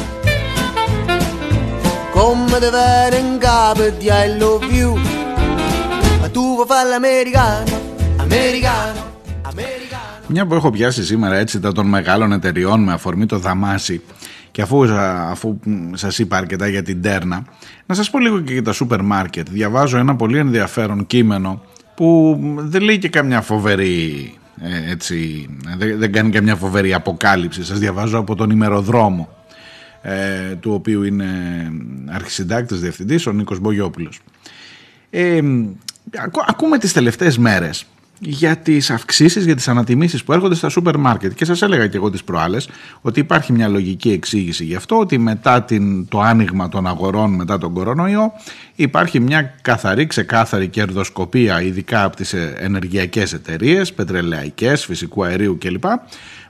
come 2.16 2.56
te 2.62 2.70
viene 2.76 3.16
in 3.24 3.38
capo 3.38 3.82
di 3.98 4.06
I 4.06 4.38
love 4.38 4.66
you. 4.78 4.92
Ma 6.20 6.28
tu 6.34 6.42
vuoi 6.54 6.66
fare 6.72 6.88
l'americano 6.88 7.74
americano 8.26 9.00
americano. 9.42 10.22
Μια 10.26 10.46
που 10.46 10.54
έχω 10.54 10.70
πιάσει 10.70 11.04
σήμερα 11.04 11.36
έτσι 11.36 11.60
τα 11.60 11.72
των 11.72 11.86
μεγάλων 11.86 12.32
εταιριών 12.32 12.82
με 12.82 12.92
αφορμή 12.92 13.26
το 13.26 13.38
δαμάσι 13.38 14.02
και 14.50 14.62
αφού, 14.62 14.84
αφού 15.30 15.58
σας 15.94 16.18
είπα 16.18 16.36
αρκετά 16.36 16.68
για 16.68 16.82
την 16.82 17.02
τέρνα 17.02 17.44
να 17.86 17.94
σας 17.94 18.10
πω 18.10 18.18
λίγο 18.18 18.40
και 18.40 18.52
για 18.52 18.62
τα 18.62 18.72
σούπερ 18.72 19.02
μάρκετ. 19.02 19.48
Διαβάζω 19.50 19.98
ένα 19.98 20.16
πολύ 20.16 20.38
ενδιαφέρον 20.38 21.06
κείμενο 21.06 21.62
που 21.94 22.38
δεν 22.56 22.82
λέει 22.82 22.98
και 22.98 23.08
καμιά 23.08 23.40
φοβερή 23.40 24.34
ε, 24.60 24.90
έτσι, 24.90 25.48
δεν, 25.76 25.98
δεν 25.98 26.12
κάνει 26.12 26.30
καμιά 26.30 26.56
φοβερή 26.56 26.94
αποκάλυψη. 26.94 27.64
Σας 27.64 27.78
διαβάζω 27.78 28.18
από 28.18 28.34
τον 28.34 28.50
ημεροδρόμο 28.50 29.28
ε, 30.02 30.54
του 30.54 30.72
οποίου 30.72 31.02
είναι 31.02 31.26
αρχισυντάκτης 32.08 32.80
διευθυντής 32.80 33.26
ο 33.26 33.32
Νίκος 33.32 33.58
Μπογιόπουλος. 33.58 34.20
Ε, 35.10 35.40
ακού, 36.16 36.40
ακούμε 36.46 36.78
τις 36.78 36.92
τελευταίες 36.92 37.38
μέρες 37.38 37.86
για 38.18 38.56
τις 38.56 38.90
αυξήσεις, 38.90 39.44
για 39.44 39.54
τις 39.54 39.68
ανατιμήσεις 39.68 40.24
που 40.24 40.32
έρχονται 40.32 40.54
στα 40.54 40.68
σούπερ 40.68 40.96
μάρκετ. 40.96 41.34
Και 41.34 41.44
σας 41.44 41.62
έλεγα 41.62 41.86
και 41.86 41.96
εγώ 41.96 42.10
τις 42.10 42.24
προάλλες 42.24 42.68
ότι 43.00 43.20
υπάρχει 43.20 43.52
μια 43.52 43.68
λογική 43.68 44.10
εξήγηση 44.10 44.64
γι' 44.64 44.74
αυτό 44.74 44.98
ότι 44.98 45.18
μετά 45.18 45.62
την, 45.62 46.08
το 46.08 46.20
άνοιγμα 46.20 46.68
των 46.68 46.86
αγορών 46.86 47.34
μετά 47.34 47.58
τον 47.58 47.72
κορονοϊό 47.72 48.32
υπάρχει 48.74 49.20
μια 49.20 49.54
καθαρή, 49.62 50.06
ξεκάθαρη 50.06 50.68
κερδοσκοπία 50.68 51.62
ειδικά 51.62 52.04
από 52.04 52.16
τις 52.16 52.32
ενεργειακές 52.58 53.32
εταιρείες, 53.32 53.92
πετρελαϊκές, 53.92 54.84
φυσικού 54.84 55.24
αερίου 55.24 55.58
κλπ 55.58 55.84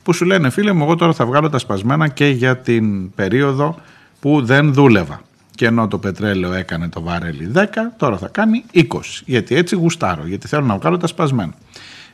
που 0.02 0.12
σου 0.12 0.24
λένε 0.24 0.50
φίλε 0.50 0.72
μου 0.72 0.84
εγώ 0.84 0.96
τώρα 0.96 1.12
θα 1.12 1.26
βγάλω 1.26 1.50
τα 1.50 1.58
σπασμένα 1.58 2.08
και 2.08 2.26
για 2.26 2.56
την 2.56 3.14
περίοδο 3.14 3.80
που 4.20 4.44
δεν 4.44 4.72
δούλευα 4.72 5.20
και 5.54 5.66
ενώ 5.66 5.88
το 5.88 5.98
πετρέλαιο 5.98 6.52
έκανε 6.52 6.88
το 6.88 7.00
βάρελι 7.02 7.52
10, 7.54 7.64
τώρα 7.96 8.18
θα 8.18 8.28
κάνει 8.28 8.64
20. 8.74 8.82
Γιατί 9.24 9.54
έτσι 9.54 9.76
γουστάρω, 9.76 10.26
γιατί 10.26 10.48
θέλω 10.48 10.64
να 10.64 10.76
βγάλω 10.76 10.96
τα 10.96 11.06
σπασμένα. 11.06 11.54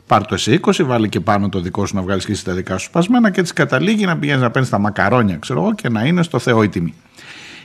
Πάρ 0.07 0.27
το 0.27 0.35
εσύ 0.35 0.61
20, 0.63 0.83
βάλει 0.85 1.09
και 1.09 1.21
πάνω 1.21 1.49
το 1.49 1.61
δικό 1.61 1.87
σου 1.87 1.95
να 1.95 2.03
βγάλεις 2.03 2.25
και 2.25 2.33
εσύ 2.33 2.45
τα 2.45 2.53
δικά 2.53 2.79
σου 2.79 2.87
σπασμένα 2.87 3.31
και 3.31 3.41
έτσι 3.41 3.53
καταλήγει 3.53 4.05
να 4.05 4.17
πηγαίνεις 4.17 4.43
να 4.43 4.51
παίρνεις 4.51 4.71
τα 4.71 4.79
μακαρόνια, 4.79 5.37
ξέρω 5.37 5.61
εγώ, 5.61 5.75
και 5.75 5.89
να 5.89 6.05
είναι 6.05 6.23
στο 6.23 6.39
Θεό 6.39 6.63
η 6.63 6.69
τιμή. 6.69 6.95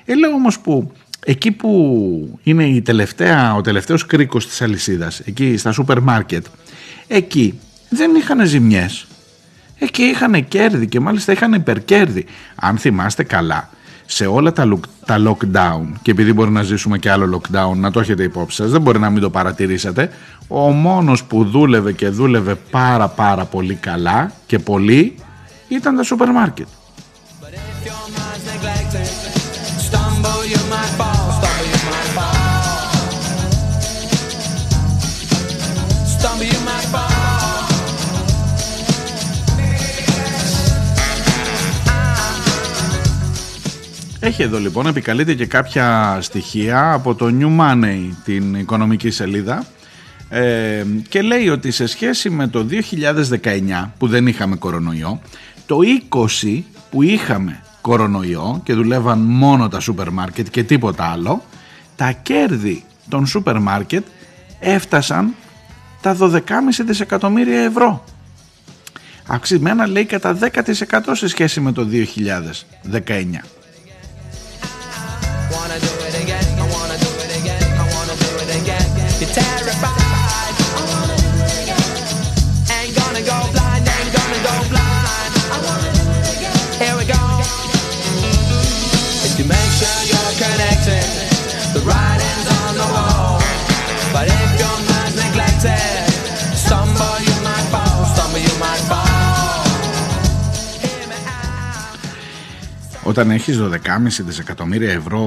Ε, 0.06 0.16
λέω 0.16 0.32
όμως 0.32 0.60
που 0.60 0.92
εκεί 1.26 1.52
που 1.52 2.40
είναι 2.44 2.66
η 2.66 2.82
τελευταία, 2.82 3.56
ο 3.56 3.62
τελευταίος 3.62 4.06
κρίκος 4.06 4.48
της 4.48 4.62
αλυσίδας, 4.62 5.20
εκεί 5.20 5.58
στα 5.58 5.72
σούπερ 5.72 6.00
μάρκετ, 6.00 6.46
εκεί 7.08 7.60
δεν 7.90 8.16
είχαν 8.16 8.46
ζημιές. 8.46 9.08
Εκεί 9.80 10.04
είχαν 10.04 10.48
κέρδη 10.48 10.88
και 10.88 11.00
μάλιστα 11.00 11.32
είχαν 11.32 11.54
υπερκέρδη. 11.54 12.26
Αν 12.56 12.78
θυμάστε 12.78 13.24
καλά, 13.24 13.70
σε 14.06 14.26
όλα 14.26 14.52
τα, 14.52 14.80
τα 15.06 15.18
lockdown 15.28 15.86
και 16.02 16.12
επειδή 16.12 16.34
μπορεί 16.34 16.52
να 16.52 16.64
ζήσουμε 16.64 16.98
και 16.98 17.12
άλλο 17.12 17.42
lockdown 17.42 17.76
να 17.76 17.92
το 17.92 18.00
έχετε 18.00 18.24
υπόψη 18.24 18.56
σας 18.56 18.72
δεν 18.72 18.82
μπορεί 18.82 19.00
να 19.00 19.10
μην 19.10 19.22
το 19.22 19.30
παρατηρήσατε 19.30 20.10
ο 20.48 20.60
μόνος 20.60 21.24
που 21.24 21.46
δούλευε 21.46 21.92
και 21.92 22.10
δούλευε 22.10 22.56
πάρα 22.56 23.08
πάρα 23.08 23.46
πολύ 23.46 23.76
καλά 23.76 24.32
και 24.46 24.60
πολύ 24.60 25.16
ήταν 25.68 25.96
τα 25.96 26.04
σούπερ 26.04 26.32
μάρκετ 26.32 26.68
Έχει 44.38 44.44
εδώ 44.44 44.60
λοιπόν, 44.60 44.88
επικαλείται 44.88 45.34
και 45.34 45.46
κάποια 45.46 46.18
στοιχεία 46.22 46.94
από 46.94 47.16
το 47.16 47.36
New 47.40 47.60
Money, 47.60 48.10
την 48.24 48.56
οικονομική 48.56 49.10
σελίδα 49.10 49.66
ε, 50.30 50.86
και 51.10 51.22
λέει 51.22 51.50
ότι 51.50 51.72
σε 51.72 51.86
σχέση 51.86 52.30
με 52.30 52.48
το 52.48 52.66
2019 53.42 53.90
που 53.98 54.08
δεν 54.08 54.28
είχαμε 54.28 54.56
κορονοϊό, 54.56 55.22
το 55.66 55.78
20 56.44 56.62
που 56.92 57.02
είχαμε 57.02 57.64
κορονοϊό 57.82 58.62
και 58.64 58.74
δουλεύαν 58.74 59.20
μόνο 59.20 59.68
τα 59.68 59.80
σούπερ 59.80 60.10
μάρκετ 60.10 60.48
και 60.50 60.64
τίποτα 60.64 61.04
άλλο, 61.12 61.44
τα 61.96 62.12
κέρδη 62.12 62.84
των 63.10 63.26
σούπερ 63.26 63.60
μάρκετ 63.60 64.06
έφτασαν 64.60 65.36
τα 66.02 66.18
12,5 66.20 66.40
δισεκατομμύρια 66.86 67.62
ευρώ. 67.62 68.04
Αυξημένα 69.28 69.88
λέει 69.88 70.06
κατά 70.06 70.38
10% 70.42 71.00
σε 71.12 71.28
σχέση 71.28 71.60
με 71.60 71.72
το 71.72 71.88
2019. 73.06 73.55
I 75.76 75.80
don't 75.80 76.05
Όταν 103.08 103.32
έχεις 103.32 103.60
12,5 103.62 103.70
δισεκατομμύρια 104.20 104.92
ευρώ 104.92 105.22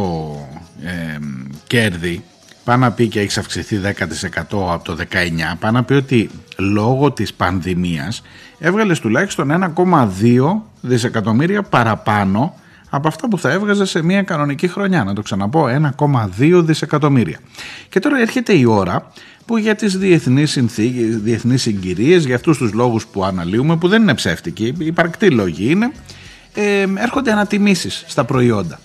ε, 0.85 1.19
κέρδη 1.67 2.25
πάει 2.65 2.79
να 2.79 2.93
πει 2.93 3.09
και 3.09 3.21
έχεις 3.21 3.39
αυξηθεί 3.39 3.81
10% 3.85 3.93
από 4.51 4.81
το 4.83 4.97
19 4.99 5.05
πάει 5.59 5.73
να 5.73 5.85
πει 5.85 5.95
ότι 5.95 6.31
λόγω 6.57 7.13
της 7.13 7.35
πανδημίας 7.35 8.23
έβγαλες 8.59 9.01
τουλάχιστον 9.01 9.73
1,2 9.77 10.61
δισεκατομμύρια 10.81 11.63
παραπάνω 11.63 12.55
από 12.91 13.09
αυτά 13.09 13.29
που 13.29 13.39
θα 13.39 13.51
έβγαζες 13.51 13.91
σε 13.91 14.03
μια 14.03 14.23
κανονική 14.23 14.69
χρονιά. 14.69 15.05
Να 15.05 15.15
το 15.15 15.23
ξαναπώ, 15.23 15.67
1,2 16.39 16.63
δισεκατομμύρια. 16.65 17.39
Και 17.89 18.01
τώρα 18.01 18.21
έρχεται 18.21 18.53
η 18.53 18.65
ώρα 18.65 19.13
που 19.47 19.57
για 19.57 19.75
τις 19.75 19.99
διεθνείς 19.99 20.51
συνθήκες, 20.51 21.19
διεθνείς 21.19 21.63
συγκυρίες, 21.63 22.25
για 22.25 22.35
αυτούς 22.35 22.59
τους 22.59 22.73
λόγους 22.73 23.07
που 23.07 23.25
αναλύουμε, 23.25 23.77
που 23.77 23.89
δεν 23.89 24.03
είναι 24.03 24.15
ψεύτικοι, 24.15 24.75
υπαρκτοί 24.79 25.31
λόγοι 25.31 25.71
είναι, 25.71 25.93
ε, 26.61 26.87
έρχονται 26.97 27.33
ανατιμήσεις 27.33 28.05
στα 28.07 28.25
προϊόντα. 28.25 28.81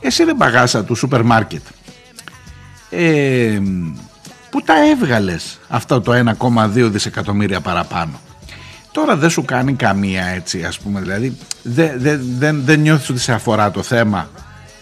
Εσύ 0.00 0.24
δεν 0.24 0.36
παγάσα 0.36 0.84
του 0.84 0.94
σούπερ 0.94 1.22
μάρκετ. 1.22 1.62
Ε, 2.90 3.60
που 4.50 4.62
τα 4.62 4.74
έβγαλες 4.90 5.58
αυτό 5.68 6.00
το 6.00 6.12
1,2 6.40 6.68
δισεκατομμύρια 6.74 7.60
παραπάνω. 7.60 8.20
Τώρα 8.92 9.16
δεν 9.16 9.30
σου 9.30 9.44
κάνει 9.44 9.74
καμία 9.74 10.24
έτσι 10.24 10.64
ας 10.64 10.78
πούμε 10.78 11.00
δηλαδή 11.00 11.36
δεν, 11.62 11.92
δεν, 11.96 12.20
δεν, 12.38 12.62
δεν 12.64 12.80
νιώθεις 12.80 13.08
ότι 13.08 13.20
σε 13.20 13.32
αφορά 13.32 13.70
το 13.70 13.82
θέμα 13.82 14.28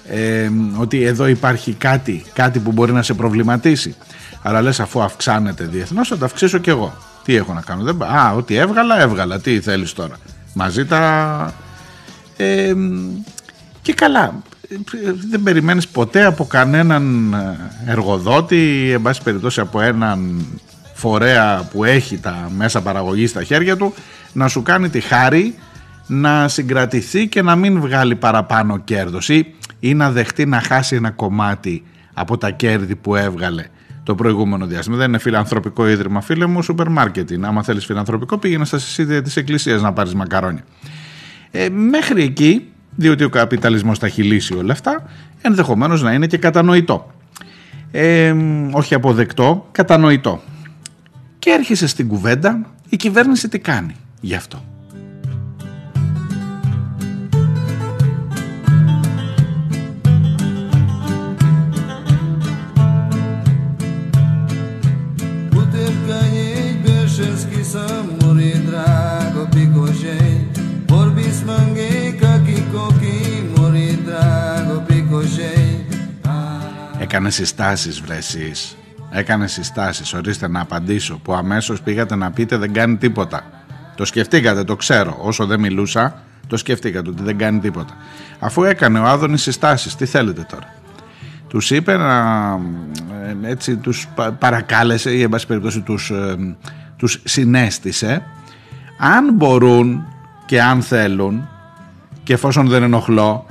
ε, 0.08 0.50
ότι 0.76 1.02
εδώ 1.02 1.26
υπάρχει 1.26 1.72
κάτι, 1.72 2.24
κάτι 2.32 2.58
που 2.58 2.72
μπορεί 2.72 2.92
να 2.92 3.02
σε 3.02 3.14
προβληματίσει. 3.14 3.96
Αλλά 4.42 4.62
λες 4.62 4.80
αφού 4.80 5.02
αυξάνεται 5.02 5.64
διεθνώς 5.64 6.08
θα 6.08 6.18
το 6.18 6.24
αυξήσω 6.24 6.58
κι 6.58 6.70
εγώ. 6.70 6.96
Τι 7.24 7.36
έχω 7.36 7.52
να 7.52 7.60
κάνω. 7.60 7.82
Δεν... 7.82 8.02
Α, 8.02 8.32
ό,τι 8.32 8.56
έβγαλα, 8.56 9.00
έβγαλα. 9.00 9.40
Τι 9.40 9.60
θέλεις 9.60 9.92
τώρα. 9.92 10.16
μαζί 10.54 10.86
τα... 10.86 11.54
Ε, 12.43 12.74
και 13.82 13.93
καλά, 13.93 14.43
δεν 15.30 15.43
περιμένεις 15.43 15.88
ποτέ 15.88 16.24
από 16.24 16.45
κανέναν 16.45 17.34
εργοδότη, 17.86 18.90
εν 18.93 19.03
πάση 19.03 19.22
περιπτώσει 19.22 19.61
από 19.61 19.80
έναν 19.80 20.47
φορέα 20.95 21.68
που 21.72 21.84
έχει 21.84 22.18
τα 22.18 22.51
μέσα 22.57 22.82
παραγωγής 22.82 23.30
στα 23.30 23.43
χέρια 23.43 23.76
του, 23.76 23.95
να 24.32 24.49
σου 24.49 24.62
κάνει 24.62 24.88
τη 24.88 25.01
χάρη 25.01 25.55
να 26.07 26.49
συγκρατηθεί 26.49 27.28
και 27.28 27.43
να 27.43 27.57
μην 27.57 27.80
βγάλει 27.80 28.16
παραπάνω 28.16 28.78
κέρδος 28.78 29.28
ή, 29.28 29.55
ή 29.80 29.95
να 29.95 30.11
δεχτεί 30.11 30.47
να 30.47 30.61
χάσει 30.61 30.97
ένα 30.97 31.11
κομμάτι 31.11 31.84
από 32.14 32.38
τα 32.38 32.51
κέρδη 32.51 32.97
που 32.97 33.16
έβγαλε 33.16 33.64
το 34.03 34.14
προηγούμενο 34.14 34.66
διάστημα. 34.66 34.97
Δεν 34.97 35.09
είναι 35.09 35.18
φιλανθρωπικό 35.18 35.88
ίδρυμα, 35.88 36.20
φίλε 36.20 36.47
μου, 36.47 36.62
σούπερ 36.62 36.88
μάρκετ 36.88 37.30
είναι. 37.30 37.47
Άμα 37.47 37.62
θέλεις 37.62 37.84
φιλανθρωπικό, 37.84 38.38
πήγαινε 38.38 38.64
στα 38.64 38.78
συσίδια 38.78 39.22
της 39.22 39.36
Εκκλησίας 39.36 39.82
να 39.82 39.93
πάρεις 39.93 40.14
μακαρόνια. 40.14 40.64
Ε, 41.55 41.68
μέχρι 41.68 42.22
εκεί, 42.22 42.66
διότι 42.96 43.24
ο 43.24 43.28
καπιταλισμός 43.28 43.98
τα 43.98 44.07
έχει 44.07 44.22
λύσει 44.22 44.55
όλα 44.55 44.72
αυτά, 44.72 45.05
ενδεχομένως 45.42 46.03
να 46.03 46.12
είναι 46.12 46.26
και 46.26 46.38
κατανοητό. 46.38 47.12
Ε, 47.90 48.34
όχι 48.70 48.94
αποδεκτό, 48.94 49.68
κατανοητό. 49.72 50.42
Και 51.38 51.50
έρχεσαι 51.50 51.86
στην 51.86 52.09
κουβέντα, 52.09 52.66
η 52.88 52.96
κυβέρνηση 52.96 53.48
τι 53.48 53.59
κάνει 53.59 53.94
γι' 54.20 54.34
αυτό; 54.34 54.64
Έκανε 77.12 77.30
συστάσεις 77.30 78.00
βρε 78.00 78.16
εσείς. 78.16 78.76
Έκανε 79.10 79.46
συστάσεις, 79.46 80.14
ορίστε 80.14 80.48
να 80.48 80.60
απαντήσω, 80.60 81.20
που 81.22 81.34
αμέσως 81.34 81.82
πήγατε 81.82 82.16
να 82.16 82.30
πείτε 82.30 82.56
δεν 82.56 82.72
κάνει 82.72 82.96
τίποτα. 82.96 83.42
Το 83.96 84.04
σκεφτήκατε, 84.04 84.64
το 84.64 84.76
ξέρω, 84.76 85.16
όσο 85.20 85.46
δεν 85.46 85.60
μιλούσα, 85.60 86.22
το 86.46 86.56
σκεφτήκατε 86.56 87.10
ότι 87.10 87.22
δεν 87.22 87.38
κάνει 87.38 87.58
τίποτα. 87.58 87.96
Αφού 88.38 88.64
έκανε 88.64 88.98
ο 88.98 89.04
Άδωνης 89.04 89.42
συστάσεις, 89.42 89.94
τι 89.96 90.06
θέλετε 90.06 90.46
τώρα; 90.50 90.74
Τους 91.48 91.70
είπε 91.70 91.96
να, 91.96 92.18
ε, 93.42 93.50
έτσι, 93.50 93.76
τους 93.76 94.08
πα- 94.14 94.32
παρακάλεσε 94.32 95.10
ή 95.10 95.22
εν 95.22 95.28
πάση 95.28 95.46
περιπτώσει 95.46 95.80
τους, 95.80 96.10
ε, 96.10 96.56
τους 96.96 97.20
συνέστησε 97.24 98.22
αν 98.98 99.34
μπορούν 99.34 100.04
και 100.46 100.62
αν 100.62 100.82
θέλουν 100.82 101.48
και 102.22 102.32
εφόσον 102.32 102.68
δεν 102.68 102.82
ενοχλώ 102.82 103.46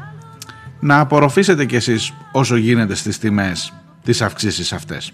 να 0.82 1.00
απορροφήσετε 1.00 1.66
κι 1.66 1.76
εσείς 1.76 2.14
όσο 2.32 2.56
γίνεται 2.56 2.96
στις 2.96 3.20
τιμές 3.20 3.74
τις 4.04 4.22
αυξήσεις 4.22 4.74
αυτές. 4.74 5.12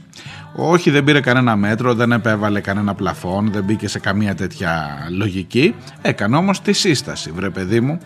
Όχι 0.56 0.90
δεν 0.90 1.04
πήρε 1.04 1.20
κανένα 1.20 1.56
μέτρο, 1.56 1.94
δεν 1.94 2.12
επέβαλε 2.12 2.60
κανένα 2.60 2.94
πλαφόν, 2.94 3.52
δεν 3.52 3.64
μπήκε 3.64 3.88
σε 3.88 4.00
καμία 4.00 4.36
τέτοια 4.36 4.98
λογική, 5.18 5.76
έκανε 6.02 6.36
όμως 6.36 6.62
τη 6.62 6.74
σύσταση 6.74 7.32
βρε 7.32 7.50
παιδί 7.50 7.80
μου. 7.80 8.00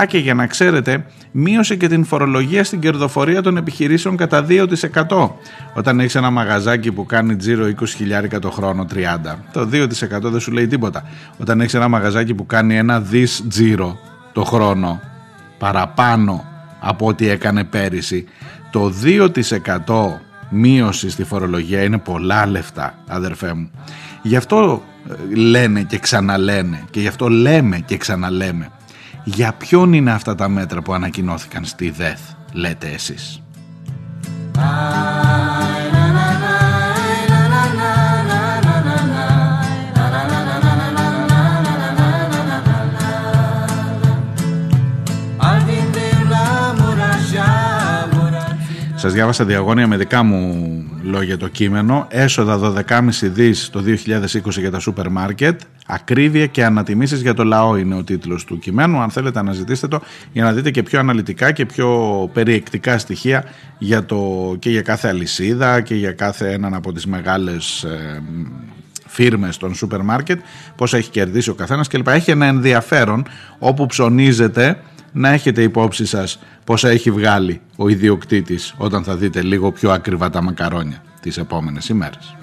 Α 0.00 0.04
και 0.06 0.18
για 0.18 0.34
να 0.34 0.46
ξέρετε, 0.46 1.06
μείωσε 1.30 1.76
και 1.76 1.88
την 1.88 2.04
φορολογία 2.04 2.64
στην 2.64 2.80
κερδοφορία 2.80 3.42
των 3.42 3.56
επιχειρήσεων 3.56 4.16
κατά 4.16 4.46
2%. 4.48 5.30
Όταν 5.74 6.00
έχεις 6.00 6.14
ένα 6.14 6.30
μαγαζάκι 6.30 6.92
που 6.92 7.06
κάνει 7.06 7.36
τζίρο 7.36 7.66
20 7.80 7.86
χιλιάρικα 7.86 8.38
το 8.38 8.50
χρόνο, 8.50 8.86
30, 8.94 9.34
το 9.52 9.68
2% 9.72 10.30
δεν 10.30 10.40
σου 10.40 10.52
λέει 10.52 10.66
τίποτα. 10.66 11.02
Όταν 11.38 11.60
έχεις 11.60 11.74
ένα 11.74 11.88
μαγαζάκι 11.88 12.34
που 12.34 12.46
κάνει 12.46 12.76
ένα 12.76 13.00
δις 13.00 13.44
τζίρο 13.48 13.98
το 14.32 14.44
χρόνο, 14.44 15.00
παραπάνω 15.58 16.57
από 16.80 17.06
ό,τι 17.06 17.28
έκανε 17.28 17.64
πέρυσι, 17.64 18.24
το 18.70 18.92
2% 19.04 20.20
μείωση 20.50 21.10
στη 21.10 21.24
φορολογία 21.24 21.82
είναι 21.82 21.98
πολλά 21.98 22.46
λεφτά, 22.46 22.98
αδερφέ 23.06 23.52
μου. 23.52 23.70
Γι' 24.22 24.36
αυτό 24.36 24.82
ε, 25.10 25.34
λένε 25.34 25.82
και 25.82 25.98
ξαναλένε 25.98 26.84
και 26.90 27.00
γι' 27.00 27.08
αυτό 27.08 27.28
λέμε 27.28 27.78
και 27.78 27.96
ξαναλέμε. 27.96 28.70
Για 29.24 29.52
ποιον 29.52 29.92
είναι 29.92 30.10
αυτά 30.10 30.34
τα 30.34 30.48
μέτρα 30.48 30.82
που 30.82 30.92
ανακοινώθηκαν 30.92 31.64
στη 31.64 31.90
ΔΕΘ, 31.90 32.18
λέτε 32.52 32.88
εσείς; 32.88 33.42
Σας 48.98 49.12
διάβασα 49.12 49.44
διαγώνια 49.44 49.86
με 49.86 49.96
δικά 49.96 50.22
μου 50.22 50.84
λόγια 51.02 51.36
το 51.36 51.48
κείμενο. 51.48 52.06
Έσοδα 52.10 52.84
12,5 52.88 53.10
δις 53.22 53.70
το 53.70 53.82
2020 53.86 54.50
για 54.50 54.70
τα 54.70 54.78
σούπερ 54.78 55.08
μάρκετ. 55.10 55.60
Ακρίβεια 55.86 56.46
και 56.46 56.64
ανατιμήσεις 56.64 57.20
για 57.20 57.34
το 57.34 57.44
λαό 57.44 57.76
είναι 57.76 57.94
ο 57.94 58.04
τίτλος 58.04 58.44
του 58.44 58.58
κειμένου. 58.58 58.98
Αν 59.00 59.10
θέλετε 59.10 59.38
αναζητήστε 59.38 59.88
το 59.88 60.00
για 60.32 60.44
να 60.44 60.52
δείτε 60.52 60.70
και 60.70 60.82
πιο 60.82 60.98
αναλυτικά 60.98 61.52
και 61.52 61.66
πιο 61.66 62.30
περιεκτικά 62.32 62.98
στοιχεία 62.98 63.44
για 63.78 64.04
το, 64.04 64.56
και 64.58 64.70
για 64.70 64.82
κάθε 64.82 65.08
αλυσίδα 65.08 65.80
και 65.80 65.94
για 65.94 66.12
κάθε 66.12 66.52
έναν 66.52 66.74
από 66.74 66.92
τις 66.92 67.06
μεγάλες 67.06 67.82
ε, 67.82 68.22
φίρμες 69.06 69.56
των 69.56 69.74
σούπερ 69.74 70.02
μάρκετ, 70.02 70.40
πώς 70.76 70.94
έχει 70.94 71.10
κερδίσει 71.10 71.50
ο 71.50 71.54
καθένας 71.54 71.88
κλπ. 71.88 72.08
Έχει 72.08 72.30
ένα 72.30 72.46
ενδιαφέρον 72.46 73.26
όπου 73.58 73.86
ψωνίζετε 73.86 74.76
να 75.18 75.28
έχετε 75.28 75.62
υπόψη 75.62 76.06
σας 76.06 76.38
πόσα 76.64 76.88
έχει 76.88 77.10
βγάλει 77.10 77.60
ο 77.76 77.88
ιδιοκτήτης 77.88 78.74
όταν 78.76 79.04
θα 79.04 79.16
δείτε 79.16 79.42
λίγο 79.42 79.72
πιο 79.72 79.90
ακριβά 79.90 80.30
τα 80.30 80.42
μακαρόνια 80.42 81.02
τις 81.20 81.36
επόμενες 81.36 81.88
ημέρες. 81.88 82.36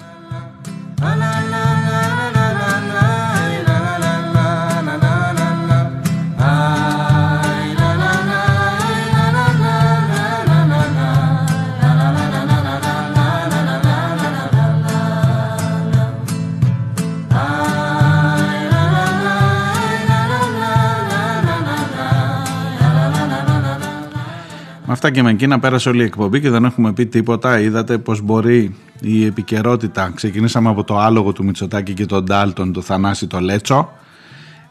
Αυτά 25.06 25.18
και 25.18 25.24
με 25.24 25.30
εκείνα 25.30 25.58
πέρασε 25.58 25.88
όλη 25.88 26.02
η 26.02 26.04
εκπομπή 26.04 26.40
και 26.40 26.50
δεν 26.50 26.64
έχουμε 26.64 26.92
πει 26.92 27.06
τίποτα. 27.06 27.60
Είδατε 27.60 27.98
πως 27.98 28.20
μπορεί 28.20 28.74
η 29.00 29.24
επικαιρότητα. 29.24 30.12
Ξεκινήσαμε 30.14 30.68
από 30.68 30.84
το 30.84 30.98
άλογο 30.98 31.32
του 31.32 31.44
Μητσοτάκη 31.44 31.92
και 31.94 32.06
τον 32.06 32.24
Ντάλτον, 32.24 32.72
το 32.72 32.80
Θανάση 32.80 33.26
το 33.26 33.40
Λέτσο. 33.40 33.92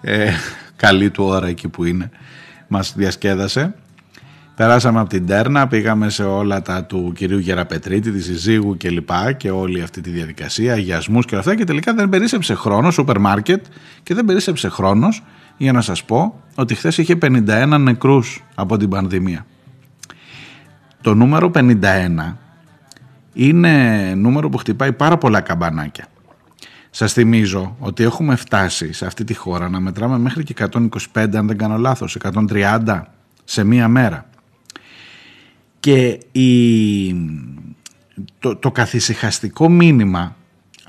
Ε, 0.01 0.31
καλή 0.75 1.09
του 1.09 1.23
ώρα 1.23 1.47
εκεί 1.47 1.67
που 1.67 1.83
είναι. 1.83 2.09
Μας 2.67 2.93
διασκέδασε. 2.95 3.75
Περάσαμε 4.55 4.99
από 4.99 5.09
την 5.09 5.25
Τέρνα, 5.25 5.67
πήγαμε 5.67 6.09
σε 6.09 6.23
όλα 6.23 6.61
τα 6.61 6.83
του 6.83 7.11
κυρίου 7.15 7.39
Γεραπετρίτη, 7.39 8.11
τη 8.11 8.21
συζύγου 8.21 8.77
και 8.77 8.89
λοιπά 8.89 9.31
και 9.31 9.51
όλη 9.51 9.81
αυτή 9.81 10.01
τη 10.01 10.09
διαδικασία, 10.09 10.73
αγιασμούς 10.73 11.25
και 11.25 11.33
όλα 11.33 11.43
αυτά 11.43 11.55
και 11.55 11.63
τελικά 11.63 11.93
δεν 11.93 12.09
περίσσεψε 12.09 12.55
χρόνος, 12.55 12.93
σούπερ 12.93 13.19
μάρκετ 13.19 13.65
και 14.03 14.13
δεν 14.13 14.25
περίσσεψε 14.25 14.69
χρόνος 14.69 15.23
για 15.57 15.71
να 15.71 15.81
σας 15.81 16.03
πω 16.03 16.41
ότι 16.55 16.75
χθες 16.75 16.97
είχε 16.97 17.17
51 17.21 17.77
νεκρούς 17.79 18.43
από 18.55 18.77
την 18.77 18.89
πανδημία. 18.89 19.45
Το 21.05 21.13
νούμερο 21.13 21.51
51 21.55 22.33
είναι 23.33 24.13
νούμερο 24.15 24.49
που 24.49 24.57
χτυπάει 24.57 24.93
πάρα 24.93 25.17
πολλά 25.17 25.41
καμπανάκια. 25.41 26.07
Σας 26.89 27.13
θυμίζω 27.13 27.75
ότι 27.79 28.03
έχουμε 28.03 28.35
φτάσει 28.35 28.93
σε 28.93 29.05
αυτή 29.05 29.23
τη 29.23 29.33
χώρα 29.33 29.69
να 29.69 29.79
μετράμε 29.79 30.17
μέχρι 30.17 30.43
και 30.43 30.53
125 31.13 31.35
αν 31.35 31.47
δεν 31.47 31.57
κάνω 31.57 31.77
λάθος, 31.77 32.17
130 32.49 33.01
σε 33.43 33.63
μία 33.63 33.87
μέρα. 33.87 34.29
Και 35.79 36.19
η, 36.31 37.15
το, 38.39 38.55
το 38.55 38.71
καθησυχαστικό 38.71 39.69
μήνυμα, 39.69 40.35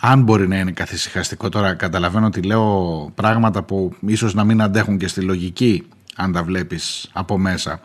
αν 0.00 0.22
μπορεί 0.22 0.48
να 0.48 0.58
είναι 0.58 0.70
καθησυχαστικό 0.70 1.48
τώρα, 1.48 1.74
καταλαβαίνω 1.74 2.26
ότι 2.26 2.42
λέω 2.42 3.10
πράγματα 3.14 3.62
που 3.62 3.94
ίσως 4.06 4.34
να 4.34 4.44
μην 4.44 4.62
αντέχουν 4.62 4.98
και 4.98 5.08
στη 5.08 5.20
λογική, 5.20 5.86
αν 6.16 6.32
τα 6.32 6.42
βλέπεις 6.42 7.10
από 7.12 7.38
μέσα. 7.38 7.80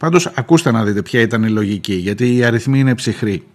Πάντως 0.00 0.26
ακούστε 0.34 0.70
να 0.70 0.84
δείτε 0.84 1.02
ποια 1.02 1.20
ήταν 1.20 1.42
η 1.42 1.48
λογική, 1.48 1.94
γιατί 1.94 2.36
οι 2.36 2.44
αριθμοί 2.44 2.78
είναι 2.78 2.94
ψυχροί. 2.94 3.46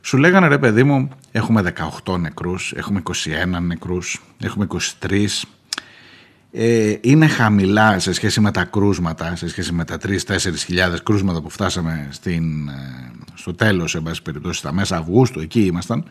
Σου 0.00 0.16
λέγανε 0.16 0.48
ρε 0.48 0.58
παιδί 0.58 0.82
μου, 0.82 1.08
έχουμε 1.32 1.74
18 2.04 2.18
νεκρούς, 2.18 2.72
έχουμε 2.76 3.02
21 3.54 3.60
νεκρούς, 3.60 4.22
έχουμε 4.40 4.66
23. 5.00 5.44
Ε, 6.52 6.94
είναι 7.00 7.26
χαμηλά 7.26 7.98
σε 7.98 8.12
σχέση 8.12 8.40
με 8.40 8.50
τα 8.50 8.64
κρούσματα, 8.64 9.36
σε 9.36 9.48
σχέση 9.48 9.72
με 9.72 9.84
τα 9.84 9.96
3-4 9.96 10.64
χιλιάδες 10.64 11.02
κρούσματα 11.02 11.40
που 11.42 11.50
φτάσαμε 11.50 12.08
στην, 12.10 12.68
ε, 12.68 13.10
στο 13.34 13.54
τέλος, 13.54 13.90
σε 13.90 14.00
πάση 14.00 14.22
περιπτώσει, 14.22 14.58
στα 14.58 14.72
μέσα 14.72 14.96
Αυγούστου, 14.96 15.40
εκεί 15.40 15.64
ήμασταν. 15.64 16.04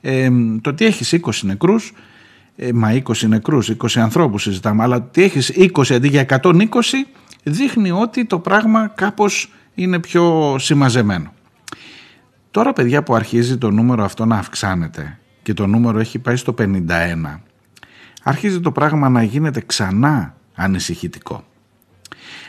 Ε, 0.00 0.30
το 0.60 0.70
ότι 0.70 0.84
έχεις 0.84 1.12
20 1.12 1.46
νεκρούς 1.46 1.92
Ε, 2.56 2.72
μα 2.72 3.02
20 3.04 3.28
νεκρούς, 3.28 3.70
20 3.70 4.00
ανθρώπους 4.00 4.42
συζητάμε, 4.42 4.82
αλλά 4.82 4.96
ότι 4.96 5.22
έχεις 5.22 5.52
20 5.56 5.94
αντί 5.94 6.08
για 6.08 6.26
120 6.42 6.64
δείχνει 7.42 7.90
ότι 7.90 8.24
το 8.24 8.38
πράγμα 8.38 8.92
κάπως 8.94 9.52
είναι 9.74 9.98
πιο 9.98 10.56
συμμαζεμένο. 10.58 11.32
Τώρα 12.50 12.72
παιδιά 12.72 13.02
που 13.02 13.14
αρχίζει 13.14 13.58
το 13.58 13.70
νούμερο 13.70 14.04
αυτό 14.04 14.24
να 14.24 14.36
αυξάνεται 14.36 15.18
και 15.42 15.54
το 15.54 15.66
νούμερο 15.66 15.98
έχει 15.98 16.18
πάει 16.18 16.36
στο 16.36 16.54
51 16.58 16.80
αρχίζει 18.24 18.60
το 18.60 18.70
πράγμα 18.72 19.08
να 19.08 19.22
γίνεται 19.22 19.62
ξανά 19.66 20.34
ανησυχητικό. 20.54 21.44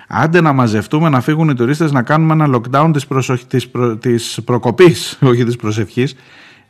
Άντε 0.08 0.42
να 0.42 0.54
μαζευτούμε 0.54 1.10
να 1.10 1.22
φύγουν 1.22 1.50
οι 1.50 1.54
τουρίστες 1.54 1.92
να 1.92 2.04
κάνουμε 2.04 2.34
ένα 2.34 2.58
lockdown 2.58 2.90
της, 2.94 3.08
προσοχ... 3.08 3.44
της, 3.44 3.68
προ... 3.68 3.98
της 3.98 4.40
προκοπής, 4.46 5.18
όχι 5.22 5.44
της 5.44 5.56
προσευχής, 5.56 6.16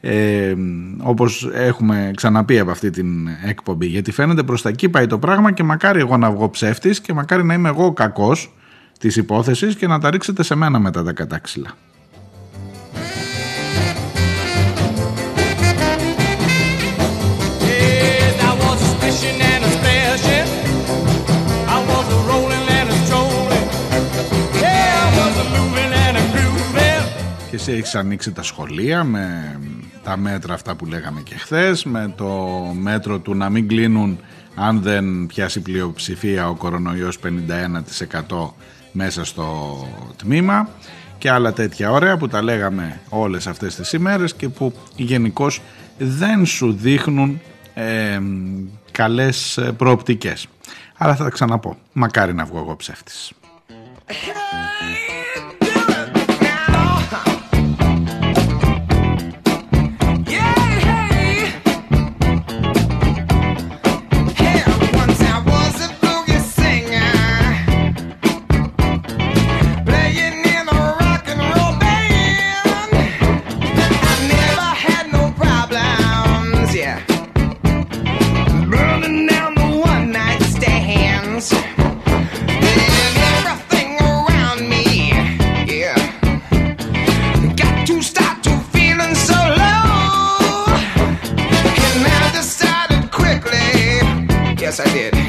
ε, 0.07 0.55
όπως 0.97 1.49
έχουμε 1.53 2.11
ξαναπεί 2.15 2.59
από 2.59 2.71
αυτή 2.71 2.89
την 2.89 3.27
εκπομπή. 3.45 3.85
Γιατί 3.85 4.11
φαίνεται 4.11 4.43
προς 4.43 4.61
τα 4.61 4.69
εκεί 4.69 4.89
πάει 4.89 5.07
το 5.07 5.19
πράγμα 5.19 5.51
και 5.51 5.63
μακάρι 5.63 5.99
εγώ 5.99 6.17
να 6.17 6.31
βγω 6.31 6.49
ψεύτης 6.49 7.01
και 7.01 7.13
μακάρι 7.13 7.43
να 7.43 7.53
είμαι 7.53 7.69
εγώ 7.69 7.85
ο 7.85 7.93
κακός 7.93 8.53
της 8.99 9.15
υπόθεσης 9.15 9.75
και 9.75 9.87
να 9.87 9.99
τα 9.99 10.09
ρίξετε 10.09 10.43
σε 10.43 10.55
μένα 10.55 10.79
μετά 10.79 11.03
τα 11.03 11.11
κατάξυλα. 11.11 11.69
Yes, 17.67 18.35
I 18.49 18.53
was 18.63 18.79
a 18.87 18.91
fishing 19.01 19.39
and 19.51 19.61
a 19.67 19.71
splashing. 19.75 20.47
I 21.75 21.79
was 21.89 22.05
a 22.17 22.19
rolling 22.29 22.67
and 22.77 22.87
a 22.95 22.97
strolling. 23.03 23.67
Yeah, 24.63 25.05
I 25.05 25.09
was 25.19 25.35
a 25.43 25.45
moving 25.55 25.93
and 26.05 26.15
a 26.21 26.23
grooving. 26.33 27.03
Και 27.49 27.55
εσύ 27.55 27.71
έχεις 27.71 27.95
ανοίξει 27.95 28.31
τα 28.31 28.43
σχολεία 28.43 29.03
με 29.03 29.55
τα 30.05 30.17
μέτρα 30.17 30.53
αυτά 30.53 30.75
που 30.75 30.85
λέγαμε 30.85 31.21
και 31.21 31.35
χθες, 31.35 31.83
με 31.83 32.13
το 32.17 32.33
μέτρο 32.73 33.19
του 33.19 33.35
να 33.35 33.49
μην 33.49 33.67
κλείνουν 33.67 34.19
αν 34.55 34.81
δεν 34.81 35.25
πιάσει 35.25 35.61
πλειοψηφία 35.61 36.49
ο 36.49 36.55
κορονοϊός 36.55 37.19
51% 38.29 38.49
μέσα 38.91 39.25
στο 39.25 39.77
τμήμα 40.15 40.69
και 41.17 41.29
άλλα 41.29 41.53
τέτοια 41.53 41.91
ωραία 41.91 42.17
που 42.17 42.27
τα 42.27 42.41
λέγαμε 42.41 42.99
όλες 43.09 43.47
αυτές 43.47 43.75
τις 43.75 43.93
ημέρες 43.93 44.33
και 44.33 44.49
που 44.49 44.73
γενικώ 44.95 45.47
δεν 45.97 46.45
σου 46.45 46.73
δείχνουν 46.73 47.41
ε, 47.73 48.19
καλές 48.91 49.57
ε, 49.57 49.71
προοπτικές. 49.71 50.47
Αλλά 50.97 51.15
θα 51.15 51.23
τα 51.23 51.29
ξαναπώ. 51.29 51.77
Μακάρι 51.93 52.33
να 52.33 52.45
βγω 52.45 52.59
εγώ 52.59 52.75
ψεύτης. 52.75 53.31
Yes 94.77 94.89
I 94.89 94.93
did, 94.93 95.24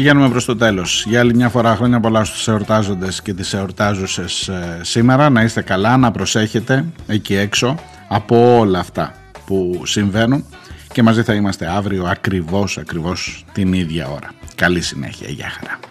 Πηγαίνουμε 0.00 0.28
προς 0.28 0.44
το 0.44 0.56
τέλος. 0.56 1.04
Για 1.06 1.20
άλλη 1.20 1.34
μια 1.34 1.48
φορά 1.48 1.76
χρόνια 1.76 2.00
πολλά 2.00 2.24
στους 2.24 2.48
εορτάζοντες 2.48 3.22
και 3.22 3.34
τις 3.34 3.52
εορτάζουσες 3.52 4.48
ε, 4.48 4.80
σήμερα. 4.82 5.30
Να 5.30 5.42
είστε 5.42 5.62
καλά, 5.62 5.96
να 5.96 6.10
προσέχετε 6.10 6.84
εκεί 7.06 7.34
έξω 7.34 7.74
από 8.08 8.58
όλα 8.58 8.78
αυτά 8.78 9.14
που 9.46 9.82
συμβαίνουν 9.84 10.44
και 10.92 11.02
μαζί 11.02 11.22
θα 11.22 11.34
είμαστε 11.34 11.66
αύριο 11.66 12.04
ακριβώς, 12.04 12.78
ακριβώς 12.78 13.44
την 13.52 13.72
ίδια 13.72 14.08
ώρα. 14.08 14.30
Καλή 14.54 14.80
συνέχεια. 14.80 15.28
Γεια 15.28 15.48
χαρά. 15.48 15.89